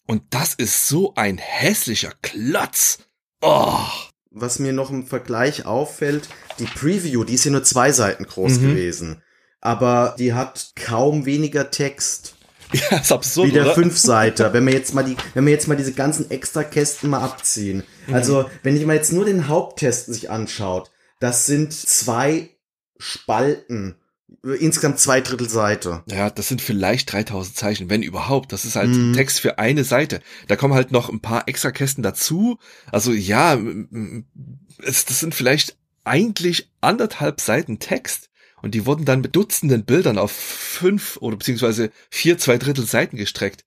Und 0.07 0.23
das 0.31 0.55
ist 0.55 0.87
so 0.87 1.13
ein 1.15 1.37
hässlicher 1.37 2.13
Klotz. 2.21 2.99
Oh. 3.41 3.85
Was 4.31 4.59
mir 4.59 4.73
noch 4.73 4.89
im 4.89 5.05
Vergleich 5.05 5.65
auffällt, 5.65 6.27
die 6.59 6.65
Preview, 6.65 7.23
die 7.23 7.35
ist 7.35 7.45
ja 7.45 7.51
nur 7.51 7.63
zwei 7.63 7.91
Seiten 7.91 8.25
groß 8.25 8.59
mhm. 8.59 8.69
gewesen. 8.69 9.21
Aber 9.61 10.15
die 10.19 10.33
hat 10.33 10.73
kaum 10.75 11.25
weniger 11.25 11.71
Text. 11.71 12.34
Ja, 12.91 12.97
ist 12.97 13.11
absurd. 13.11 13.49
Wie 13.49 13.53
der 13.53 13.73
Fünfseiter. 13.73 14.53
wenn 14.53 14.65
wir 14.65 14.73
jetzt 14.73 14.93
mal 14.93 15.03
die, 15.03 15.15
wenn 15.33 15.45
wir 15.45 15.53
jetzt 15.53 15.67
mal 15.67 15.77
diese 15.77 15.93
ganzen 15.93 16.29
Extrakästen 16.29 17.09
mal 17.09 17.21
abziehen. 17.21 17.83
Mhm. 18.07 18.13
Also, 18.13 18.49
wenn 18.63 18.75
ich 18.75 18.85
mal 18.85 18.95
jetzt 18.95 19.13
nur 19.13 19.25
den 19.25 19.47
Haupttest 19.47 20.07
sich 20.07 20.29
anschaut, 20.29 20.91
das 21.19 21.45
sind 21.45 21.73
zwei 21.73 22.49
Spalten 22.97 23.95
insgesamt 24.59 24.99
zwei 24.99 25.21
Drittel 25.21 25.49
Seite. 25.49 26.03
Ja, 26.07 26.29
das 26.29 26.47
sind 26.47 26.61
vielleicht 26.61 27.11
3000 27.11 27.55
Zeichen, 27.55 27.89
wenn 27.89 28.03
überhaupt. 28.03 28.53
Das 28.53 28.65
ist 28.65 28.75
halt 28.75 28.89
mm. 28.89 29.13
Text 29.13 29.39
für 29.39 29.59
eine 29.59 29.83
Seite. 29.83 30.21
Da 30.47 30.55
kommen 30.55 30.73
halt 30.73 30.91
noch 30.91 31.09
ein 31.09 31.19
paar 31.19 31.47
extra 31.47 31.71
Kästen 31.71 32.03
dazu. 32.03 32.59
Also 32.91 33.11
ja, 33.11 33.57
es, 34.83 35.05
das 35.05 35.19
sind 35.19 35.33
vielleicht 35.33 35.77
eigentlich 36.03 36.71
anderthalb 36.81 37.41
Seiten 37.41 37.79
Text. 37.79 38.29
Und 38.65 38.71
die 38.71 38.87
wurden 38.87 39.05
dann 39.05 39.21
mit 39.21 39.35
Dutzenden 39.35 39.85
Bildern 39.85 40.17
auf 40.17 40.31
fünf 40.31 41.17
oder 41.17 41.37
beziehungsweise 41.37 41.91
vier, 42.09 42.39
zwei 42.39 42.57
Drittel 42.57 42.83
Seiten 42.83 43.15
gestreckt. 43.15 43.63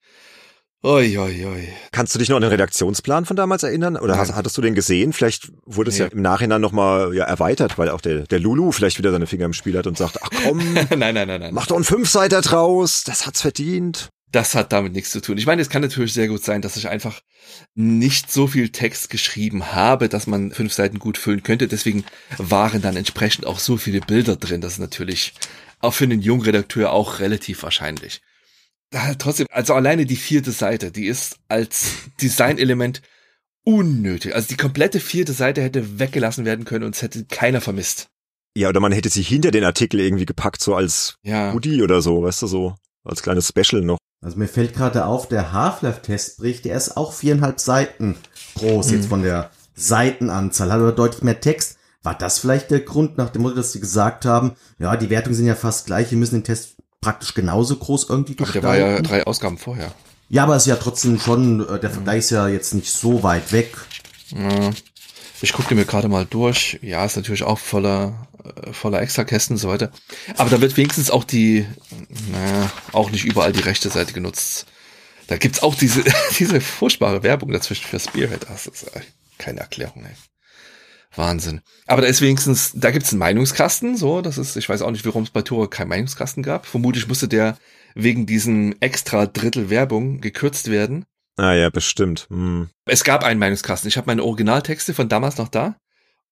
Oi, 0.82 1.16
oi, 1.16 1.46
oi. 1.46 1.68
Kannst 1.92 2.16
du 2.16 2.18
dich 2.18 2.28
noch 2.28 2.34
an 2.34 2.42
den 2.42 2.50
Redaktionsplan 2.50 3.24
von 3.24 3.36
damals 3.36 3.62
erinnern? 3.62 3.96
Oder 3.96 4.18
hast, 4.18 4.34
hattest 4.34 4.58
du 4.58 4.60
den 4.60 4.74
gesehen? 4.74 5.12
Vielleicht 5.12 5.52
wurde 5.64 5.90
es 5.90 5.98
nee. 5.98 6.06
ja 6.06 6.10
im 6.10 6.20
Nachhinein 6.20 6.60
nochmal 6.60 7.14
ja, 7.14 7.26
erweitert, 7.26 7.78
weil 7.78 7.90
auch 7.90 8.00
der, 8.00 8.26
der 8.26 8.40
Lulu 8.40 8.72
vielleicht 8.72 8.98
wieder 8.98 9.12
seine 9.12 9.28
Finger 9.28 9.44
im 9.44 9.52
Spiel 9.52 9.78
hat 9.78 9.86
und 9.86 9.96
sagt, 9.96 10.18
ach 10.20 10.30
komm, 10.42 10.58
nein, 10.74 10.88
nein, 10.98 11.14
nein, 11.14 11.28
nein. 11.28 11.54
mach 11.54 11.68
doch 11.68 11.76
einen 11.76 11.84
Fünfseiter 11.84 12.40
draus, 12.40 13.04
das 13.04 13.24
hat's 13.24 13.42
verdient. 13.42 14.08
Das 14.30 14.54
hat 14.54 14.72
damit 14.72 14.92
nichts 14.92 15.10
zu 15.10 15.20
tun. 15.20 15.38
Ich 15.38 15.46
meine, 15.46 15.62
es 15.62 15.70
kann 15.70 15.82
natürlich 15.82 16.12
sehr 16.12 16.28
gut 16.28 16.44
sein, 16.44 16.60
dass 16.60 16.76
ich 16.76 16.88
einfach 16.88 17.20
nicht 17.74 18.30
so 18.30 18.46
viel 18.46 18.68
Text 18.68 19.08
geschrieben 19.08 19.72
habe, 19.72 20.08
dass 20.08 20.26
man 20.26 20.52
fünf 20.52 20.72
Seiten 20.72 20.98
gut 20.98 21.16
füllen 21.16 21.42
könnte. 21.42 21.66
Deswegen 21.66 22.04
waren 22.36 22.82
dann 22.82 22.96
entsprechend 22.96 23.46
auch 23.46 23.58
so 23.58 23.76
viele 23.76 24.00
Bilder 24.00 24.36
drin. 24.36 24.60
Das 24.60 24.74
ist 24.74 24.78
natürlich 24.80 25.34
auch 25.80 25.94
für 25.94 26.04
einen 26.04 26.20
jungen 26.20 26.42
Redakteur 26.42 26.92
auch 26.92 27.20
relativ 27.20 27.62
wahrscheinlich 27.62 28.20
trotzdem, 29.18 29.46
also 29.50 29.74
alleine 29.74 30.06
die 30.06 30.16
vierte 30.16 30.52
Seite, 30.52 30.90
die 30.90 31.06
ist 31.06 31.38
als 31.48 31.94
Designelement 32.20 33.02
unnötig. 33.64 34.34
Also 34.34 34.48
die 34.48 34.56
komplette 34.56 35.00
vierte 35.00 35.32
Seite 35.32 35.62
hätte 35.62 35.98
weggelassen 35.98 36.44
werden 36.44 36.64
können 36.64 36.84
und 36.84 36.94
es 36.94 37.02
hätte 37.02 37.24
keiner 37.24 37.60
vermisst. 37.60 38.08
Ja, 38.56 38.70
oder 38.70 38.80
man 38.80 38.92
hätte 38.92 39.10
sie 39.10 39.22
hinter 39.22 39.50
den 39.50 39.64
Artikel 39.64 40.00
irgendwie 40.00 40.26
gepackt, 40.26 40.62
so 40.62 40.74
als 40.74 41.16
ja. 41.22 41.52
Hoodie 41.52 41.82
oder 41.82 42.00
so, 42.00 42.22
weißt 42.22 42.42
du, 42.42 42.46
so 42.46 42.74
als 43.04 43.22
kleines 43.22 43.48
Special 43.48 43.82
noch. 43.82 43.97
Also 44.20 44.36
mir 44.36 44.48
fällt 44.48 44.74
gerade 44.74 45.06
auf, 45.06 45.28
der 45.28 45.52
Half-Life-Testbericht, 45.52 46.64
der 46.64 46.76
ist 46.76 46.96
auch 46.96 47.12
viereinhalb 47.12 47.60
Seiten 47.60 48.16
groß, 48.56 48.88
mhm. 48.88 48.94
jetzt 48.94 49.08
von 49.08 49.22
der 49.22 49.50
Seitenanzahl, 49.74 50.72
hat 50.72 50.80
aber 50.80 50.92
deutlich 50.92 51.22
mehr 51.22 51.40
Text. 51.40 51.76
War 52.02 52.14
das 52.14 52.38
vielleicht 52.38 52.70
der 52.70 52.80
Grund, 52.80 53.18
nach 53.18 53.30
dem 53.30 53.42
Motto, 53.42 53.56
dass 53.56 53.72
sie 53.72 53.80
gesagt 53.80 54.24
haben, 54.24 54.52
ja, 54.78 54.96
die 54.96 55.10
Wertungen 55.10 55.36
sind 55.36 55.46
ja 55.46 55.54
fast 55.54 55.86
gleich, 55.86 56.10
wir 56.10 56.18
müssen 56.18 56.36
den 56.36 56.44
Test 56.44 56.76
praktisch 57.00 57.34
genauso 57.34 57.76
groß 57.76 58.08
irgendwie 58.08 58.36
gestalten. 58.36 58.66
Aber 58.66 58.76
der 58.76 58.86
war 58.86 58.92
ja 58.92 59.02
drei 59.02 59.24
Ausgaben 59.24 59.58
vorher. 59.58 59.92
Ja, 60.28 60.44
aber 60.44 60.56
es 60.56 60.64
ist 60.64 60.68
ja 60.68 60.76
trotzdem 60.76 61.18
schon, 61.18 61.66
äh, 61.68 61.78
der 61.78 61.90
Vergleich 61.90 62.18
ist 62.18 62.30
ja 62.30 62.48
jetzt 62.48 62.74
nicht 62.74 62.92
so 62.92 63.22
weit 63.22 63.52
weg. 63.52 63.76
Ja. 64.30 64.70
Ich 65.40 65.52
gucke 65.52 65.74
mir 65.74 65.84
gerade 65.84 66.08
mal 66.08 66.26
durch. 66.28 66.78
Ja, 66.82 67.04
ist 67.04 67.16
natürlich 67.16 67.44
auch 67.44 67.58
voller, 67.58 68.28
voller 68.72 69.00
Extrakästen 69.00 69.54
und 69.54 69.60
so 69.60 69.68
weiter. 69.68 69.90
Aber 70.36 70.50
da 70.50 70.60
wird 70.60 70.76
wenigstens 70.76 71.10
auch 71.10 71.24
die, 71.24 71.66
naja, 72.30 72.70
auch 72.92 73.10
nicht 73.10 73.24
überall 73.24 73.52
die 73.52 73.60
rechte 73.60 73.88
Seite 73.90 74.12
genutzt. 74.12 74.66
Da 75.26 75.36
gibt's 75.36 75.62
auch 75.62 75.74
diese, 75.74 76.04
diese 76.38 76.60
furchtbare 76.60 77.22
Werbung 77.22 77.52
dazwischen 77.52 77.86
für 77.86 78.00
Spearhead. 78.00 78.46
Das 78.48 78.66
ist 78.66 78.90
keine 79.38 79.60
Erklärung, 79.60 80.04
ey. 80.04 80.14
Wahnsinn. 81.14 81.62
Aber 81.86 82.02
da 82.02 82.08
ist 82.08 82.20
wenigstens, 82.20 82.72
da 82.74 82.90
gibt's 82.90 83.12
einen 83.12 83.18
Meinungskasten, 83.18 83.96
so, 83.96 84.20
das 84.20 84.38
ist, 84.38 84.56
ich 84.56 84.68
weiß 84.68 84.82
auch 84.82 84.90
nicht, 84.90 85.06
warum 85.06 85.22
es 85.22 85.30
bei 85.30 85.42
Tore 85.42 85.68
keinen 85.68 85.88
Meinungskasten 85.88 86.42
gab. 86.42 86.66
Vermutlich 86.66 87.08
musste 87.08 87.28
der 87.28 87.56
wegen 87.94 88.26
diesem 88.26 88.76
extra 88.80 89.26
Drittel 89.26 89.70
Werbung 89.70 90.20
gekürzt 90.20 90.70
werden. 90.70 91.04
Ah 91.36 91.54
ja, 91.54 91.70
bestimmt. 91.70 92.26
Hm. 92.30 92.68
Es 92.84 93.04
gab 93.04 93.24
einen 93.24 93.40
Meinungskasten. 93.40 93.88
Ich 93.88 93.96
habe 93.96 94.06
meine 94.06 94.24
Originaltexte 94.24 94.92
von 94.92 95.08
damals 95.08 95.38
noch 95.38 95.48
da 95.48 95.76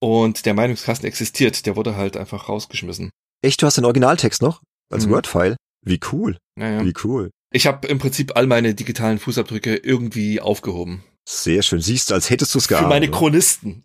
und 0.00 0.46
der 0.46 0.54
Meinungskasten 0.54 1.06
existiert. 1.06 1.66
Der 1.66 1.76
wurde 1.76 1.96
halt 1.96 2.16
einfach 2.16 2.48
rausgeschmissen. 2.48 3.10
Echt, 3.42 3.62
du 3.62 3.66
hast 3.66 3.76
den 3.76 3.84
Originaltext 3.84 4.42
noch 4.42 4.62
als 4.90 5.06
mhm. 5.06 5.10
Word-File? 5.10 5.56
Wie 5.84 6.00
cool. 6.12 6.38
Naja. 6.56 6.84
Wie 6.84 6.94
cool. 7.04 7.30
Ich 7.52 7.66
habe 7.66 7.86
im 7.88 7.98
Prinzip 7.98 8.36
all 8.36 8.46
meine 8.46 8.74
digitalen 8.74 9.18
Fußabdrücke 9.18 9.76
irgendwie 9.76 10.40
aufgehoben. 10.40 11.04
Sehr 11.28 11.62
schön. 11.62 11.80
Siehst 11.80 12.10
du, 12.10 12.14
als 12.14 12.30
hättest 12.30 12.54
du 12.54 12.58
es 12.58 12.68
gehabt. 12.68 12.84
Für 12.84 12.88
meine 12.88 13.10
Chronisten. 13.10 13.84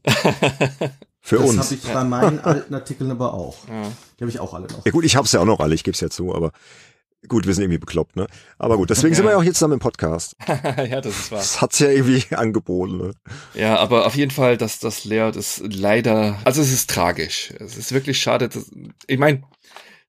Für 1.21 1.37
das 1.37 1.49
uns. 1.49 1.57
Das 1.57 1.65
habe 1.67 1.75
ich 1.75 1.93
bei 1.93 2.03
meinen 2.03 2.39
alten 2.39 2.73
Artikeln 2.73 3.11
aber 3.11 3.33
auch. 3.33 3.67
Ja. 3.67 3.91
Die 4.17 4.23
habe 4.23 4.31
ich 4.31 4.39
auch 4.39 4.53
alle 4.53 4.67
noch. 4.67 4.85
Ja 4.85 4.91
gut, 4.91 5.05
ich 5.05 5.15
habe 5.15 5.25
es 5.25 5.31
ja 5.31 5.39
auch 5.39 5.45
noch 5.45 5.59
alle, 5.59 5.75
ich 5.75 5.83
gebe 5.83 5.93
es 5.93 6.01
ja 6.01 6.09
zu, 6.09 6.33
aber 6.33 6.51
gut, 7.27 7.45
wir 7.45 7.53
sind 7.53 7.63
irgendwie 7.63 7.79
bekloppt, 7.79 8.15
ne? 8.15 8.27
Aber 8.57 8.77
gut, 8.77 8.89
deswegen 8.89 9.09
ja. 9.13 9.15
sind 9.15 9.25
wir 9.25 9.31
ja 9.31 9.37
auch 9.37 9.43
hier 9.43 9.53
zusammen 9.53 9.73
im 9.73 9.79
Podcast. 9.79 10.35
ja, 10.47 11.01
das 11.01 11.19
ist 11.19 11.31
wahr. 11.31 11.39
Das 11.39 11.61
hat's 11.61 11.79
ja 11.79 11.89
irgendwie 11.89 12.23
angeboten, 12.35 12.97
ne? 12.97 13.13
Ja, 13.53 13.77
aber 13.77 14.05
auf 14.05 14.15
jeden 14.15 14.31
Fall, 14.31 14.57
dass 14.57 14.79
das 14.79 15.05
Layout 15.05 15.35
ist 15.35 15.63
leider, 15.65 16.39
also 16.43 16.61
es 16.61 16.71
ist 16.71 16.89
tragisch. 16.89 17.53
Es 17.59 17.77
ist 17.77 17.91
wirklich 17.91 18.21
schade. 18.21 18.49
Dass, 18.49 18.71
ich 19.07 19.19
meine, 19.19 19.43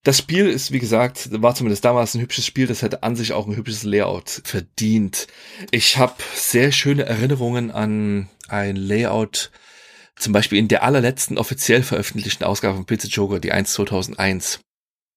das 0.05 0.19
Spiel 0.19 0.49
ist, 0.49 0.73
wie 0.73 0.81
gesagt, 0.81 1.29
war 1.41 1.55
zumindest 1.55 1.85
damals 1.85 2.15
ein 2.15 2.21
hübsches 2.21 2.45
Spiel, 2.45 2.67
das 2.67 2.83
hätte 2.83 3.03
an 3.03 3.15
sich 3.15 3.33
auch 3.33 3.47
ein 3.47 3.57
hübsches 3.57 3.85
Layout 3.85 4.43
verdient. 4.45 5.29
Ich 5.71 5.97
habe 5.97 6.15
sehr 6.35 6.73
schöne 6.73 7.05
Erinnerungen 7.05 7.71
an 7.71 8.29
ein 8.49 8.75
Layout, 8.75 9.53
zum 10.17 10.33
Beispiel 10.33 10.59
in 10.59 10.69
der 10.69 10.83
allerletzten 10.83 11.39
offiziell 11.39 11.83
veröffentlichten 11.83 12.45
Ausgabe 12.45 12.77
von 12.77 12.87
Pizza 12.87 13.09
Joker, 13.09 13.39
die 13.39 13.53
1 13.53 13.73
2001. 13.73 14.61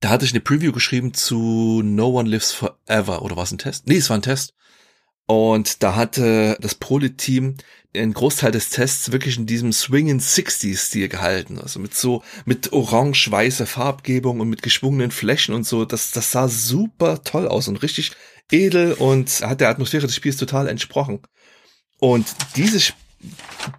Da 0.05 0.11
hatte 0.11 0.25
ich 0.25 0.33
eine 0.33 0.39
Preview 0.39 0.71
geschrieben 0.71 1.15
zu 1.15 1.81
No 1.83 2.09
One 2.09 2.29
Lives 2.29 2.51
Forever, 2.51 3.23
oder 3.23 3.37
war 3.37 3.43
es 3.43 3.51
ein 3.51 3.57
Test? 3.57 3.87
Nee, 3.87 3.97
es 3.97 4.11
war 4.11 4.15
ein 4.15 4.21
Test. 4.21 4.53
Und 5.25 5.81
da 5.81 5.95
hatte 5.95 6.59
das 6.61 6.75
Prolit-Team 6.75 7.55
einen 7.95 8.13
Großteil 8.13 8.51
des 8.51 8.69
Tests 8.69 9.11
wirklich 9.11 9.35
in 9.37 9.47
diesem 9.47 9.73
Swingin' 9.73 10.19
60s-Stil 10.19 11.09
gehalten. 11.09 11.57
Also 11.57 11.79
mit 11.79 11.95
so, 11.95 12.21
mit 12.45 12.71
orange-weißer 12.71 13.65
Farbgebung 13.65 14.41
und 14.41 14.47
mit 14.47 14.61
geschwungenen 14.61 15.09
Flächen 15.09 15.55
und 15.55 15.65
so. 15.65 15.85
Das, 15.85 16.11
das 16.11 16.31
sah 16.31 16.49
super 16.49 17.23
toll 17.23 17.47
aus 17.47 17.67
und 17.67 17.81
richtig 17.81 18.11
edel 18.51 18.93
und 18.93 19.27
hat 19.41 19.59
der 19.59 19.69
Atmosphäre 19.69 20.05
des 20.05 20.15
Spiels 20.15 20.37
total 20.37 20.67
entsprochen. 20.67 21.21
Und 21.97 22.27
dieses, 22.57 22.93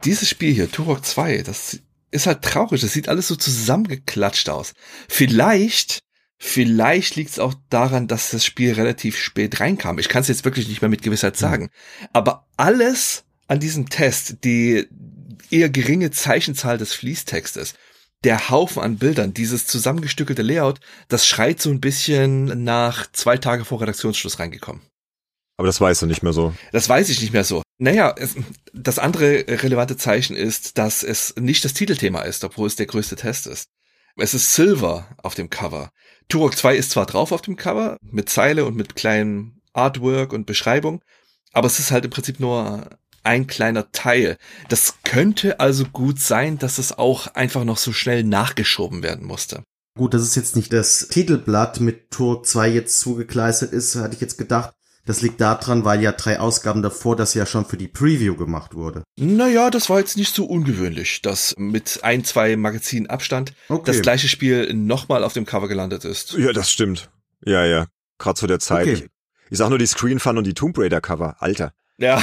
dieses 0.05 0.29
Spiel 0.29 0.53
hier, 0.53 0.72
Turok 0.72 1.05
2, 1.05 1.43
das 1.43 1.79
ist 2.11 2.27
halt 2.27 2.43
traurig. 2.43 2.81
Das 2.81 2.93
sieht 2.93 3.09
alles 3.09 3.29
so 3.29 3.37
zusammengeklatscht 3.37 4.49
aus. 4.49 4.72
Vielleicht 5.09 6.01
Vielleicht 6.39 7.16
liegt 7.16 7.30
es 7.30 7.39
auch 7.39 7.55
daran, 7.70 8.09
dass 8.09 8.30
das 8.30 8.45
Spiel 8.45 8.74
relativ 8.74 9.18
spät 9.18 9.61
reinkam. 9.61 9.99
Ich 9.99 10.09
kann 10.09 10.20
es 10.20 10.28
jetzt 10.28 10.45
wirklich 10.45 10.68
nicht 10.68 10.82
mehr 10.82 10.91
mit 10.91 11.03
Gewissheit 11.03 11.34
hm. 11.34 11.41
sagen. 11.41 11.62
Mhm. 11.64 12.09
Aber 12.12 12.47
alles 12.57 13.24
an 13.49 13.61
diesem 13.61 13.89
Test, 13.89 14.45
die 14.45 14.87
eher 15.51 15.70
geringe 15.70 16.11
Zeichenzahl 16.11 16.78
des 16.78 16.93
Fließtextes, 16.93 17.74
der 18.24 18.51
Haufen 18.51 18.82
an 18.82 18.99
Bildern, 18.99 19.34
dieses 19.34 19.66
zusammengestückelte 19.66 20.43
Layout, 20.43 20.80
das 21.09 21.26
schreit 21.26 21.61
so 21.61 21.70
ein 21.70 21.80
bisschen 21.80 22.64
nach 22.64 23.11
zwei 23.12 23.37
Tage 23.37 23.64
vor 23.64 23.80
Redaktionsschluss 23.80 24.39
reingekommen. 24.39 24.82
Aber 25.59 25.66
das 25.66 25.80
weißt 25.80 26.03
du 26.03 26.07
nicht 26.07 26.22
mehr 26.22 26.32
so. 26.32 26.55
Das 26.72 26.89
weiß 26.89 27.09
ich 27.09 27.20
nicht 27.20 27.32
mehr 27.32 27.45
so. 27.45 27.62
Naja, 27.78 28.14
es, 28.18 28.34
das 28.74 28.99
andere 28.99 29.45
relevante 29.49 29.97
Zeichen 29.97 30.37
ist, 30.37 30.76
dass 30.76 31.03
es 31.03 31.34
nicht 31.39 31.64
das 31.64 31.72
Titelthema 31.72 32.22
ist, 32.22 32.45
obwohl 32.45 32.66
es 32.66 32.76
der 32.76 32.87
größte 32.87 33.16
Test 33.16 33.47
ist. 33.47 33.68
Es 34.19 34.33
ist 34.33 34.55
Silver 34.55 35.07
auf 35.23 35.35
dem 35.35 35.51
Cover. 35.51 35.91
Turok 36.29 36.57
2 36.57 36.75
ist 36.77 36.91
zwar 36.93 37.05
drauf 37.05 37.33
auf 37.33 37.43
dem 37.43 37.57
Cover, 37.57 37.99
mit 38.01 38.31
Zeile 38.31 38.64
und 38.64 38.75
mit 38.75 38.97
kleinem 38.97 39.61
Artwork 39.75 40.33
und 40.33 40.47
Beschreibung, 40.47 41.03
aber 41.53 41.67
es 41.67 41.79
ist 41.79 41.91
halt 41.91 42.07
im 42.07 42.11
Prinzip 42.11 42.41
nur 42.41 42.89
ein 43.25 43.47
kleiner 43.47 43.93
Teil. 43.93 44.39
Das 44.71 44.95
könnte 45.05 45.61
also 45.61 45.85
gut 45.85 46.19
sein, 46.19 46.59
dass 46.59 46.79
es 46.79 46.97
auch 46.97 47.27
einfach 47.35 47.64
noch 47.64 47.77
so 47.77 47.93
schnell 47.93 48.25
nachgeschoben 48.25 49.03
werden 49.03 49.27
musste. 49.27 49.64
Gut, 49.99 50.14
dass 50.14 50.23
es 50.23 50.35
jetzt 50.35 50.57
nicht 50.57 50.73
das 50.73 51.09
Titelblatt 51.09 51.81
mit 51.81 52.11
Turok 52.11 52.47
2 52.47 52.71
jetzt 52.71 52.99
zugekleistert 53.01 53.73
ist, 53.73 53.97
hatte 53.97 54.14
ich 54.14 54.21
jetzt 54.23 54.39
gedacht. 54.39 54.73
Das 55.07 55.23
liegt 55.23 55.41
daran, 55.41 55.85
weil 55.85 56.03
ja 56.03 56.11
drei 56.13 56.41
Ausgaben 56.41 56.83
davor 56.83 57.15
das 57.15 57.33
ja 57.35 57.47
schon 57.47 57.65
für 57.65 57.77
die 57.77 57.87
Preview 57.87 58.35
gemacht 58.35 58.75
wurde. 58.75 59.05
Naja, 59.17 59.71
das 59.71 59.89
war 59.89 60.01
jetzt 60.01 60.17
nicht 60.17 60.35
so 60.35 60.45
ungewöhnlich, 60.45 61.23
dass 61.23 61.55
mit 61.57 62.01
ein, 62.03 62.25
zwei 62.25 62.57
Magazinen 62.57 63.07
Abstand 63.09 63.55
okay. 63.69 63.85
das 63.87 64.03
gleiche 64.03 64.29
Spiel 64.29 64.75
nochmal 64.75 65.23
auf 65.23 65.33
dem 65.33 65.47
Cover 65.47 65.69
gelandet 65.69 66.05
ist. 66.05 66.33
Ja, 66.35 66.53
das 66.53 66.73
stimmt. 66.73 67.09
Ja, 67.45 67.65
ja. 67.65 67.87
Gerade 68.19 68.39
zu 68.39 68.49
der 68.49 68.59
Zeit. 68.59 68.89
Okay. 68.89 69.09
Ich 69.49 69.59
sag 69.59 69.69
nur 69.69 69.79
die 69.79 69.87
Screen 69.87 70.19
Fun 70.19 70.39
und 70.39 70.45
die 70.45 70.55
Tomb 70.55 70.77
Raider 70.77 71.01
Cover. 71.01 71.37
Alter. 71.39 71.73
Ja, 71.99 72.22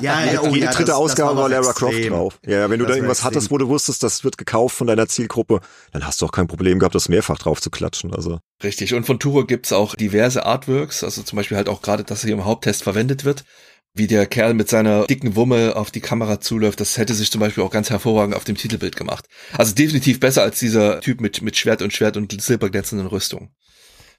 ja, 0.00 0.24
ja, 0.24 0.40
oh, 0.40 0.46
jede 0.46 0.66
ja, 0.66 0.72
dritte 0.72 0.86
das, 0.86 0.96
Ausgabe 0.96 1.34
das 1.34 1.42
war 1.42 1.48
Lara 1.50 1.72
Croft 1.74 2.08
drauf. 2.08 2.38
Ja, 2.46 2.70
wenn 2.70 2.78
du 2.78 2.86
da 2.86 2.94
irgendwas 2.94 3.18
extrem. 3.18 3.26
hattest, 3.34 3.50
wo 3.50 3.58
du 3.58 3.68
wusstest, 3.68 4.02
das 4.02 4.24
wird 4.24 4.38
gekauft 4.38 4.74
von 4.76 4.86
deiner 4.86 5.08
Zielgruppe, 5.08 5.60
dann 5.92 6.06
hast 6.06 6.22
du 6.22 6.26
auch 6.26 6.32
kein 6.32 6.46
Problem 6.46 6.78
gehabt, 6.78 6.94
das 6.94 7.10
mehrfach 7.10 7.38
drauf 7.38 7.60
zu 7.60 7.68
klatschen. 7.68 8.14
Also 8.14 8.40
richtig. 8.62 8.94
Und 8.94 9.04
von 9.04 9.18
Turo 9.18 9.44
gibt's 9.44 9.72
auch 9.72 9.94
diverse 9.94 10.46
Artworks, 10.46 11.04
also 11.04 11.22
zum 11.22 11.36
Beispiel 11.36 11.58
halt 11.58 11.68
auch 11.68 11.82
gerade, 11.82 12.02
dass 12.02 12.22
hier 12.22 12.32
im 12.32 12.46
Haupttest 12.46 12.82
verwendet 12.82 13.24
wird. 13.24 13.44
Wie 13.92 14.06
der 14.06 14.24
Kerl 14.26 14.54
mit 14.54 14.68
seiner 14.68 15.04
dicken 15.06 15.34
Wumme 15.34 15.74
auf 15.74 15.90
die 15.90 16.00
Kamera 16.00 16.40
zuläuft, 16.40 16.80
das 16.80 16.96
hätte 16.96 17.12
sich 17.12 17.32
zum 17.32 17.40
Beispiel 17.40 17.64
auch 17.64 17.72
ganz 17.72 17.90
hervorragend 17.90 18.36
auf 18.36 18.44
dem 18.44 18.56
Titelbild 18.56 18.94
gemacht. 18.94 19.26
Also 19.58 19.74
definitiv 19.74 20.20
besser 20.20 20.42
als 20.42 20.60
dieser 20.60 21.00
Typ 21.00 21.20
mit, 21.20 21.42
mit 21.42 21.56
Schwert 21.56 21.82
und 21.82 21.92
Schwert 21.92 22.16
und 22.16 22.40
silberglänzenden 22.40 23.08
Rüstung. 23.08 23.50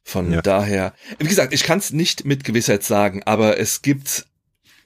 Von 0.03 0.31
ja. 0.31 0.41
daher, 0.41 0.93
wie 1.19 1.27
gesagt, 1.27 1.53
ich 1.53 1.63
kann 1.63 1.79
es 1.79 1.91
nicht 1.91 2.25
mit 2.25 2.43
Gewissheit 2.43 2.83
sagen, 2.83 3.23
aber 3.23 3.59
es 3.59 3.81
gibt 3.81 4.25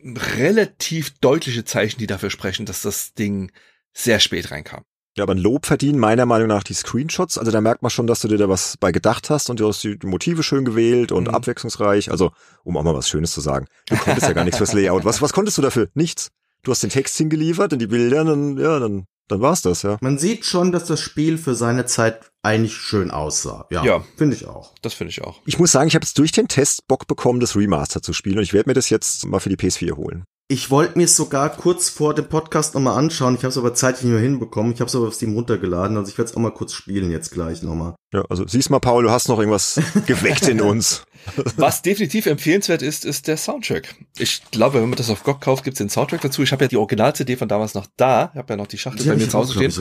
relativ 0.05 1.17
deutliche 1.19 1.65
Zeichen, 1.65 1.99
die 1.99 2.07
dafür 2.07 2.29
sprechen, 2.29 2.65
dass 2.65 2.81
das 2.81 3.13
Ding 3.13 3.51
sehr 3.93 4.19
spät 4.19 4.51
reinkam. 4.51 4.83
Ja, 5.17 5.23
aber 5.23 5.33
ein 5.33 5.39
Lob 5.39 5.65
verdienen 5.65 5.97
meiner 5.97 6.25
Meinung 6.25 6.49
nach 6.49 6.63
die 6.63 6.73
Screenshots. 6.73 7.37
Also 7.37 7.49
da 7.49 7.61
merkt 7.61 7.81
man 7.81 7.89
schon, 7.89 8.05
dass 8.05 8.19
du 8.19 8.27
dir 8.27 8.37
da 8.37 8.49
was 8.49 8.75
bei 8.77 8.91
gedacht 8.91 9.29
hast 9.29 9.49
und 9.49 9.61
du 9.61 9.67
hast 9.67 9.81
die 9.83 9.97
Motive 10.03 10.43
schön 10.43 10.65
gewählt 10.65 11.13
und 11.13 11.29
mhm. 11.29 11.33
abwechslungsreich. 11.33 12.11
Also, 12.11 12.31
um 12.65 12.75
auch 12.75 12.83
mal 12.83 12.93
was 12.93 13.07
Schönes 13.07 13.31
zu 13.31 13.39
sagen. 13.39 13.67
Du 13.87 13.95
konntest 13.95 14.27
ja 14.27 14.33
gar 14.33 14.43
nichts 14.43 14.57
fürs 14.57 14.73
Layout. 14.73 15.05
Was, 15.05 15.21
was 15.21 15.31
konntest 15.31 15.57
du 15.57 15.61
dafür? 15.61 15.87
Nichts. 15.93 16.31
Du 16.63 16.71
hast 16.71 16.83
den 16.83 16.89
Text 16.89 17.17
hingeliefert 17.17 17.71
und 17.71 17.79
die 17.79 17.87
Bilder, 17.87 18.25
dann, 18.25 18.57
ja, 18.57 18.79
dann 18.79 19.05
dann 19.27 19.41
war's 19.41 19.61
das, 19.61 19.81
ja. 19.81 19.97
Man 20.01 20.17
sieht 20.17 20.45
schon, 20.45 20.71
dass 20.71 20.85
das 20.85 21.01
Spiel 21.01 21.37
für 21.37 21.55
seine 21.55 21.85
Zeit 21.85 22.29
eigentlich 22.43 22.75
schön 22.75 23.09
aussah. 23.09 23.65
Ja, 23.71 23.83
ja. 23.83 24.03
finde 24.17 24.35
ich 24.35 24.47
auch. 24.47 24.73
Das 24.81 24.93
finde 24.93 25.11
ich 25.11 25.23
auch. 25.23 25.41
Ich 25.45 25.57
muss 25.57 25.71
sagen, 25.71 25.87
ich 25.87 25.95
habe 25.95 26.05
jetzt 26.05 26.19
durch 26.19 26.31
den 26.31 26.47
Test 26.47 26.87
Bock 26.87 27.07
bekommen, 27.07 27.39
das 27.39 27.55
Remaster 27.55 28.01
zu 28.01 28.13
spielen 28.13 28.37
und 28.37 28.43
ich 28.43 28.53
werde 28.53 28.69
mir 28.69 28.75
das 28.75 28.89
jetzt 28.89 29.25
mal 29.25 29.39
für 29.39 29.49
die 29.49 29.57
PS4 29.57 29.95
holen. 29.95 30.25
Ich 30.47 30.69
wollte 30.69 30.95
mir 30.95 31.05
es 31.05 31.15
sogar 31.15 31.49
kurz 31.49 31.89
vor 31.89 32.13
dem 32.13 32.29
Podcast 32.29 32.75
nochmal 32.75 32.99
anschauen. 32.99 33.33
Ich 33.33 33.39
habe 33.39 33.47
es 33.47 33.57
aber 33.57 33.73
zeitlich 33.73 34.03
nicht 34.03 34.13
mehr 34.13 34.21
hinbekommen. 34.21 34.73
Ich 34.73 34.79
habe 34.79 34.87
es 34.87 34.95
aber 34.95 35.07
auf 35.07 35.15
Steam 35.15 35.33
runtergeladen. 35.33 35.97
Also 35.97 36.11
ich 36.11 36.19
werde 36.19 36.29
es 36.29 36.37
auch 36.37 36.41
mal 36.41 36.53
kurz 36.53 36.73
spielen 36.73 37.09
jetzt 37.09 37.31
gleich 37.31 37.63
nochmal. 37.63 37.95
Ja, 38.13 38.23
also 38.29 38.45
siehst 38.45 38.69
mal, 38.69 38.79
Paul, 38.79 39.01
du 39.01 39.09
hast 39.09 39.27
noch 39.27 39.39
irgendwas 39.39 39.81
geweckt 40.05 40.47
in 40.47 40.61
uns. 40.61 41.03
Was 41.57 41.81
definitiv 41.81 42.27
empfehlenswert 42.27 42.83
ist, 42.83 43.05
ist 43.05 43.27
der 43.27 43.37
Soundtrack. 43.37 43.95
Ich 44.19 44.43
glaube, 44.51 44.81
wenn 44.81 44.89
man 44.89 44.97
das 44.97 45.09
auf 45.09 45.23
GOG 45.23 45.41
kauft, 45.41 45.63
gibt's 45.63 45.79
den 45.79 45.89
Soundtrack 45.89 46.21
dazu. 46.21 46.43
Ich 46.43 46.51
habe 46.51 46.65
ja 46.65 46.67
die 46.67 46.77
Original-CD 46.77 47.37
von 47.37 47.47
damals 47.47 47.73
noch 47.73 47.87
da. 47.97 48.29
Ich 48.33 48.37
habe 48.37 48.53
ja 48.53 48.57
noch 48.57 48.67
die 48.67 48.77
Schachtel 48.77 49.01
die 49.01 49.09
bei 49.09 49.15
mir 49.15 49.27
zu 49.27 49.39
Hause 49.39 49.53
stehen. 49.53 49.73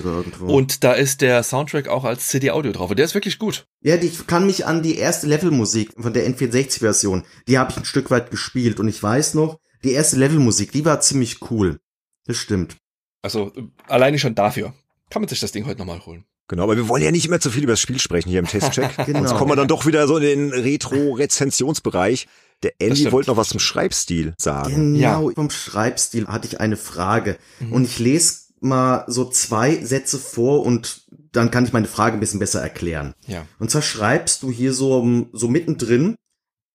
Und 0.47 0.83
da 0.83 0.95
ist 0.95 1.21
der 1.21 1.43
Soundtrack 1.43 1.89
auch 1.89 2.05
als 2.05 2.29
CD-Audio 2.29 2.73
drauf. 2.73 2.89
Und 2.89 2.99
der 2.99 3.05
ist 3.05 3.15
wirklich 3.15 3.39
gut. 3.39 3.67
Ja, 3.83 3.97
ich 3.97 4.27
kann 4.27 4.47
mich 4.47 4.65
an 4.65 4.83
die 4.83 4.97
erste 4.97 5.27
Levelmusik 5.27 5.93
von 5.99 6.15
der 6.15 6.27
N64-Version, 6.27 7.25
die 7.49 7.59
habe 7.59 7.73
ich 7.73 7.77
ein 7.77 7.85
Stück 7.85 8.11
weit 8.11 8.31
gespielt. 8.31 8.81
Und 8.81 8.89
ich 8.89 9.03
weiß 9.03 9.35
noch, 9.35 9.59
die 9.85 9.93
erste 9.93 10.17
Levelmusik, 10.17 10.73
die 10.73 10.85
war 10.85 11.01
ziemlich 11.01 11.51
cool. 11.51 11.79
Das 12.27 12.37
stimmt. 12.37 12.77
Also 13.23 13.53
alleine 13.87 14.19
schon 14.19 14.35
dafür 14.35 14.75
kann 15.11 15.23
man 15.23 15.29
sich 15.29 15.41
das 15.41 15.53
Ding 15.53 15.67
heute 15.67 15.79
nochmal 15.79 16.05
holen. 16.05 16.25
Genau, 16.49 16.65
aber 16.65 16.77
wir 16.77 16.89
wollen 16.89 17.03
ja 17.03 17.11
nicht 17.11 17.27
immer 17.27 17.41
zu 17.41 17.51
viel 17.51 17.63
über 17.63 17.73
das 17.73 17.81
Spiel 17.81 17.99
sprechen 17.99 18.29
hier 18.29 18.41
im 18.41 18.47
Testcheck. 18.49 18.97
genau. 19.07 19.21
Sonst 19.21 19.39
kommen 19.39 19.51
wir 19.51 19.57
dann 19.57 19.69
doch 19.69 19.87
wieder 19.87 20.07
so 20.07 20.17
in 20.19 20.23
den 20.23 20.53
Retro-Rezensionsbereich. 20.53 22.27
Der 22.63 22.73
Andy 22.79 23.11
wollte 23.13 23.31
noch 23.31 23.37
was 23.37 23.49
zum 23.49 23.61
Schreibstil 23.61 24.35
sagen. 24.39 24.95
Genau, 24.95 25.29
ja. 25.29 25.35
vom 25.35 25.51
Schreibstil 25.51 26.27
hatte 26.29 26.47
ich 26.49 26.61
eine 26.61 26.77
Frage. 26.77 27.39
Mhm. 27.61 27.73
Und 27.73 27.85
ich 27.85 27.99
lese 27.99 28.45
mal 28.61 29.05
so 29.07 29.29
zwei 29.29 29.85
Sätze 29.85 30.19
vor 30.19 30.65
und 30.65 31.05
dann 31.33 31.51
kann 31.51 31.65
ich 31.65 31.73
meine 31.73 31.89
Frage 31.89 32.17
ein 32.17 32.21
bisschen 32.21 32.41
besser 32.41 32.63
erklären. 32.63 33.15
Ja. 33.27 33.47
Und 33.59 33.71
zwar 33.71 33.83
schreibst 33.83 34.43
du 34.43 34.51
hier 34.51 34.73
so, 34.73 35.29
so 35.33 35.49
mittendrin, 35.49 36.17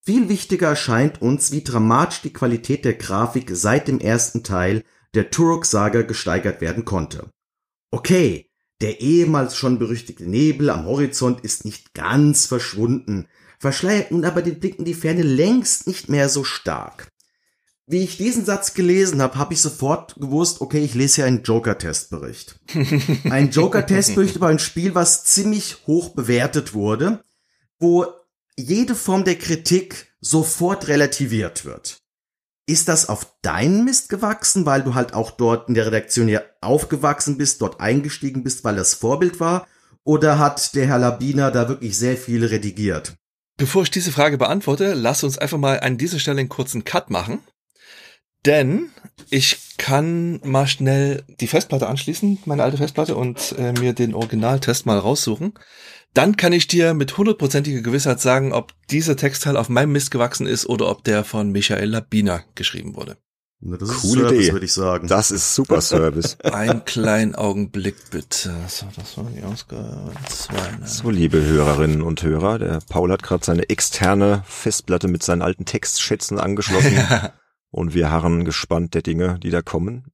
viel 0.01 0.29
wichtiger 0.29 0.69
erscheint 0.69 1.21
uns, 1.21 1.51
wie 1.51 1.63
dramatisch 1.63 2.21
die 2.21 2.33
Qualität 2.33 2.85
der 2.85 2.93
Grafik 2.93 3.51
seit 3.53 3.87
dem 3.87 3.99
ersten 3.99 4.43
Teil 4.43 4.83
der 5.13 5.29
Turok-Saga 5.31 6.03
gesteigert 6.03 6.61
werden 6.61 6.85
konnte. 6.85 7.29
Okay, 7.91 8.49
der 8.81 9.01
ehemals 9.01 9.55
schon 9.55 9.77
berüchtigte 9.79 10.25
Nebel 10.25 10.69
am 10.69 10.85
Horizont 10.85 11.41
ist 11.41 11.65
nicht 11.65 11.93
ganz 11.93 12.45
verschwunden, 12.45 13.27
verschleiert 13.59 14.11
nun 14.11 14.23
aber 14.23 14.41
den 14.41 14.59
Blick 14.59 14.79
in 14.79 14.85
die 14.85 14.93
Ferne 14.93 15.23
längst 15.23 15.85
nicht 15.87 16.09
mehr 16.09 16.29
so 16.29 16.43
stark. 16.43 17.11
Wie 17.85 18.03
ich 18.03 18.17
diesen 18.17 18.45
Satz 18.45 18.75
gelesen 18.75 19.19
habe, 19.21 19.37
habe 19.39 19.55
ich 19.55 19.61
sofort 19.61 20.15
gewusst, 20.15 20.61
okay, 20.61 20.79
ich 20.79 20.93
lese 20.93 21.15
hier 21.15 21.25
einen 21.25 21.41
Joker-Testbericht. 21.41 22.59
ein 23.29 23.49
Joker-Testbericht 23.49 24.35
über 24.37 24.47
ein 24.47 24.59
Spiel, 24.59 24.93
was 24.93 25.25
ziemlich 25.25 25.87
hoch 25.87 26.09
bewertet 26.13 26.75
wurde, 26.75 27.23
wo 27.79 28.05
jede 28.59 28.95
Form 28.95 29.23
der 29.23 29.37
Kritik 29.37 30.13
sofort 30.21 30.87
relativiert 30.87 31.65
wird. 31.65 31.97
Ist 32.67 32.87
das 32.87 33.09
auf 33.09 33.35
deinen 33.41 33.85
Mist 33.85 34.09
gewachsen, 34.09 34.65
weil 34.65 34.83
du 34.83 34.93
halt 34.93 35.13
auch 35.13 35.31
dort 35.31 35.69
in 35.69 35.75
der 35.75 35.87
Redaktion 35.87 36.27
hier 36.27 36.45
aufgewachsen 36.61 37.37
bist, 37.37 37.61
dort 37.61 37.79
eingestiegen 37.79 38.43
bist, 38.43 38.63
weil 38.63 38.75
das 38.75 38.93
Vorbild 38.93 39.39
war? 39.39 39.67
Oder 40.03 40.37
hat 40.37 40.75
der 40.75 40.85
Herr 40.85 40.99
Labiner 40.99 41.51
da 41.51 41.67
wirklich 41.67 41.97
sehr 41.97 42.17
viel 42.17 42.45
redigiert? 42.45 43.15
Bevor 43.57 43.83
ich 43.83 43.91
diese 43.91 44.11
Frage 44.11 44.37
beantworte, 44.37 44.93
lass 44.93 45.23
uns 45.23 45.37
einfach 45.37 45.57
mal 45.57 45.79
an 45.79 45.97
dieser 45.97 46.19
Stelle 46.19 46.39
einen 46.39 46.49
kurzen 46.49 46.83
Cut 46.83 47.09
machen. 47.09 47.39
Denn 48.45 48.89
ich 49.29 49.77
kann 49.77 50.39
mal 50.43 50.67
schnell 50.67 51.23
die 51.39 51.47
Festplatte 51.47 51.87
anschließen, 51.87 52.39
meine 52.45 52.63
alte 52.63 52.77
Festplatte, 52.77 53.15
und 53.15 53.55
äh, 53.57 53.73
mir 53.73 53.93
den 53.93 54.13
Originaltest 54.13 54.85
mal 54.85 54.97
raussuchen 54.97 55.53
dann 56.13 56.37
kann 56.37 56.53
ich 56.53 56.67
dir 56.67 56.93
mit 56.93 57.17
hundertprozentiger 57.17 57.81
Gewissheit 57.81 58.19
sagen, 58.19 58.51
ob 58.51 58.73
dieser 58.89 59.15
Textteil 59.15 59.57
auf 59.57 59.69
meinem 59.69 59.91
Mist 59.91 60.11
gewachsen 60.11 60.47
ist 60.47 60.67
oder 60.67 60.89
ob 60.89 61.03
der 61.03 61.23
von 61.23 61.51
Michael 61.51 61.89
Labiner 61.89 62.43
geschrieben 62.55 62.95
wurde. 62.95 63.17
Na, 63.61 63.75
das 63.75 63.89
Coole 63.89 64.21
ist 64.21 64.29
Service, 64.29 64.39
Idee. 64.39 64.53
würde 64.53 64.65
ich 64.65 64.73
sagen. 64.73 65.07
Das 65.09 65.31
ist 65.31 65.53
super 65.53 65.81
Service. 65.81 66.37
Ein 66.43 66.85
kleinen 66.85 67.35
Augenblick 67.35 67.95
bitte. 68.09 68.55
So, 68.69 68.87
das 68.95 69.17
war 69.17 69.25
die 69.35 69.43
Ausgabe 69.43 70.11
zwei. 70.29 70.53
Ne? 70.53 70.87
So, 70.87 71.09
liebe 71.09 71.43
Hörerinnen 71.43 72.01
und 72.01 72.23
Hörer, 72.23 72.57
der 72.57 72.79
Paul 72.87 73.11
hat 73.11 73.21
gerade 73.21 73.43
seine 73.43 73.67
externe 73.67 74.43
Festplatte 74.47 75.09
mit 75.09 75.23
seinen 75.23 75.41
alten 75.41 75.65
Textschätzen 75.65 76.39
angeschlossen. 76.39 76.97
und 77.71 77.93
wir 77.93 78.11
harren 78.11 78.45
gespannt 78.45 78.93
der 78.93 79.01
Dinge, 79.01 79.39
die 79.39 79.49
da 79.49 79.61
kommen. 79.61 80.11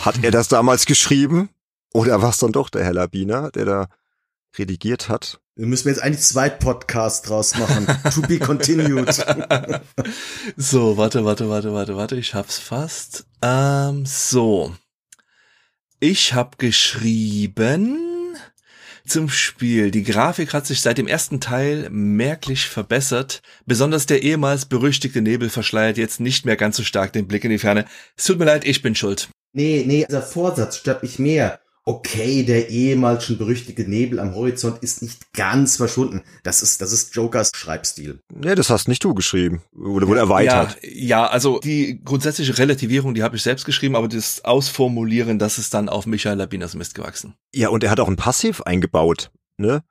Hat 0.00 0.22
er 0.22 0.30
das 0.30 0.48
damals 0.48 0.86
geschrieben? 0.86 1.50
Oder 1.92 2.22
war 2.22 2.30
es 2.30 2.38
dann 2.38 2.52
doch 2.52 2.68
der 2.68 2.84
Herr 2.84 2.92
Labiner, 2.92 3.50
der 3.50 3.64
da 3.64 3.88
redigiert 4.58 5.08
hat. 5.08 5.40
Wir 5.56 5.66
müssen 5.66 5.88
jetzt 5.88 6.02
eigentlich 6.02 6.22
zwei 6.22 6.48
Podcasts 6.48 7.22
draus 7.22 7.56
machen. 7.56 7.86
to 8.14 8.22
be 8.22 8.38
continued. 8.38 9.12
so, 10.56 10.96
warte, 10.96 11.24
warte, 11.24 11.48
warte, 11.48 11.72
warte, 11.72 11.96
warte. 11.96 12.16
Ich 12.16 12.34
hab's 12.34 12.58
fast. 12.58 13.26
Ähm, 13.42 14.06
so. 14.06 14.74
Ich 15.98 16.34
hab 16.34 16.58
geschrieben 16.58 18.09
zum 19.10 19.28
Spiel. 19.28 19.90
Die 19.90 20.04
Grafik 20.04 20.54
hat 20.54 20.66
sich 20.66 20.80
seit 20.80 20.98
dem 20.98 21.06
ersten 21.06 21.40
Teil 21.40 21.88
merklich 21.90 22.66
verbessert. 22.66 23.42
Besonders 23.66 24.06
der 24.06 24.22
ehemals 24.22 24.66
berüchtigte 24.66 25.20
Nebel 25.20 25.50
verschleiert 25.50 25.98
jetzt 25.98 26.20
nicht 26.20 26.46
mehr 26.46 26.56
ganz 26.56 26.76
so 26.76 26.84
stark 26.84 27.12
den 27.12 27.26
Blick 27.26 27.44
in 27.44 27.50
die 27.50 27.58
Ferne. 27.58 27.84
Es 28.16 28.24
tut 28.24 28.38
mir 28.38 28.44
leid, 28.44 28.64
ich 28.64 28.82
bin 28.82 28.94
schuld. 28.94 29.28
Nee, 29.52 29.84
nee, 29.86 30.06
dieser 30.08 30.22
Vorsatz 30.22 30.76
stört 30.76 31.02
mich 31.02 31.18
mehr. 31.18 31.60
Okay, 31.84 32.42
der 32.42 32.68
ehemals 32.68 33.24
schon 33.24 33.38
berüchtigte 33.38 33.82
Nebel 33.82 34.20
am 34.20 34.34
Horizont 34.34 34.82
ist 34.82 35.02
nicht 35.02 35.32
ganz 35.32 35.76
verschwunden. 35.76 36.22
Das 36.42 36.62
ist, 36.62 36.80
das 36.80 36.92
ist 36.92 37.14
Jokers 37.14 37.50
Schreibstil. 37.54 38.20
Nee, 38.32 38.54
das 38.54 38.70
hast 38.70 38.88
nicht 38.88 39.02
du 39.02 39.14
geschrieben. 39.14 39.62
Oder 39.74 40.06
wurde 40.06 40.20
erweitert. 40.20 40.78
Ja, 40.82 40.90
ja, 40.92 41.26
also 41.26 41.58
die 41.60 42.00
grundsätzliche 42.04 42.58
Relativierung, 42.58 43.14
die 43.14 43.22
habe 43.22 43.36
ich 43.36 43.42
selbst 43.42 43.64
geschrieben, 43.64 43.96
aber 43.96 44.08
das 44.08 44.44
Ausformulieren, 44.44 45.38
das 45.38 45.58
ist 45.58 45.74
dann 45.74 45.88
auf 45.88 46.06
Michael 46.06 46.38
Labinas 46.38 46.74
Mist 46.74 46.94
gewachsen. 46.94 47.34
Ja, 47.54 47.70
und 47.70 47.82
er 47.82 47.90
hat 47.90 48.00
auch 48.00 48.08
ein 48.08 48.16
Passiv 48.16 48.62
eingebaut, 48.62 49.30
ne? 49.56 49.82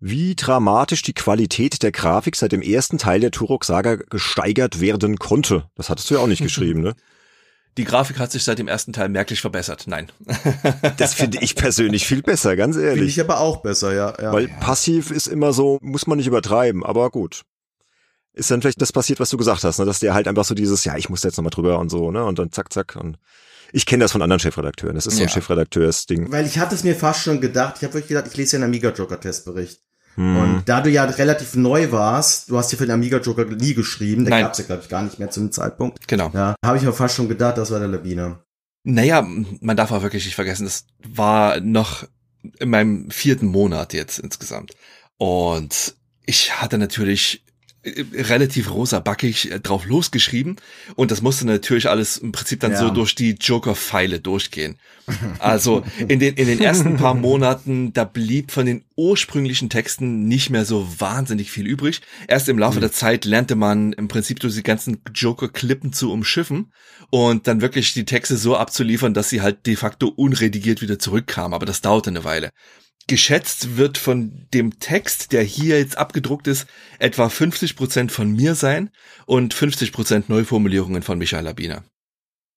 Wie 0.00 0.34
dramatisch 0.34 1.02
die 1.02 1.14
Qualität 1.14 1.82
der 1.82 1.92
Grafik 1.92 2.36
seit 2.36 2.52
dem 2.52 2.60
ersten 2.60 2.98
Teil 2.98 3.20
der 3.20 3.30
Turok-Saga 3.30 3.94
gesteigert 3.94 4.80
werden 4.80 5.18
konnte. 5.18 5.70
Das 5.76 5.88
hattest 5.88 6.10
du 6.10 6.14
ja 6.14 6.20
auch 6.20 6.26
nicht 6.26 6.42
geschrieben, 6.42 6.80
ne? 6.80 6.94
Die 7.76 7.84
Grafik 7.84 8.18
hat 8.18 8.30
sich 8.30 8.44
seit 8.44 8.58
dem 8.58 8.68
ersten 8.68 8.92
Teil 8.92 9.08
merklich 9.08 9.40
verbessert. 9.40 9.84
Nein. 9.86 10.10
Das 10.96 11.14
finde 11.14 11.38
ich 11.40 11.56
persönlich 11.56 12.06
viel 12.06 12.22
besser, 12.22 12.56
ganz 12.56 12.76
ehrlich. 12.76 12.94
Finde 12.94 13.10
ich 13.10 13.20
aber 13.20 13.40
auch 13.40 13.62
besser, 13.62 13.92
ja. 13.92 14.14
ja. 14.20 14.32
Weil 14.32 14.48
passiv 14.48 15.10
ist 15.10 15.26
immer 15.26 15.52
so, 15.52 15.78
muss 15.82 16.06
man 16.06 16.18
nicht 16.18 16.26
übertreiben, 16.26 16.84
aber 16.84 17.10
gut. 17.10 17.42
Ist 18.32 18.50
dann 18.50 18.60
vielleicht 18.62 18.80
das 18.80 18.92
passiert, 18.92 19.20
was 19.20 19.30
du 19.30 19.36
gesagt 19.36 19.64
hast, 19.64 19.78
ne? 19.78 19.84
dass 19.84 19.98
der 20.00 20.14
halt 20.14 20.28
einfach 20.28 20.44
so 20.44 20.54
dieses, 20.54 20.84
ja, 20.84 20.96
ich 20.96 21.08
muss 21.08 21.22
jetzt 21.22 21.36
nochmal 21.36 21.50
drüber 21.50 21.78
und 21.78 21.88
so, 21.90 22.10
ne? 22.10 22.24
Und 22.24 22.38
dann 22.38 22.52
zack, 22.52 22.72
zack. 22.72 22.96
Und 22.96 23.18
ich 23.72 23.86
kenne 23.86 24.04
das 24.04 24.12
von 24.12 24.22
anderen 24.22 24.40
Chefredakteuren. 24.40 24.94
Das 24.94 25.06
ist 25.06 25.16
so 25.16 25.22
ein 25.22 25.28
Ja. 25.28 25.34
Chefredakteursding. 25.34 26.30
Weil 26.30 26.46
ich 26.46 26.58
hatte 26.58 26.74
es 26.74 26.84
mir 26.84 26.94
fast 26.94 27.22
schon 27.22 27.40
gedacht, 27.40 27.76
ich 27.78 27.82
habe 27.84 27.94
wirklich 27.94 28.08
gedacht, 28.08 28.26
ich 28.28 28.36
lese 28.36 28.56
ja 28.56 28.62
einen 28.62 28.70
Amiga-Joker-Testbericht. 28.70 29.80
Hm. 30.16 30.36
Und 30.36 30.62
da 30.66 30.80
du 30.80 30.90
ja 30.90 31.04
relativ 31.04 31.54
neu 31.54 31.90
warst, 31.90 32.50
du 32.50 32.56
hast 32.56 32.70
ja 32.72 32.78
für 32.78 32.86
den 32.86 32.92
Amiga 32.92 33.18
Joker 33.18 33.44
nie 33.44 33.74
geschrieben, 33.74 34.24
der 34.24 34.30
Nein. 34.30 34.44
gab's 34.44 34.58
ja 34.58 34.64
glaube 34.64 34.82
ich 34.82 34.88
gar 34.88 35.02
nicht 35.02 35.18
mehr 35.18 35.30
zu 35.30 35.40
dem 35.40 35.52
Zeitpunkt. 35.52 36.06
Genau. 36.06 36.30
Ja, 36.32 36.54
habe 36.64 36.76
ich 36.76 36.82
mir 36.82 36.92
fast 36.92 37.16
schon 37.16 37.28
gedacht, 37.28 37.58
das 37.58 37.70
war 37.70 37.78
der 37.78 37.88
Lawine. 37.88 38.38
Naja, 38.84 39.26
man 39.60 39.76
darf 39.76 39.92
auch 39.92 40.02
wirklich 40.02 40.24
nicht 40.24 40.34
vergessen, 40.34 40.64
das 40.64 40.84
war 41.08 41.60
noch 41.60 42.04
in 42.58 42.68
meinem 42.68 43.10
vierten 43.10 43.46
Monat 43.46 43.94
jetzt 43.94 44.18
insgesamt. 44.18 44.72
Und 45.16 45.94
ich 46.26 46.60
hatte 46.60 46.78
natürlich 46.78 47.43
relativ 48.12 48.70
rosabackig 48.72 49.50
äh, 49.50 49.60
drauf 49.60 49.84
losgeschrieben 49.84 50.56
und 50.96 51.10
das 51.10 51.22
musste 51.22 51.46
natürlich 51.46 51.88
alles 51.88 52.16
im 52.16 52.32
Prinzip 52.32 52.60
dann 52.60 52.72
Ja. 52.72 52.78
so 52.78 52.90
durch 52.90 53.14
die 53.14 53.32
Joker-Pfeile 53.32 54.20
durchgehen. 54.20 54.76
Also 55.38 55.84
in 56.08 56.18
den, 56.18 56.34
in 56.34 56.46
den 56.46 56.60
ersten 56.60 56.96
paar 56.96 57.14
Monaten, 57.14 57.92
da 57.92 58.04
blieb 58.04 58.50
von 58.50 58.64
den 58.64 58.84
ursprünglichen 58.96 59.68
Texten 59.68 60.26
nicht 60.28 60.50
mehr 60.50 60.64
so 60.64 60.88
wahnsinnig 60.98 61.50
viel 61.50 61.66
übrig. 61.66 62.00
Erst 62.26 62.48
im 62.48 62.58
Laufe 62.58 62.80
der 62.80 62.92
Zeit 62.92 63.24
lernte 63.24 63.54
man 63.54 63.92
im 63.92 64.08
Prinzip 64.08 64.40
durch 64.40 64.54
die 64.54 64.62
ganzen 64.62 65.02
Joker-Klippen 65.14 65.92
zu 65.92 66.10
umschiffen 66.10 66.72
und 67.10 67.46
dann 67.46 67.60
wirklich 67.60 67.92
die 67.92 68.04
Texte 68.06 68.36
so 68.36 68.56
abzuliefern, 68.56 69.12
dass 69.14 69.28
sie 69.28 69.42
halt 69.42 69.66
de 69.66 69.76
facto 69.76 70.08
unredigiert 70.08 70.80
wieder 70.80 70.98
zurückkamen. 70.98 71.52
Aber 71.54 71.66
das 71.66 71.80
dauerte 71.82 72.10
eine 72.10 72.24
Weile. 72.24 72.50
Geschätzt 73.06 73.76
wird 73.76 73.98
von 73.98 74.46
dem 74.54 74.78
Text, 74.80 75.32
der 75.32 75.42
hier 75.42 75.78
jetzt 75.78 75.98
abgedruckt 75.98 76.46
ist, 76.46 76.66
etwa 76.98 77.28
50 77.28 77.76
Prozent 77.76 78.12
von 78.12 78.32
mir 78.32 78.54
sein 78.54 78.90
und 79.26 79.52
50 79.52 79.92
Prozent 79.92 80.28
Neuformulierungen 80.28 81.02
von 81.02 81.18
Michael 81.18 81.44
Labiner. 81.44 81.84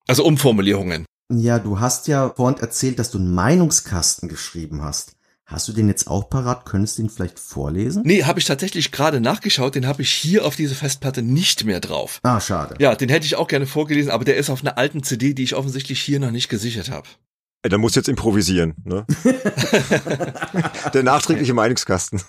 Also 0.07 0.23
Umformulierungen. 0.23 1.05
Ja, 1.29 1.59
du 1.59 1.81
hast 1.81 2.07
ja 2.07 2.33
vorhin 2.35 2.61
erzählt, 2.61 2.99
dass 2.99 3.11
du 3.11 3.17
einen 3.17 3.33
Meinungskasten 3.33 4.29
geschrieben 4.29 4.81
hast. 4.81 5.17
Hast 5.45 5.67
du 5.67 5.73
den 5.73 5.87
jetzt 5.87 6.07
auch 6.07 6.29
parat? 6.29 6.65
Könntest 6.65 6.97
du 6.97 7.03
ihn 7.03 7.09
vielleicht 7.09 7.39
vorlesen? 7.39 8.03
Nee, 8.05 8.23
habe 8.23 8.39
ich 8.39 8.45
tatsächlich 8.45 8.91
gerade 8.91 9.21
nachgeschaut, 9.21 9.75
den 9.75 9.87
habe 9.87 10.01
ich 10.01 10.11
hier 10.11 10.45
auf 10.45 10.57
diese 10.57 10.75
Festplatte 10.75 11.21
nicht 11.21 11.63
mehr 11.63 11.79
drauf. 11.79 12.19
Ah, 12.23 12.41
schade. 12.41 12.75
Ja, 12.79 12.95
den 12.95 13.07
hätte 13.07 13.25
ich 13.25 13.35
auch 13.35 13.47
gerne 13.47 13.65
vorgelesen, 13.65 14.11
aber 14.11 14.25
der 14.25 14.35
ist 14.35 14.49
auf 14.49 14.61
einer 14.61 14.77
alten 14.77 15.03
CD, 15.03 15.33
die 15.33 15.43
ich 15.43 15.55
offensichtlich 15.55 16.01
hier 16.01 16.19
noch 16.19 16.31
nicht 16.31 16.49
gesichert 16.49 16.91
habe. 16.91 17.07
Ey, 17.67 17.69
Da 17.69 17.77
muss 17.77 17.95
jetzt 17.95 18.07
improvisieren, 18.07 18.75
ne? 18.85 19.05
Der 20.93 21.03
nachträgliche 21.03 21.53
Meinungskasten. 21.53 22.21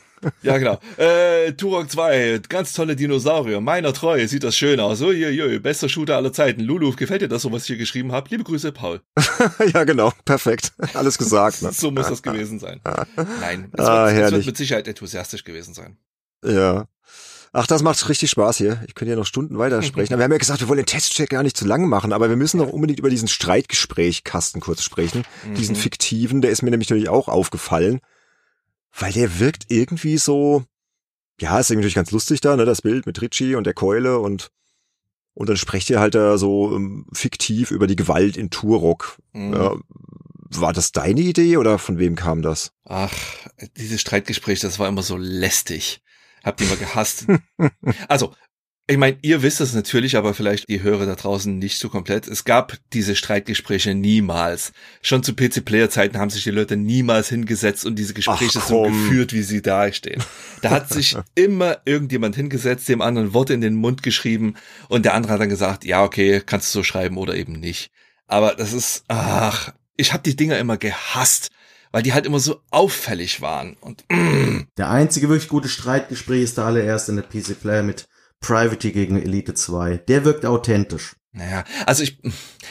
Ja, 0.43 0.59
genau. 0.59 0.81
Äh, 0.97 1.53
Turok 1.53 1.89
2, 1.89 2.41
ganz 2.49 2.73
tolle 2.73 2.97
Dinosaurier. 2.97 3.61
Meiner 3.61 3.93
treu, 3.93 4.27
sieht 4.27 4.43
das 4.43 4.57
schön 4.57 4.81
aus. 4.81 5.01
Uiuiui, 5.01 5.61
bester 5.61 5.89
Shooter 5.89 6.17
aller 6.17 6.33
Zeiten. 6.33 6.63
Lulu, 6.63 6.91
gefällt 6.97 7.23
dir 7.23 7.29
das 7.29 7.43
so, 7.43 7.53
was 7.53 7.63
ich 7.63 7.67
hier 7.69 7.77
geschrieben 7.77 8.11
habe? 8.11 8.29
Liebe 8.31 8.43
Grüße, 8.43 8.73
Paul. 8.73 9.01
ja, 9.73 9.85
genau. 9.85 10.13
Perfekt. 10.25 10.73
Alles 10.95 11.17
gesagt, 11.19 11.63
ne? 11.63 11.71
So 11.73 11.93
muss 11.93 12.09
das 12.09 12.21
gewesen 12.25 12.59
sein. 12.59 12.81
Nein, 13.41 13.71
es, 13.75 13.85
Ah, 13.85 14.13
wird, 14.13 14.25
es 14.27 14.33
wird 14.33 14.47
mit 14.47 14.57
Sicherheit 14.57 14.89
enthusiastisch 14.89 15.45
gewesen 15.45 15.73
sein. 15.73 15.99
Ja. 16.45 16.89
Ach, 17.53 17.67
das 17.67 17.83
macht 17.83 18.09
richtig 18.09 18.31
Spaß 18.31 18.59
hier. 18.59 18.83
Ich 18.87 18.95
könnte 18.95 19.11
ja 19.13 19.17
noch 19.17 19.27
Stunden 19.27 19.59
weitersprechen. 19.59 20.13
Aber 20.13 20.21
wir 20.21 20.25
haben 20.25 20.33
ja 20.33 20.39
gesagt, 20.39 20.61
wir 20.61 20.69
wollen 20.69 20.79
den 20.79 20.87
Testcheck 20.87 21.31
gar 21.31 21.43
nicht 21.43 21.57
zu 21.57 21.67
lang 21.67 21.89
machen, 21.89 22.13
aber 22.13 22.29
wir 22.29 22.37
müssen 22.37 22.59
noch 22.59 22.69
unbedingt 22.69 22.99
über 22.99 23.11
diesen 23.11 23.29
Streitgesprächkasten 23.29 24.61
kurz 24.61 24.83
sprechen. 24.83 25.25
Diesen 25.57 25.75
Mhm. 25.75 25.81
fiktiven, 25.81 26.41
der 26.43 26.51
ist 26.51 26.63
mir 26.63 26.71
nämlich 26.71 26.91
natürlich 26.91 27.09
auch 27.09 27.29
aufgefallen, 27.29 28.01
weil 28.99 29.13
der 29.13 29.39
wirkt 29.39 29.67
irgendwie 29.69 30.19
so, 30.19 30.65
ja, 31.41 31.59
ist 31.59 31.71
irgendwie 31.71 31.83
natürlich 31.83 31.95
ganz 31.95 32.11
lustig 32.11 32.41
da, 32.41 32.57
ne, 32.57 32.65
das 32.65 32.83
Bild 32.83 33.07
mit 33.07 33.21
Richie 33.23 33.55
und 33.55 33.65
der 33.65 33.75
Keule 33.75 34.19
und 34.19 34.51
und 35.35 35.49
dann 35.49 35.57
sprecht 35.57 35.89
ihr 35.89 36.01
halt 36.01 36.17
da 36.17 36.37
so 36.37 36.75
ähm, 36.75 37.07
fiktiv 37.13 37.71
über 37.71 37.87
die 37.87 37.95
Gewalt 37.95 38.37
in 38.37 38.51
Turok. 38.51 39.19
Mhm. 39.33 39.53
Ja, 39.55 39.77
war 40.51 40.73
das 40.73 40.91
deine 40.91 41.21
Idee 41.21 41.59
oder 41.59 41.79
von 41.79 41.99
wem 41.99 42.17
kam 42.17 42.43
das? 42.43 42.73
Ach, 42.85 43.13
dieses 43.77 44.01
Streitgespräch, 44.01 44.59
das 44.59 44.81
war 44.81 44.89
immer 44.89 45.03
so 45.05 45.17
lästig. 45.17 46.01
Habt 46.45 46.61
ihr 46.61 46.67
immer 46.67 46.77
gehasst. 46.77 47.27
also, 48.09 48.35
ich 48.91 48.97
meine, 48.97 49.19
ihr 49.21 49.43
wisst 49.43 49.61
es 49.61 49.75
natürlich, 49.75 50.17
aber 50.17 50.33
vielleicht 50.33 50.67
die 50.71 50.83
Hörer 50.83 51.05
da 51.05 51.15
draußen 51.15 51.59
nicht 51.59 51.79
so 51.79 51.91
komplett. 51.91 52.27
Es 52.27 52.45
gab 52.45 52.79
diese 52.95 53.17
Streitgespräche 53.17 53.95
niemals. 53.95 54.73
Schon 55.03 55.23
zu 55.23 55.35
PC-Player-Zeiten 55.35 56.17
haben 56.17 56.31
sich 56.31 56.45
die 56.45 56.51
Leute 56.51 56.79
niemals 56.79 57.29
hingesetzt 57.29 57.85
und 57.85 57.99
diese 57.99 58.15
Gespräche 58.15 58.61
so 58.61 58.85
geführt, 58.85 59.35
wie 59.35 59.43
sie 59.43 59.61
da 59.61 59.93
stehen. 59.93 60.23
Da 60.63 60.71
hat 60.71 60.89
sich 60.89 61.19
immer 61.35 61.83
irgendjemand 61.85 62.35
hingesetzt, 62.35 62.89
dem 62.89 63.03
anderen 63.03 63.35
Worte 63.35 63.53
in 63.53 63.61
den 63.61 63.75
Mund 63.75 64.03
geschrieben 64.03 64.55
und 64.89 65.05
der 65.05 65.13
andere 65.13 65.35
hat 65.35 65.41
dann 65.43 65.51
gesagt, 65.51 65.85
ja, 65.85 66.03
okay, 66.03 66.43
kannst 66.45 66.75
du 66.75 66.79
so 66.79 66.83
schreiben 66.83 67.19
oder 67.19 67.37
eben 67.37 67.53
nicht. 67.53 67.91
Aber 68.27 68.55
das 68.55 68.73
ist, 68.73 69.05
ach, 69.09 69.75
ich 69.99 70.15
habe 70.15 70.23
die 70.23 70.37
Dinger 70.37 70.57
immer 70.59 70.79
gehasst, 70.79 71.51
weil 71.93 72.03
die 72.03 72.13
halt 72.13 72.27
immer 72.27 72.41
so 72.41 72.61
auffällig 72.71 73.41
waren. 73.41 73.77
Und 73.81 74.05
Der 74.77 74.91
einzige 74.91 75.29
wirklich 75.29 75.49
gute 75.49 75.69
Streitgespräch 75.69 76.43
ist 76.43 76.59
der 76.59 76.65
allererste 76.65 77.13
in 77.13 77.17
der 77.17 77.25
PC 77.25 77.61
Player 77.61 77.83
mit 77.83 78.09
Private 78.41 78.93
gegen 78.93 79.21
Elite 79.21 79.55
2. 79.55 79.99
Der 80.09 80.25
wirkt 80.25 80.47
authentisch. 80.47 81.17
Naja, 81.33 81.65
also 81.87 82.03
ich, 82.03 82.19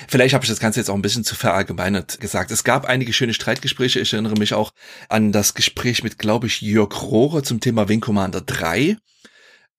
vielleicht 0.07 0.33
habe 0.33 0.43
ich 0.43 0.49
das 0.49 0.59
Ganze 0.59 0.79
jetzt 0.79 0.89
auch 0.89 0.95
ein 0.95 1.01
bisschen 1.01 1.23
zu 1.23 1.35
verallgemeinert 1.35 2.19
gesagt. 2.19 2.51
Es 2.51 2.63
gab 2.63 2.85
einige 2.85 3.13
schöne 3.13 3.33
Streitgespräche. 3.33 3.99
Ich 3.99 4.13
erinnere 4.13 4.37
mich 4.37 4.53
auch 4.53 4.71
an 5.09 5.31
das 5.31 5.53
Gespräch 5.53 6.03
mit, 6.03 6.17
glaube 6.17 6.47
ich, 6.47 6.61
Jörg 6.61 7.01
Rohrer 7.01 7.43
zum 7.43 7.59
Thema 7.59 7.87
Wing 7.87 8.01
Commander 8.01 8.41
3, 8.41 8.97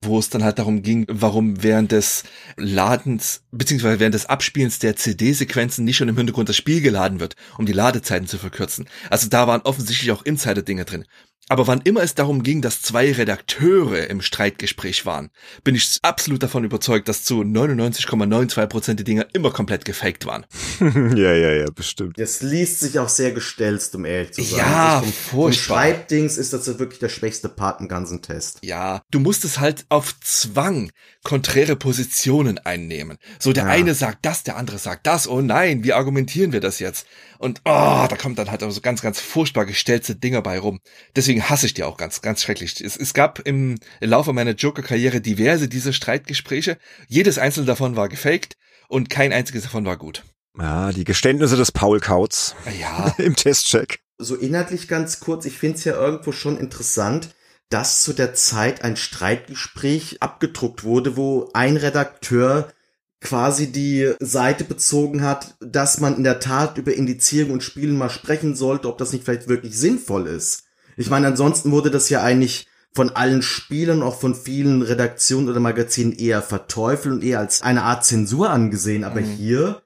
wo 0.05 0.19
es 0.19 0.31
dann 0.31 0.45
halt 0.45 0.59
darum 0.59 0.83
ging, 0.83 1.07
warum 1.09 1.63
während 1.63 1.93
des 1.93 2.25
Ladens, 2.57 3.43
beziehungsweise 3.51 3.99
während 3.99 4.15
des 4.15 4.27
Abspielens 4.27 4.79
der 4.79 4.97
CD-Sequenzen 4.97 5.85
nicht 5.85 5.97
schon 5.97 6.09
im 6.09 6.17
Hintergrund 6.17 6.49
das 6.49 6.57
Spiel 6.57 6.81
geladen 6.81 7.21
wird, 7.21 7.35
um 7.59 7.67
die 7.67 7.73
Ladezeiten 7.73 8.29
zu 8.29 8.39
verkürzen. 8.39 8.89
Also 9.11 9.29
da 9.29 9.47
waren 9.47 9.63
offensichtlich 9.63 10.13
auch 10.13 10.25
Insider-Dinge 10.25 10.85
drin. 10.85 11.05
Aber 11.51 11.67
wann 11.67 11.81
immer 11.81 12.03
es 12.03 12.15
darum 12.15 12.43
ging, 12.43 12.61
dass 12.61 12.83
zwei 12.83 13.11
Redakteure 13.11 14.07
im 14.11 14.21
Streitgespräch 14.21 15.07
waren, 15.07 15.31
bin 15.65 15.75
ich 15.75 15.99
absolut 16.03 16.43
davon 16.43 16.63
überzeugt, 16.65 17.09
dass 17.09 17.25
zu 17.25 17.41
99,92 17.41 18.67
Prozent 18.67 19.01
die 19.01 19.05
Dinger 19.05 19.27
immer 19.33 19.51
komplett 19.51 19.87
gefaked 19.87 20.27
waren. 20.27 20.45
ja, 20.81 21.33
ja, 21.33 21.53
ja, 21.55 21.67
bestimmt. 21.75 22.19
Das 22.19 22.43
liest 22.43 22.81
sich 22.81 22.99
auch 22.99 23.09
sehr 23.09 23.33
gestelzt, 23.33 23.95
um 23.95 24.05
ehrlich 24.05 24.33
zu 24.33 24.43
sein. 24.43 24.59
Ja, 24.59 24.97
Also 24.99 25.05
vom, 25.07 25.13
vom 25.13 25.31
furchtbar. 25.41 25.77
Schreibdings 25.77 26.37
ist 26.37 26.53
das 26.53 26.67
wirklich 26.79 26.99
der 26.99 27.09
schwächste 27.09 27.49
Part 27.49 27.81
im 27.81 27.89
ganzen 27.89 28.21
Test. 28.21 28.59
Ja, 28.63 29.01
du 29.11 29.19
musstest 29.19 29.59
halt 29.59 29.87
auf 29.89 30.21
Zwang 30.21 30.91
konträre 31.25 31.77
Positionen 31.77 32.59
einnehmen. 32.59 33.17
So 33.39 33.53
der 33.55 33.65
Ja. 33.65 33.71
eine 33.71 33.95
sagt 33.95 34.19
das, 34.27 34.43
der 34.43 34.57
andere 34.57 34.79
sagt 34.79 35.07
das. 35.07 35.27
Oh 35.27 35.41
nein, 35.41 35.83
wie 35.83 35.95
argumentieren 35.95 36.53
wir 36.53 36.61
das 36.61 36.79
jetzt? 36.79 37.07
Und 37.39 37.61
oh, 37.65 38.07
da 38.09 38.17
kommt 38.21 38.39
dann 38.39 38.51
halt 38.51 38.63
auch 38.65 38.71
so 38.71 38.81
ganz, 38.81 39.01
ganz 39.01 39.21
furchtbar 39.21 39.65
gestellte 39.65 40.17
Dinger 40.17 40.43
bei 40.43 40.59
rum. 40.59 40.81
Deswegen 41.15 41.28
hasse 41.37 41.67
ich 41.67 41.75
die 41.75 41.85
auch 41.85 41.97
ganz, 41.97 42.23
ganz 42.23 42.43
schrecklich. 42.43 42.81
Es, 42.81 42.97
es 42.97 43.15
gab 43.15 43.41
im 43.47 43.79
Laufe 44.01 44.33
meiner 44.33 44.53
Joker-Karriere 44.53 45.21
diverse 45.21 45.69
dieser 45.69 45.93
Streitgespräche. 45.93 46.79
Jedes 47.07 47.39
einzelne 47.39 47.67
davon 47.67 47.97
war 47.97 48.09
gefaked 48.09 48.57
und 48.89 49.11
kein 49.11 49.33
einziges 49.33 49.65
davon 49.65 49.85
war 49.85 49.97
gut. 49.97 50.25
Ja, 50.59 50.93
die 50.93 51.05
Geständnisse 51.05 51.57
des 51.57 51.73
Paul 51.73 52.01
Kautz 52.01 52.55
Ja, 52.81 53.15
im 53.19 53.37
Testcheck. 53.37 54.01
So 54.19 54.35
inhaltlich 54.35 54.89
ganz 54.89 55.21
kurz, 55.21 55.45
ich 55.45 55.59
finde 55.59 55.79
es 55.79 55.85
ja 55.85 55.95
irgendwo 55.95 56.33
schon 56.33 56.59
interessant, 56.59 57.31
dass 57.69 58.03
zu 58.03 58.13
der 58.13 58.35
Zeit 58.35 58.83
ein 58.83 58.97
Streitgespräch 58.97 60.21
abgedruckt 60.21 60.85
wurde, 60.85 61.17
wo 61.17 61.51
ein 61.53 61.77
Redakteur 61.77 62.73
quasi 63.21 63.71
die 63.73 64.15
Seite 64.21 64.65
bezogen 64.65 65.23
hat, 65.23 65.57
dass 65.61 66.01
man 66.01 66.17
in 66.17 66.25
der 66.25 66.41
Tat 66.41 66.79
über 66.79 66.95
Indizierung 66.95 67.53
und 67.53 67.63
Spielen 67.63 67.97
mal 67.97 68.11
sprechen 68.11 68.55
sollte, 68.55 68.89
ob 68.89 68.99
das 68.99 69.13
nicht 69.13 69.25
vielleicht 69.25 69.49
wirklich 69.49 69.79
sinnvoll 69.79 70.27
ist. 70.27 70.65
Ich 70.99 71.11
meine, 71.11 71.29
ansonsten 71.29 71.71
wurde 71.71 71.91
das 71.91 72.09
ja 72.11 72.23
eigentlich 72.23 72.67
von 72.93 73.11
allen 73.11 73.43
Spielern, 73.43 74.03
auch 74.03 74.19
von 74.19 74.35
vielen 74.35 74.83
Redaktionen 74.83 75.49
oder 75.49 75.61
Magazinen 75.61 76.13
eher 76.13 76.43
verteufelt 76.43 77.15
und 77.15 77.25
eher 77.25 77.39
als 77.39 77.63
eine 77.63 77.85
Art 77.85 78.05
Zensur 78.05 78.51
angesehen. 78.51 79.05
Aber 79.05 79.21
Mhm. 79.21 79.27
hier 79.27 79.83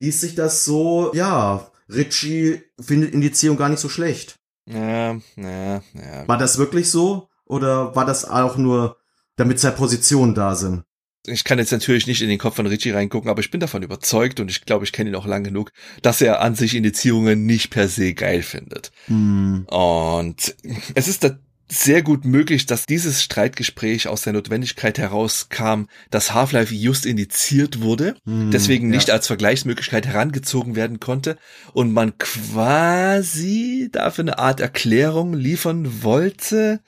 liest 0.00 0.20
sich 0.22 0.34
das 0.34 0.64
so, 0.64 1.12
ja, 1.14 1.70
Richie 1.88 2.62
findet 2.80 3.14
Indizierung 3.14 3.56
gar 3.56 3.68
nicht 3.68 3.78
so 3.80 3.88
schlecht. 3.88 4.40
Ja, 4.66 5.12
ja, 5.36 5.74
ja. 5.76 6.26
War 6.26 6.38
das 6.38 6.58
wirklich 6.58 6.90
so? 6.90 7.28
Oder 7.44 7.94
war 7.94 8.04
das 8.04 8.24
auch 8.24 8.56
nur, 8.56 8.96
damit 9.36 9.60
zwei 9.60 9.70
Positionen 9.70 10.34
da 10.34 10.56
sind? 10.56 10.82
Ich 11.26 11.44
kann 11.44 11.58
jetzt 11.58 11.72
natürlich 11.72 12.06
nicht 12.06 12.22
in 12.22 12.28
den 12.28 12.38
Kopf 12.38 12.56
von 12.56 12.66
Richie 12.66 12.90
reingucken, 12.90 13.30
aber 13.30 13.40
ich 13.40 13.50
bin 13.50 13.60
davon 13.60 13.82
überzeugt 13.82 14.40
und 14.40 14.50
ich 14.50 14.64
glaube, 14.64 14.84
ich 14.84 14.92
kenne 14.92 15.10
ihn 15.10 15.16
auch 15.16 15.26
lang 15.26 15.44
genug, 15.44 15.72
dass 16.02 16.20
er 16.20 16.40
an 16.40 16.54
sich 16.54 16.74
Indizierungen 16.74 17.46
nicht 17.46 17.70
per 17.70 17.88
se 17.88 18.14
geil 18.14 18.42
findet. 18.42 18.92
Hm. 19.06 19.66
Und 19.68 20.56
es 20.94 21.08
ist 21.08 21.24
da 21.24 21.38
sehr 21.68 22.02
gut 22.02 22.24
möglich, 22.24 22.66
dass 22.66 22.86
dieses 22.86 23.22
Streitgespräch 23.22 24.06
aus 24.06 24.22
der 24.22 24.32
Notwendigkeit 24.32 24.98
herauskam, 24.98 25.86
dass 26.10 26.32
Half-Life 26.32 26.72
just 26.72 27.06
indiziert 27.06 27.80
wurde, 27.80 28.16
Hm, 28.24 28.50
deswegen 28.52 28.88
nicht 28.88 29.08
ja. 29.08 29.14
als 29.14 29.26
Vergleichsmöglichkeit 29.26 30.06
herangezogen 30.06 30.76
werden 30.76 31.00
konnte 31.00 31.38
und 31.72 31.92
man 31.92 32.16
quasi 32.18 33.88
dafür 33.90 34.22
eine 34.22 34.38
Art 34.38 34.60
Erklärung 34.60 35.34
liefern 35.34 36.02
wollte. 36.02 36.80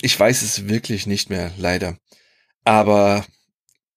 Ich 0.00 0.18
weiß 0.18 0.42
es 0.42 0.68
wirklich 0.68 1.06
nicht 1.06 1.30
mehr, 1.30 1.50
leider. 1.56 1.96
Aber 2.64 3.24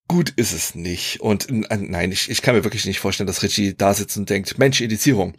gut 0.08 0.32
ist 0.36 0.54
es 0.54 0.76
nicht. 0.76 1.22
Und 1.22 1.48
nein, 1.50 2.12
ich, 2.12 2.30
ich 2.30 2.42
kann 2.42 2.56
mir 2.56 2.64
wirklich 2.64 2.86
nicht 2.86 3.00
vorstellen, 3.00 3.28
dass 3.28 3.44
Richie 3.44 3.76
da 3.76 3.94
sitzt 3.94 4.18
und 4.18 4.30
denkt, 4.30 4.58
Mensch, 4.58 4.82
Indizierung, 4.82 5.36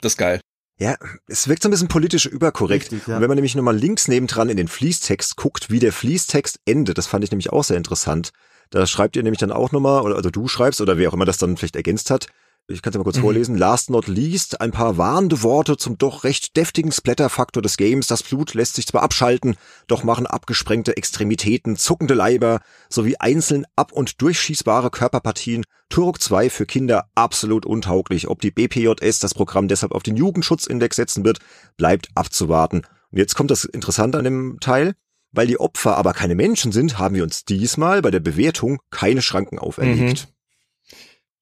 das 0.00 0.12
ist 0.12 0.18
geil. 0.18 0.40
Ja, 0.78 0.96
es 1.26 1.48
wirkt 1.48 1.62
so 1.62 1.68
ein 1.68 1.70
bisschen 1.70 1.88
politisch 1.88 2.26
überkorrekt. 2.26 2.92
Richtig, 2.92 3.06
ja. 3.06 3.16
Und 3.16 3.22
wenn 3.22 3.28
man 3.28 3.36
nämlich 3.36 3.54
nochmal 3.54 3.76
links 3.76 4.08
nebendran 4.08 4.50
in 4.50 4.58
den 4.58 4.68
Fließtext 4.68 5.36
guckt, 5.36 5.70
wie 5.70 5.78
der 5.78 5.92
Fließtext 5.92 6.60
endet, 6.66 6.98
das 6.98 7.06
fand 7.06 7.24
ich 7.24 7.30
nämlich 7.30 7.50
auch 7.50 7.64
sehr 7.64 7.78
interessant. 7.78 8.32
Da 8.70 8.86
schreibt 8.86 9.16
ihr 9.16 9.22
nämlich 9.22 9.38
dann 9.38 9.52
auch 9.52 9.72
nochmal, 9.72 10.02
oder 10.02 10.16
also 10.16 10.30
du 10.30 10.48
schreibst, 10.48 10.82
oder 10.82 10.98
wer 10.98 11.08
auch 11.08 11.14
immer 11.14 11.24
das 11.24 11.38
dann 11.38 11.56
vielleicht 11.56 11.76
ergänzt 11.76 12.10
hat, 12.10 12.26
ich 12.68 12.82
kann 12.82 12.92
es 12.92 12.96
mal 12.98 13.04
kurz 13.04 13.16
Mhm. 13.18 13.22
vorlesen. 13.22 13.56
Last 13.56 13.90
not 13.90 14.08
least, 14.08 14.60
ein 14.60 14.72
paar 14.72 14.96
warnende 14.98 15.42
Worte 15.42 15.76
zum 15.76 15.98
doch 15.98 16.24
recht 16.24 16.56
deftigen 16.56 16.90
Splatterfaktor 16.92 17.62
des 17.62 17.76
Games. 17.76 18.06
Das 18.08 18.22
Blut 18.22 18.54
lässt 18.54 18.74
sich 18.74 18.86
zwar 18.86 19.02
abschalten, 19.02 19.56
doch 19.86 20.02
machen 20.04 20.26
abgesprengte 20.26 20.96
Extremitäten, 20.96 21.76
zuckende 21.76 22.14
Leiber 22.14 22.60
sowie 22.88 23.16
einzeln 23.18 23.66
ab- 23.76 23.92
und 23.92 24.20
durchschießbare 24.20 24.90
Körperpartien 24.90 25.64
Turok 25.88 26.20
2 26.20 26.50
für 26.50 26.66
Kinder 26.66 27.08
absolut 27.14 27.64
untauglich. 27.64 28.28
Ob 28.28 28.40
die 28.40 28.50
BPJS 28.50 29.20
das 29.20 29.34
Programm 29.34 29.68
deshalb 29.68 29.92
auf 29.92 30.02
den 30.02 30.16
Jugendschutzindex 30.16 30.96
setzen 30.96 31.24
wird, 31.24 31.38
bleibt 31.76 32.08
abzuwarten. 32.16 32.82
Und 33.12 33.18
jetzt 33.18 33.36
kommt 33.36 33.52
das 33.52 33.64
Interessante 33.64 34.18
an 34.18 34.24
dem 34.24 34.58
Teil. 34.60 34.94
Weil 35.32 35.48
die 35.48 35.60
Opfer 35.60 35.98
aber 35.98 36.14
keine 36.14 36.34
Menschen 36.34 36.72
sind, 36.72 36.98
haben 36.98 37.14
wir 37.14 37.22
uns 37.22 37.44
diesmal 37.44 38.00
bei 38.00 38.10
der 38.10 38.20
Bewertung 38.20 38.80
keine 38.90 39.20
Schranken 39.20 39.58
auferlegt. 39.58 40.28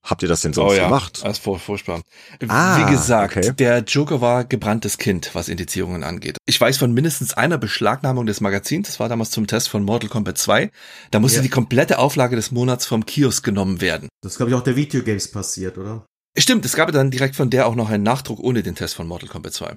Habt 0.04 0.22
ihr 0.22 0.28
das 0.28 0.42
denn 0.42 0.52
sonst 0.52 0.72
oh 0.72 0.74
ja, 0.76 0.84
gemacht? 0.84 1.20
das 1.24 1.38
ist 1.38 1.42
fur- 1.44 1.58
furchtbar. 1.58 2.02
Ah, 2.48 2.78
Wie 2.86 2.90
gesagt, 2.92 3.36
okay. 3.38 3.52
der 3.54 3.78
Joker 3.84 4.20
war 4.20 4.44
gebranntes 4.44 4.98
Kind, 4.98 5.30
was 5.34 5.48
Indizierungen 5.48 6.04
angeht. 6.04 6.36
Ich 6.46 6.60
weiß 6.60 6.76
von 6.76 6.92
mindestens 6.92 7.32
einer 7.34 7.56
Beschlagnahmung 7.56 8.26
des 8.26 8.40
Magazins, 8.42 8.88
das 8.88 9.00
war 9.00 9.08
damals 9.08 9.30
zum 9.30 9.46
Test 9.46 9.70
von 9.70 9.82
Mortal 9.82 10.10
Kombat 10.10 10.36
2. 10.36 10.70
Da 11.10 11.20
musste 11.20 11.38
Ja. 11.38 11.42
die 11.42 11.48
komplette 11.48 11.98
Auflage 11.98 12.36
des 12.36 12.50
Monats 12.50 12.84
vom 12.84 13.06
Kiosk 13.06 13.42
genommen 13.44 13.80
werden. 13.80 14.08
Das 14.22 14.32
ist, 14.32 14.36
glaube 14.36 14.50
ich, 14.50 14.56
auch 14.56 14.62
der 14.62 14.76
Videogames 14.76 15.30
passiert, 15.30 15.78
oder? 15.78 16.04
Stimmt, 16.36 16.64
es 16.66 16.74
gab 16.74 16.90
dann 16.92 17.10
direkt 17.10 17.36
von 17.36 17.48
der 17.48 17.66
auch 17.66 17.74
noch 17.74 17.88
einen 17.88 18.02
Nachdruck 18.02 18.40
ohne 18.40 18.62
den 18.62 18.74
Test 18.74 18.94
von 18.96 19.06
Mortal 19.06 19.28
Kombat 19.30 19.54
2. 19.54 19.76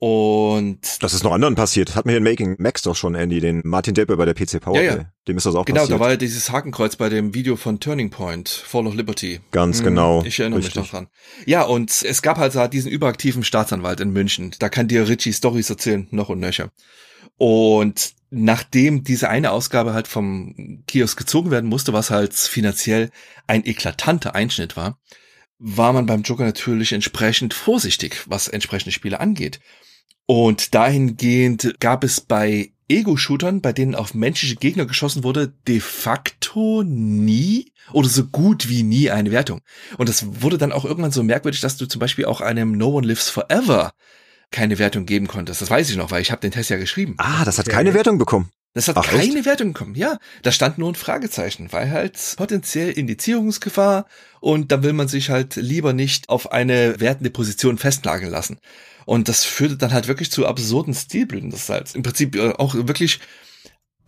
Und 0.00 1.02
Das 1.02 1.12
ist 1.12 1.24
noch 1.24 1.32
anderen 1.32 1.56
passiert. 1.56 1.96
Hat 1.96 2.06
mir 2.06 2.16
in 2.16 2.22
Making 2.22 2.54
Max 2.58 2.82
doch 2.82 2.94
schon, 2.94 3.16
Andy, 3.16 3.40
den 3.40 3.62
Martin 3.64 3.94
Deppe 3.94 4.16
bei 4.16 4.24
der 4.24 4.34
PC 4.34 4.60
Power. 4.60 4.76
Ja, 4.76 4.96
ja. 4.96 5.04
Dem 5.26 5.36
ist 5.36 5.44
das 5.44 5.56
auch 5.56 5.64
genau, 5.64 5.80
passiert. 5.80 5.98
da 5.98 6.00
war 6.04 6.10
ja 6.10 6.16
dieses 6.16 6.50
Hakenkreuz 6.50 6.94
bei 6.94 7.08
dem 7.08 7.34
Video 7.34 7.56
von 7.56 7.80
Turning 7.80 8.10
Point, 8.10 8.48
Fall 8.48 8.86
of 8.86 8.94
Liberty. 8.94 9.40
Ganz 9.50 9.80
Mhm, 9.80 9.84
genau. 9.84 10.22
Ich 10.24 10.38
erinnere 10.38 10.60
Richtig. 10.60 10.76
mich 10.76 10.84
noch 10.84 10.90
dran. 10.90 11.08
Ja, 11.46 11.62
und 11.62 11.90
es 12.04 12.22
gab 12.22 12.38
halt 12.38 12.54
da 12.54 12.68
diesen 12.68 12.92
überaktiven 12.92 13.42
Staatsanwalt 13.42 13.98
in 13.98 14.10
München. 14.10 14.54
Da 14.60 14.68
kann 14.68 14.86
dir 14.86 15.08
Richie 15.08 15.32
Stories 15.32 15.68
erzählen, 15.68 16.06
noch 16.12 16.28
und 16.28 16.38
nöcher. 16.38 16.70
Und 17.36 18.12
nachdem 18.30 19.02
diese 19.02 19.28
eine 19.28 19.50
Ausgabe 19.50 19.94
halt 19.94 20.06
vom 20.06 20.84
Kiosk 20.86 21.18
gezogen 21.18 21.50
werden 21.50 21.68
musste, 21.68 21.92
was 21.92 22.10
halt 22.10 22.34
finanziell 22.34 23.10
ein 23.48 23.66
eklatanter 23.66 24.36
Einschnitt 24.36 24.76
war, 24.76 25.00
war 25.58 25.92
man 25.92 26.06
beim 26.06 26.22
Joker 26.22 26.44
natürlich 26.44 26.92
entsprechend 26.92 27.52
vorsichtig, 27.52 28.22
was 28.26 28.46
entsprechende 28.46 28.92
Spiele 28.92 29.18
angeht. 29.18 29.58
Und 30.26 30.74
dahingehend 30.74 31.76
gab 31.80 32.04
es 32.04 32.20
bei 32.20 32.72
Ego-Shootern, 32.88 33.60
bei 33.60 33.72
denen 33.72 33.94
auf 33.94 34.14
menschliche 34.14 34.56
Gegner 34.56 34.86
geschossen 34.86 35.24
wurde, 35.24 35.52
de 35.66 35.80
facto 35.80 36.82
nie 36.84 37.72
oder 37.92 38.08
so 38.08 38.24
gut 38.24 38.68
wie 38.68 38.82
nie 38.82 39.10
eine 39.10 39.30
Wertung. 39.30 39.60
Und 39.96 40.08
das 40.08 40.42
wurde 40.42 40.58
dann 40.58 40.72
auch 40.72 40.84
irgendwann 40.84 41.12
so 41.12 41.22
merkwürdig, 41.22 41.60
dass 41.60 41.76
du 41.76 41.86
zum 41.86 42.00
Beispiel 42.00 42.24
auch 42.24 42.40
einem 42.40 42.72
No 42.72 42.88
One 42.90 43.06
Lives 43.06 43.28
Forever 43.28 43.92
keine 44.50 44.78
Wertung 44.78 45.04
geben 45.06 45.26
konntest. 45.26 45.60
Das 45.60 45.70
weiß 45.70 45.90
ich 45.90 45.96
noch, 45.96 46.10
weil 46.10 46.22
ich 46.22 46.30
habe 46.30 46.40
den 46.40 46.50
Test 46.50 46.70
ja 46.70 46.78
geschrieben. 46.78 47.14
Ah, 47.18 47.44
das 47.44 47.58
hat 47.58 47.68
keine 47.68 47.92
Wertung 47.94 48.18
bekommen. 48.18 48.50
Das 48.74 48.86
hat 48.86 48.96
Ach, 48.96 49.06
keine 49.06 49.44
Wertung 49.44 49.72
bekommen. 49.72 49.94
Ja, 49.94 50.18
da 50.42 50.52
stand 50.52 50.78
nur 50.78 50.90
ein 50.90 50.94
Fragezeichen, 50.94 51.72
weil 51.72 51.90
halt 51.90 52.34
potenziell 52.36 52.90
Indizierungsgefahr 52.90 54.06
und 54.40 54.70
da 54.70 54.82
will 54.82 54.92
man 54.92 55.08
sich 55.08 55.30
halt 55.30 55.56
lieber 55.56 55.92
nicht 55.92 56.28
auf 56.28 56.52
eine 56.52 57.00
wertende 57.00 57.30
Position 57.30 57.78
festnageln 57.78 58.30
lassen. 58.30 58.58
Und 59.08 59.26
das 59.30 59.42
führte 59.44 59.78
dann 59.78 59.94
halt 59.94 60.06
wirklich 60.06 60.30
zu 60.30 60.46
absurden 60.46 60.92
Stilblüten, 60.92 61.48
dass 61.48 61.70
halt 61.70 61.94
im 61.94 62.02
Prinzip 62.02 62.36
äh, 62.36 62.50
auch 62.58 62.74
wirklich 62.74 63.20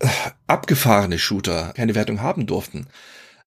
äh, 0.01 0.07
abgefahrene 0.47 1.19
Shooter 1.19 1.73
keine 1.75 1.95
Wertung 1.95 2.21
haben 2.21 2.47
durften. 2.47 2.87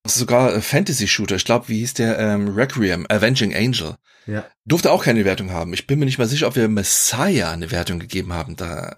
Sogar 0.03 0.55
äh, 0.55 0.61
Fantasy-Shooter, 0.61 1.35
ich 1.35 1.45
glaube, 1.45 1.69
wie 1.69 1.77
hieß 1.77 1.93
der 1.93 2.17
ähm, 2.17 2.47
Requiem, 2.49 3.05
Avenging 3.07 3.53
Angel, 3.55 3.93
Ja. 4.25 4.45
durfte 4.65 4.91
auch 4.91 5.03
keine 5.03 5.25
Wertung 5.25 5.51
haben. 5.51 5.75
Ich 5.75 5.85
bin 5.85 5.99
mir 5.99 6.05
nicht 6.05 6.17
mal 6.17 6.27
sicher, 6.27 6.47
ob 6.47 6.55
wir 6.55 6.67
Messiah 6.69 7.51
eine 7.51 7.69
Wertung 7.69 7.99
gegeben 7.99 8.33
haben. 8.33 8.55
Da 8.55 8.95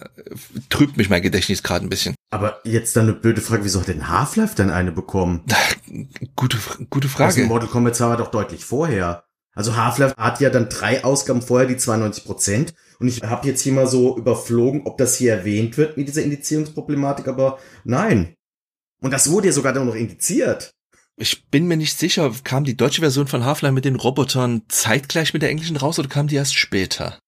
trübt 0.70 0.96
mich 0.96 1.10
mein 1.10 1.22
Gedächtnis 1.22 1.62
gerade 1.62 1.86
ein 1.86 1.90
bisschen. 1.90 2.16
Aber 2.32 2.62
jetzt 2.64 2.96
dann 2.96 3.04
eine 3.10 3.14
blöde 3.16 3.42
Frage, 3.42 3.66
wieso 3.66 3.82
hat 3.82 3.90
denn 3.90 4.08
Half-Life 4.08 4.56
denn 4.56 4.70
eine 4.70 4.94
bekommen? 4.94 5.44
Gute, 6.38 6.58
gute 6.90 7.10
Also 7.10 7.18
Frage. 7.18 7.44
Mortal 7.48 7.68
Kombat 7.68 7.98
2 7.98 8.08
war 8.08 8.18
doch 8.18 8.32
deutlich 8.32 8.64
vorher. 8.64 9.26
Also 9.56 9.76
Half-Life 9.76 10.16
hat 10.18 10.42
ja 10.42 10.50
dann 10.50 10.70
drei 10.70 11.04
Ausgaben 11.04 11.42
vorher, 11.42 11.68
die 11.68 11.78
92 11.78 12.26
Prozent. 12.26 12.74
Und 13.00 13.08
ich 13.08 13.24
habe 13.24 13.48
jetzt 13.48 13.62
hier 13.62 13.74
mal 13.74 13.88
so 13.88 14.18
überflogen, 14.18 14.82
ob 14.86 14.98
das 14.98 15.16
hier 15.16 15.34
erwähnt 15.34 15.78
wird 15.78 15.98
mit 15.98 16.08
dieser 16.08 16.24
Indizierungsproblematik, 16.24 17.28
aber 17.28 17.58
nein. 17.84 18.36
Und 19.02 19.12
das 19.12 19.32
wurde 19.32 19.48
ja 19.48 19.54
sogar 19.54 19.74
dann 19.74 19.88
noch 19.88 19.96
indiziert. 19.96 20.72
Ich 21.18 21.48
bin 21.50 21.68
mir 21.68 21.78
nicht 21.78 21.98
sicher, 21.98 22.30
kam 22.44 22.66
die 22.66 22.76
deutsche 22.76 23.02
Version 23.02 23.28
von 23.28 23.46
Half-Life 23.46 23.74
mit 23.74 23.86
den 23.86 23.96
Robotern 23.96 24.64
zeitgleich 24.68 25.34
mit 25.34 25.42
der 25.42 25.50
englischen 25.50 25.78
raus 25.78 25.98
oder 25.98 26.10
kam 26.10 26.28
die 26.28 26.36
erst 26.36 26.56
später? 26.56 27.20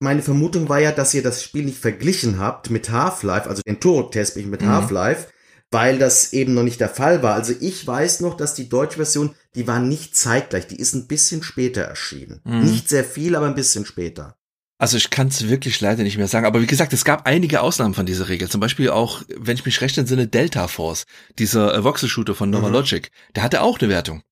Meine 0.00 0.22
Vermutung 0.22 0.68
war 0.68 0.80
ja, 0.80 0.92
dass 0.92 1.14
ihr 1.14 1.22
das 1.22 1.42
Spiel 1.42 1.64
nicht 1.64 1.78
verglichen 1.78 2.38
habt 2.38 2.70
mit 2.70 2.90
Half-Life, 2.90 3.48
also 3.48 3.62
den 3.62 3.80
Turok-Test 3.80 4.36
mit 4.36 4.62
Mhm. 4.62 4.68
Half-Life, 4.68 5.28
weil 5.70 5.98
das 5.98 6.32
eben 6.32 6.54
noch 6.54 6.62
nicht 6.62 6.80
der 6.80 6.88
Fall 6.88 7.22
war. 7.22 7.34
Also 7.34 7.52
ich 7.60 7.86
weiß 7.86 8.20
noch, 8.20 8.36
dass 8.36 8.54
die 8.54 8.68
deutsche 8.68 8.96
Version, 8.96 9.34
die 9.54 9.66
war 9.66 9.80
nicht 9.80 10.16
zeitgleich, 10.16 10.66
die 10.66 10.78
ist 10.78 10.94
ein 10.94 11.06
bisschen 11.06 11.42
später 11.42 11.82
erschienen. 11.82 12.40
Mhm. 12.44 12.64
Nicht 12.64 12.88
sehr 12.88 13.04
viel, 13.04 13.34
aber 13.36 13.46
ein 13.46 13.54
bisschen 13.54 13.84
später. 13.84 14.36
Also 14.78 14.96
ich 14.96 15.10
kann 15.10 15.28
es 15.28 15.48
wirklich 15.48 15.80
leider 15.80 16.02
nicht 16.02 16.18
mehr 16.18 16.28
sagen. 16.28 16.46
Aber 16.46 16.60
wie 16.60 16.66
gesagt, 16.66 16.92
es 16.92 17.04
gab 17.04 17.26
einige 17.26 17.60
Ausnahmen 17.60 17.94
von 17.94 18.06
dieser 18.06 18.28
Regel. 18.28 18.48
Zum 18.48 18.60
Beispiel 18.60 18.90
auch, 18.90 19.22
wenn 19.36 19.56
ich 19.56 19.64
mich 19.64 19.80
recht 19.80 19.96
entsinne, 19.96 20.26
Delta 20.26 20.68
Force, 20.68 21.04
dieser 21.38 21.74
äh, 21.74 21.84
Voxel-Shooter 21.84 22.34
von 22.34 22.50
Nova 22.50 22.68
Mhm. 22.68 22.74
Logic, 22.74 23.10
der 23.34 23.44
hatte 23.44 23.62
auch 23.62 23.78
eine 23.80 23.88
Wertung. 23.88 24.22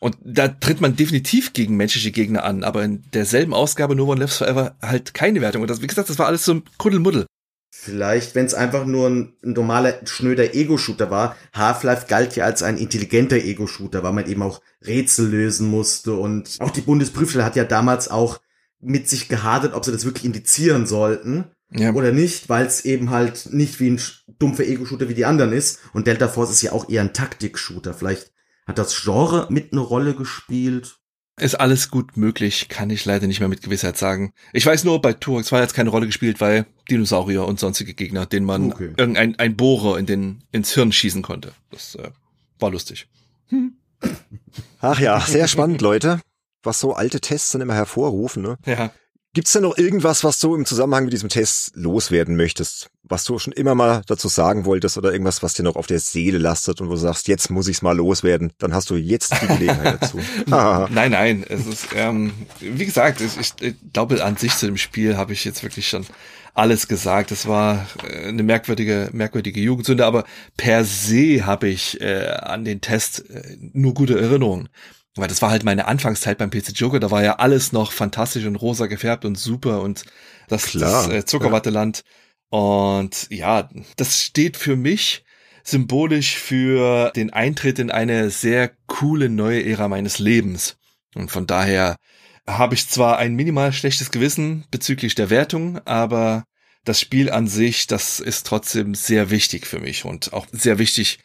Und 0.00 0.16
da 0.22 0.48
tritt 0.48 0.80
man 0.80 0.94
definitiv 0.94 1.52
gegen 1.54 1.76
menschliche 1.76 2.12
Gegner 2.12 2.44
an, 2.44 2.62
aber 2.62 2.84
in 2.84 3.02
derselben 3.12 3.52
Ausgabe 3.52 3.96
No 3.96 4.04
One 4.04 4.20
Lives 4.20 4.36
Forever 4.36 4.76
halt 4.80 5.12
keine 5.12 5.40
Wertung. 5.40 5.62
Und 5.62 5.68
das, 5.68 5.82
wie 5.82 5.88
gesagt, 5.88 6.08
das 6.08 6.18
war 6.20 6.26
alles 6.26 6.44
so 6.44 6.54
ein 6.54 6.62
Kuddelmuddel. 6.76 7.26
Vielleicht, 7.70 8.34
wenn 8.34 8.46
es 8.46 8.54
einfach 8.54 8.86
nur 8.86 9.08
ein, 9.08 9.34
ein 9.44 9.52
normaler, 9.52 10.00
schnöder 10.06 10.54
Ego-Shooter 10.54 11.10
war. 11.10 11.36
Half-Life 11.54 12.06
galt 12.08 12.34
ja 12.34 12.44
als 12.44 12.62
ein 12.62 12.78
intelligenter 12.78 13.36
Ego-Shooter, 13.36 14.02
weil 14.02 14.12
man 14.12 14.26
eben 14.26 14.42
auch 14.42 14.60
Rätsel 14.84 15.28
lösen 15.28 15.68
musste. 15.68 16.14
Und 16.14 16.56
auch 16.60 16.70
die 16.70 16.80
Bundesprüfstelle 16.80 17.44
hat 17.44 17.56
ja 17.56 17.64
damals 17.64 18.08
auch 18.08 18.40
mit 18.80 19.08
sich 19.08 19.28
gehadert, 19.28 19.74
ob 19.74 19.84
sie 19.84 19.92
das 19.92 20.04
wirklich 20.04 20.24
indizieren 20.24 20.86
sollten 20.86 21.44
Ja. 21.70 21.92
oder 21.92 22.12
nicht, 22.12 22.48
weil 22.48 22.66
es 22.66 22.84
eben 22.84 23.10
halt 23.10 23.52
nicht 23.52 23.80
wie 23.80 23.90
ein 23.90 24.00
dumpfer 24.38 24.64
Ego-Shooter 24.64 25.08
wie 25.08 25.14
die 25.14 25.26
anderen 25.26 25.52
ist. 25.52 25.80
Und 25.92 26.06
Delta 26.06 26.28
Force 26.28 26.50
ist 26.50 26.62
ja 26.62 26.72
auch 26.72 26.88
eher 26.88 27.02
ein 27.02 27.12
Taktik-Shooter. 27.12 27.92
Vielleicht 27.92 28.32
hat 28.66 28.78
das 28.78 29.00
Genre 29.02 29.46
mit 29.50 29.72
eine 29.72 29.80
Rolle 29.82 30.14
gespielt. 30.14 30.97
Ist 31.40 31.54
alles 31.54 31.90
gut 31.90 32.16
möglich, 32.16 32.68
kann 32.68 32.90
ich 32.90 33.04
leider 33.04 33.26
nicht 33.26 33.40
mehr 33.40 33.48
mit 33.48 33.62
Gewissheit 33.62 33.96
sagen. 33.96 34.32
Ich 34.52 34.66
weiß 34.66 34.84
nur, 34.84 35.00
bei 35.00 35.12
Turok 35.12 35.44
2 35.44 35.60
hat 35.60 35.68
es 35.68 35.74
keine 35.74 35.90
Rolle 35.90 36.06
gespielt, 36.06 36.40
weil 36.40 36.66
Dinosaurier 36.90 37.46
und 37.46 37.58
sonstige 37.60 37.94
Gegner, 37.94 38.26
denen 38.26 38.46
man 38.46 38.72
Okay. 38.72 38.92
irgendein 38.96 39.38
ein 39.38 39.56
Bohrer 39.56 39.98
in 39.98 40.06
den, 40.06 40.42
ins 40.52 40.72
Hirn 40.72 40.92
schießen 40.92 41.22
konnte. 41.22 41.52
Das 41.70 41.94
äh, 41.94 42.10
war 42.58 42.70
lustig. 42.70 43.08
Ach 44.80 45.00
ja, 45.00 45.20
sehr 45.20 45.48
spannend, 45.48 45.80
Leute. 45.80 46.20
Was 46.62 46.80
so 46.80 46.94
alte 46.94 47.20
Tests 47.20 47.52
dann 47.52 47.60
immer 47.60 47.74
hervorrufen, 47.74 48.42
ne? 48.42 48.56
Ja. 48.66 48.90
Gibt's 49.34 49.52
denn 49.52 49.62
noch 49.62 49.76
irgendwas, 49.78 50.24
was 50.24 50.40
du 50.40 50.54
im 50.54 50.64
Zusammenhang 50.66 51.04
mit 51.04 51.12
diesem 51.12 51.28
Test 51.28 51.72
loswerden 51.74 52.36
möchtest? 52.36 52.90
Was 53.08 53.24
du 53.24 53.38
schon 53.38 53.52
immer 53.52 53.74
mal 53.74 54.02
dazu 54.06 54.28
sagen 54.28 54.64
wolltest 54.64 54.98
oder 54.98 55.12
irgendwas, 55.12 55.42
was 55.42 55.54
dir 55.54 55.62
noch 55.62 55.76
auf 55.76 55.86
der 55.86 56.00
Seele 56.00 56.38
lastet 56.38 56.80
und 56.80 56.88
wo 56.88 56.92
du 56.92 56.98
sagst, 56.98 57.28
jetzt 57.28 57.50
muss 57.50 57.68
ich's 57.68 57.82
mal 57.82 57.96
loswerden, 57.96 58.52
dann 58.58 58.74
hast 58.74 58.90
du 58.90 58.96
jetzt 58.96 59.34
die 59.40 59.46
Gelegenheit 59.46 60.02
dazu. 60.02 60.18
nein, 60.46 61.10
nein, 61.12 61.44
es 61.48 61.66
ist, 61.66 61.88
ähm, 61.94 62.32
wie 62.60 62.84
gesagt, 62.84 63.20
ich, 63.20 63.52
ich 63.60 63.74
glaube, 63.92 64.22
an 64.24 64.36
sich 64.36 64.54
zu 64.56 64.66
dem 64.66 64.76
Spiel 64.76 65.16
habe 65.16 65.32
ich 65.32 65.44
jetzt 65.44 65.62
wirklich 65.62 65.88
schon 65.88 66.06
alles 66.54 66.88
gesagt. 66.88 67.30
Es 67.30 67.46
war 67.46 67.86
äh, 68.02 68.28
eine 68.28 68.42
merkwürdige, 68.42 69.10
merkwürdige 69.12 69.60
Jugendsünde, 69.60 70.04
aber 70.04 70.24
per 70.56 70.84
se 70.84 71.46
habe 71.46 71.68
ich 71.68 72.00
äh, 72.00 72.26
an 72.26 72.64
den 72.64 72.80
Test 72.80 73.30
äh, 73.30 73.56
nur 73.72 73.94
gute 73.94 74.18
Erinnerungen. 74.18 74.68
Weil 75.16 75.28
das 75.28 75.42
war 75.42 75.50
halt 75.50 75.64
meine 75.64 75.86
Anfangszeit 75.86 76.38
beim 76.38 76.50
PC 76.50 76.70
Joker, 76.74 77.00
da 77.00 77.10
war 77.10 77.24
ja 77.24 77.36
alles 77.36 77.72
noch 77.72 77.90
fantastisch 77.92 78.44
und 78.44 78.56
rosa 78.56 78.86
gefärbt 78.86 79.24
und 79.24 79.36
super 79.36 79.80
und 79.82 80.04
das, 80.48 80.64
Klar, 80.64 81.08
das 81.08 81.14
äh, 81.14 81.24
Zuckerwatteland. 81.24 81.98
Ja 81.98 82.04
und 82.50 83.26
ja, 83.30 83.68
das 83.96 84.22
steht 84.22 84.56
für 84.56 84.76
mich 84.76 85.24
symbolisch 85.62 86.36
für 86.36 87.12
den 87.14 87.32
Eintritt 87.32 87.78
in 87.78 87.90
eine 87.90 88.30
sehr 88.30 88.70
coole 88.86 89.28
neue 89.28 89.64
Ära 89.64 89.88
meines 89.88 90.18
Lebens. 90.18 90.76
Und 91.14 91.30
von 91.30 91.46
daher 91.46 91.96
habe 92.46 92.74
ich 92.74 92.88
zwar 92.88 93.18
ein 93.18 93.34
minimal 93.34 93.72
schlechtes 93.72 94.10
Gewissen 94.10 94.64
bezüglich 94.70 95.14
der 95.14 95.30
Wertung, 95.30 95.78
aber 95.84 96.44
das 96.84 97.00
Spiel 97.00 97.30
an 97.30 97.48
sich, 97.48 97.86
das 97.86 98.20
ist 98.20 98.46
trotzdem 98.46 98.94
sehr 98.94 99.30
wichtig 99.30 99.66
für 99.66 99.78
mich 99.78 100.06
und 100.06 100.32
auch 100.32 100.46
sehr 100.52 100.78
wichtig 100.78 101.18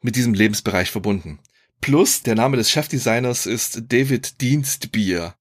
mit 0.00 0.14
diesem 0.14 0.34
Lebensbereich 0.34 0.90
verbunden. 0.90 1.40
Plus, 1.80 2.22
der 2.22 2.36
Name 2.36 2.56
des 2.56 2.70
Chefdesigners 2.70 3.46
ist 3.46 3.82
David 3.88 4.40
Dienstbier. 4.40 5.34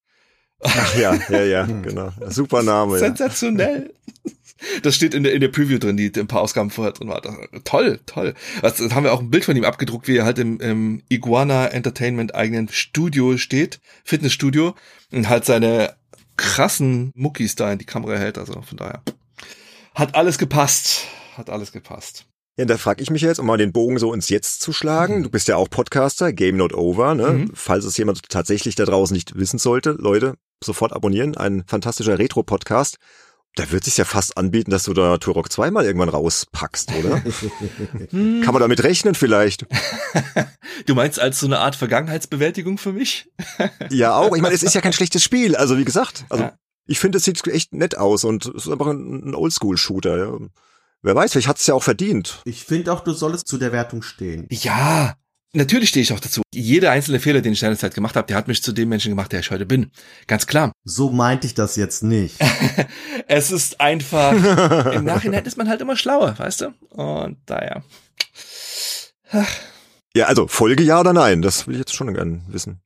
Ach 0.64 0.96
ja, 0.96 1.20
ja, 1.30 1.44
ja, 1.44 1.66
genau. 1.84 2.12
Super 2.28 2.64
Name. 2.64 2.98
Sensationell. 2.98 3.94
Ja. 4.26 4.32
Das 4.84 4.96
steht 4.96 5.14
in 5.14 5.24
der, 5.24 5.34
in 5.34 5.42
der 5.42 5.48
Preview 5.48 5.80
drin, 5.80 5.98
die 5.98 6.12
ein 6.16 6.28
paar 6.28 6.42
Ausgaben 6.42 6.70
vorher 6.70 6.94
drin 6.94 7.08
war. 7.08 7.22
Toll, 7.64 8.00
toll. 8.06 8.34
Also, 8.62 8.90
haben 8.92 9.04
wir 9.04 9.14
auch 9.14 9.20
ein 9.20 9.30
Bild 9.30 9.46
von 9.46 9.56
ihm 9.56 9.66
abgedruckt, 9.66 10.08
wie 10.08 10.18
er 10.18 10.26
halt 10.26 10.40
im, 10.40 10.60
im 10.60 11.04
Iguana 11.10 11.68
Entertainment 11.68 12.36
eigenen 12.36 12.70
Studio 12.70 13.38
steht, 13.38 13.80
Fitnessstudio, 14.04 14.76
und 15.12 15.30
halt 15.30 15.46
seine 15.46 15.96
krassen 16.38 17.12
Muckis 17.16 17.56
da 17.56 17.72
in 17.72 17.80
die 17.80 17.86
Kamera 17.86 18.18
hält. 18.18 18.38
Also 18.38 18.54
von 18.62 18.78
daher 18.78 19.02
hat 19.94 20.16
alles 20.16 20.38
gepasst. 20.38 21.06
Hat 21.38 21.50
alles 21.50 21.72
gepasst. 21.72 22.26
Ja, 22.58 22.66
da 22.66 22.78
frage 22.78 23.02
ich 23.02 23.10
mich 23.10 23.22
jetzt, 23.22 23.40
um 23.40 23.46
mal 23.46 23.58
den 23.58 23.72
Bogen 23.72 23.98
so 23.98 24.14
ins 24.14 24.30
Jetzt 24.30 24.62
zu 24.62 24.74
schlagen. 24.74 25.20
Mhm. 25.20 25.24
Du 25.24 25.30
bist 25.30 25.48
ja 25.48 25.56
auch 25.56 25.70
Podcaster, 25.70 26.34
Game 26.34 26.58
Not 26.58 26.74
Over, 26.74 27.16
ne? 27.16 27.28
Mhm. 27.30 27.52
Falls 27.54 27.86
es 27.86 27.98
jemand 27.98 28.28
tatsächlich 28.30 28.76
da 28.76 28.86
draußen 28.86 29.14
nicht 29.14 29.38
wissen 29.38 29.58
sollte, 29.58 29.92
Leute, 29.92 30.36
sofort 30.64 30.94
abonnieren. 30.94 31.38
Ein 31.38 31.64
fantastischer 31.66 32.20
Retro-Podcast. 32.20 32.98
Da 33.56 33.70
wird 33.70 33.84
sich 33.84 33.98
ja 33.98 34.06
fast 34.06 34.38
anbieten, 34.38 34.72
dass 34.72 34.84
du 34.84 34.94
da 34.94 35.18
Turok 35.18 35.52
2 35.52 35.72
mal 35.72 35.84
irgendwann 35.84 36.08
rauspackst, 36.08 36.94
oder? 36.96 37.20
Kann 38.10 38.54
man 38.54 38.62
damit 38.62 38.82
rechnen 38.84 39.14
vielleicht? 39.14 39.66
du 40.86 40.96
meinst 40.96 41.20
als 41.20 41.42
so 41.42 41.48
eine 41.48 41.60
Art 41.60 41.76
Vergangenheitsbewältigung 41.76 42.78
für 42.78 42.94
mich? 42.94 43.30
ja, 43.90 44.16
auch. 44.16 44.36
Ich 44.36 44.42
meine, 44.42 44.56
es 44.56 44.64
ist 44.64 44.74
ja 44.74 44.80
kein 44.80 44.94
schlechtes 44.94 45.22
Spiel. 45.22 45.58
Also 45.58 45.78
wie 45.78 45.84
gesagt, 45.84 46.24
also 46.30 46.46
ja. 46.46 46.54
ich 46.86 47.00
finde, 47.00 47.18
es 47.18 47.26
sieht 47.26 47.46
echt 47.48 47.74
nett 47.74 47.98
aus 47.98 48.24
und 48.24 48.46
es 48.46 48.68
ist 48.68 48.72
einfach 48.72 48.88
ein, 48.88 49.36
Oldschool-Shooter. 49.36 50.18
Ja. 50.18 50.38
Wer 51.02 51.16
weiß, 51.16 51.34
vielleicht 51.34 51.50
hat 51.50 51.58
es 51.58 51.68
ja 51.68 51.74
auch 51.74 51.84
verdient. 51.84 52.42
Ich 52.46 52.64
finde 52.64 52.94
auch, 52.94 53.02
du 53.02 53.12
solltest 53.12 53.50
zu 53.50 53.58
der 53.58 53.74
Wertung 53.74 54.02
stehen. 54.02 54.48
Ja, 54.50 55.16
Natürlich 55.54 55.90
stehe 55.90 56.04
ich 56.04 56.14
auch 56.14 56.20
dazu. 56.20 56.42
Jeder 56.54 56.92
einzelne 56.92 57.20
Fehler, 57.20 57.42
den 57.42 57.52
ich 57.52 57.60
seinerzeit 57.60 57.94
gemacht 57.94 58.16
habe, 58.16 58.26
der 58.26 58.38
hat 58.38 58.48
mich 58.48 58.64
zu 58.64 58.72
dem 58.72 58.88
Menschen 58.88 59.10
gemacht, 59.10 59.34
der 59.34 59.42
ich 59.42 59.52
heute 59.52 59.66
bin. 59.66 59.92
Ganz 60.28 60.48
klar. 60.48 60.72
So 60.86 61.12
meinte 61.12 61.46
ich 61.46 61.54
das 61.54 61.76
jetzt 61.76 62.04
nicht. 62.04 62.38
es 63.28 63.52
ist 63.52 63.82
einfach, 63.82 64.32
im 64.94 65.04
Nachhinein 65.04 65.44
ist 65.44 65.58
man 65.58 65.68
halt 65.68 65.82
immer 65.82 65.98
schlauer, 65.98 66.40
weißt 66.40 66.62
du? 66.62 66.74
Und 66.92 67.38
daher. 67.48 67.84
Ja, 70.16 70.26
also 70.26 70.48
Folge 70.48 70.84
ja 70.84 71.02
oder 71.02 71.12
nein? 71.12 71.42
Das 71.42 71.68
will 71.68 71.76
ich 71.76 71.80
jetzt 71.80 71.96
schon 71.96 72.14
gerne 72.14 72.42
wissen. 72.48 72.82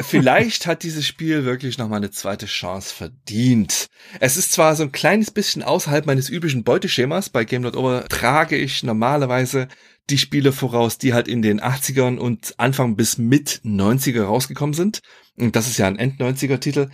Vielleicht 0.00 0.66
hat 0.66 0.84
dieses 0.84 1.06
Spiel 1.06 1.44
wirklich 1.44 1.76
noch 1.78 1.88
mal 1.88 1.96
eine 1.96 2.10
zweite 2.10 2.46
Chance 2.46 2.94
verdient. 2.94 3.86
Es 4.20 4.36
ist 4.36 4.52
zwar 4.52 4.76
so 4.76 4.84
ein 4.84 4.92
kleines 4.92 5.30
bisschen 5.30 5.62
außerhalb 5.62 6.06
meines 6.06 6.28
üblichen 6.30 6.62
Beuteschemas. 6.62 7.30
Bei 7.30 7.44
Game 7.44 7.62
Not 7.62 7.76
Over 7.76 8.04
trage 8.08 8.56
ich 8.56 8.82
normalerweise 8.82 9.68
die 10.08 10.18
Spiele 10.18 10.52
voraus, 10.52 10.98
die 10.98 11.14
halt 11.14 11.26
in 11.26 11.42
den 11.42 11.60
80ern 11.60 12.16
und 12.16 12.54
Anfang 12.58 12.96
bis 12.96 13.18
mit 13.18 13.60
90er 13.64 14.22
rausgekommen 14.22 14.74
sind. 14.74 15.00
Und 15.36 15.56
das 15.56 15.66
ist 15.66 15.78
ja 15.78 15.86
ein 15.86 15.98
End-90er-Titel. 15.98 16.88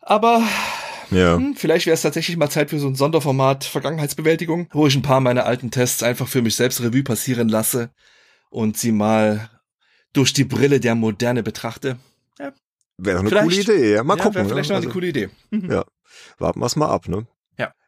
Aber 0.00 0.42
ja. 1.10 1.36
Hm, 1.36 1.54
vielleicht 1.54 1.86
wäre 1.86 1.94
es 1.94 2.02
tatsächlich 2.02 2.36
mal 2.36 2.50
Zeit 2.50 2.70
für 2.70 2.78
so 2.78 2.88
ein 2.88 2.96
Sonderformat 2.96 3.64
Vergangenheitsbewältigung, 3.64 4.68
wo 4.72 4.86
ich 4.86 4.96
ein 4.96 5.02
paar 5.02 5.20
meiner 5.20 5.46
alten 5.46 5.70
Tests 5.70 6.02
einfach 6.02 6.26
für 6.26 6.42
mich 6.42 6.56
selbst 6.56 6.80
Revue 6.80 7.04
passieren 7.04 7.48
lasse 7.48 7.90
und 8.50 8.76
sie 8.76 8.92
mal 8.92 9.50
durch 10.14 10.32
die 10.32 10.44
Brille 10.44 10.80
der 10.80 10.94
Moderne 10.94 11.42
betrachte. 11.42 11.98
Ja. 12.38 12.52
Wäre 12.96 13.20
eine 13.20 13.30
coole 13.30 13.54
Idee, 13.54 13.94
ja. 13.94 14.02
Mal 14.04 14.16
ja, 14.16 14.22
gucken. 14.22 14.36
Wäre 14.36 14.48
vielleicht 14.48 14.70
ne? 14.70 14.76
noch 14.76 14.80
eine 14.80 14.86
also, 14.86 14.94
coole 14.94 15.08
Idee. 15.08 15.28
Mhm. 15.50 15.70
Ja. 15.70 15.84
Warten 16.38 16.60
wir 16.60 16.66
es 16.66 16.76
mal 16.76 16.88
ab, 16.88 17.08
ne? 17.08 17.26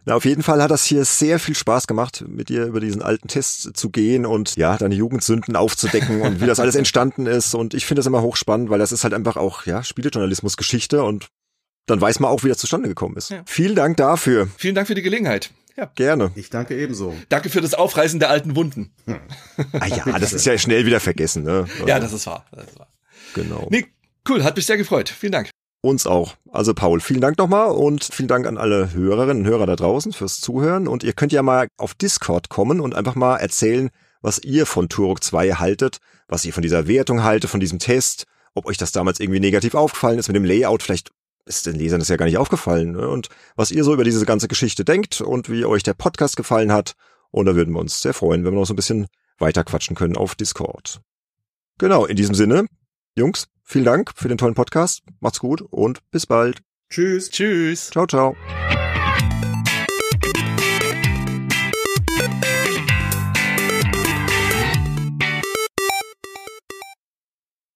Na, 0.08 0.14
auf 0.14 0.24
jeden 0.24 0.44
Fall 0.44 0.62
hat 0.62 0.70
das 0.70 0.84
hier 0.84 1.04
sehr 1.04 1.40
viel 1.40 1.56
Spaß 1.56 1.88
gemacht, 1.88 2.24
mit 2.28 2.48
dir 2.48 2.66
über 2.66 2.78
diesen 2.78 3.02
alten 3.02 3.26
Test 3.26 3.76
zu 3.76 3.90
gehen 3.90 4.24
und 4.24 4.54
ja, 4.54 4.76
deine 4.76 4.94
Jugendsünden 4.94 5.56
aufzudecken 5.56 6.20
und 6.22 6.40
wie 6.40 6.46
das 6.46 6.60
alles 6.60 6.76
entstanden 6.76 7.26
ist. 7.26 7.56
Und 7.56 7.74
ich 7.74 7.86
finde 7.86 7.98
das 7.98 8.06
immer 8.06 8.22
hochspannend, 8.22 8.70
weil 8.70 8.78
das 8.78 8.92
ist 8.92 9.02
halt 9.02 9.14
einfach 9.14 9.36
auch, 9.36 9.66
ja, 9.66 9.82
Spielejournalismus-Geschichte 9.82 11.02
und 11.02 11.26
dann 11.86 12.00
weiß 12.00 12.20
man 12.20 12.30
auch, 12.30 12.44
wie 12.44 12.48
das 12.48 12.58
zustande 12.58 12.88
gekommen 12.88 13.16
ist. 13.16 13.30
Ja. 13.30 13.42
Vielen 13.46 13.74
Dank 13.74 13.96
dafür. 13.96 14.46
Vielen 14.56 14.76
Dank 14.76 14.86
für 14.86 14.94
die 14.94 15.02
Gelegenheit. 15.02 15.50
Ja. 15.76 15.90
Gerne. 15.94 16.32
Ich 16.34 16.50
danke 16.50 16.76
ebenso. 16.78 17.14
Danke 17.28 17.50
für 17.50 17.60
das 17.60 17.74
Aufreißen 17.74 18.18
der 18.18 18.30
alten 18.30 18.56
Wunden. 18.56 18.94
Hm. 19.04 19.20
Ah 19.78 19.86
ja, 19.86 20.18
das 20.18 20.32
ist 20.32 20.46
ja 20.46 20.56
schnell 20.56 20.86
wieder 20.86 21.00
vergessen, 21.00 21.42
ne? 21.42 21.66
Ja, 21.86 22.00
das 22.00 22.12
ist 22.12 22.26
wahr. 22.26 22.46
Das 22.52 22.66
ist 22.68 22.78
wahr. 22.78 22.88
Genau. 23.34 23.68
Nee, 23.70 23.86
cool, 24.28 24.42
hat 24.42 24.56
mich 24.56 24.66
sehr 24.66 24.78
gefreut. 24.78 25.08
Vielen 25.08 25.32
Dank. 25.32 25.50
Uns 25.82 26.06
auch. 26.06 26.34
Also 26.50 26.74
Paul, 26.74 27.00
vielen 27.00 27.20
Dank 27.20 27.38
nochmal 27.38 27.70
und 27.70 28.02
vielen 28.02 28.28
Dank 28.28 28.46
an 28.46 28.56
alle 28.56 28.92
Hörerinnen 28.92 29.44
und 29.44 29.48
Hörer 29.48 29.66
da 29.66 29.76
draußen 29.76 30.12
fürs 30.12 30.40
Zuhören. 30.40 30.88
Und 30.88 31.04
ihr 31.04 31.12
könnt 31.12 31.32
ja 31.32 31.42
mal 31.42 31.68
auf 31.76 31.94
Discord 31.94 32.48
kommen 32.48 32.80
und 32.80 32.94
einfach 32.94 33.14
mal 33.14 33.36
erzählen, 33.36 33.90
was 34.22 34.38
ihr 34.38 34.66
von 34.66 34.88
Turok 34.88 35.22
2 35.22 35.52
haltet, 35.52 35.98
was 36.26 36.44
ihr 36.44 36.52
von 36.52 36.62
dieser 36.62 36.88
Wertung 36.88 37.22
haltet, 37.22 37.50
von 37.50 37.60
diesem 37.60 37.78
Test, 37.78 38.24
ob 38.54 38.66
euch 38.66 38.78
das 38.78 38.90
damals 38.90 39.20
irgendwie 39.20 39.40
negativ 39.40 39.74
aufgefallen 39.74 40.18
ist 40.18 40.28
mit 40.28 40.36
dem 40.36 40.44
Layout. 40.44 40.82
Vielleicht 40.82 41.10
ist 41.46 41.66
den 41.66 41.76
Lesern 41.76 42.00
das 42.00 42.08
ja 42.08 42.16
gar 42.16 42.26
nicht 42.26 42.38
aufgefallen. 42.38 42.92
Ne? 42.92 43.08
Und 43.08 43.28
was 43.54 43.70
ihr 43.70 43.84
so 43.84 43.94
über 43.94 44.04
diese 44.04 44.26
ganze 44.26 44.48
Geschichte 44.48 44.84
denkt 44.84 45.20
und 45.20 45.48
wie 45.48 45.64
euch 45.64 45.82
der 45.82 45.94
Podcast 45.94 46.36
gefallen 46.36 46.72
hat. 46.72 46.94
Und 47.30 47.46
da 47.46 47.56
würden 47.56 47.72
wir 47.74 47.80
uns 47.80 48.02
sehr 48.02 48.14
freuen, 48.14 48.44
wenn 48.44 48.52
wir 48.52 48.60
noch 48.60 48.66
so 48.66 48.72
ein 48.72 48.76
bisschen 48.76 49.06
weiter 49.38 49.64
quatschen 49.64 49.96
können 49.96 50.16
auf 50.16 50.34
Discord. 50.34 51.00
Genau, 51.78 52.06
in 52.06 52.16
diesem 52.16 52.34
Sinne, 52.34 52.66
Jungs, 53.16 53.48
vielen 53.62 53.84
Dank 53.84 54.12
für 54.14 54.28
den 54.28 54.38
tollen 54.38 54.54
Podcast. 54.54 55.02
Macht's 55.20 55.40
gut 55.40 55.62
und 55.62 56.00
bis 56.10 56.26
bald. 56.26 56.62
Tschüss. 56.90 57.30
Tschüss. 57.30 57.90
Ciao, 57.90 58.06
ciao. 58.06 58.36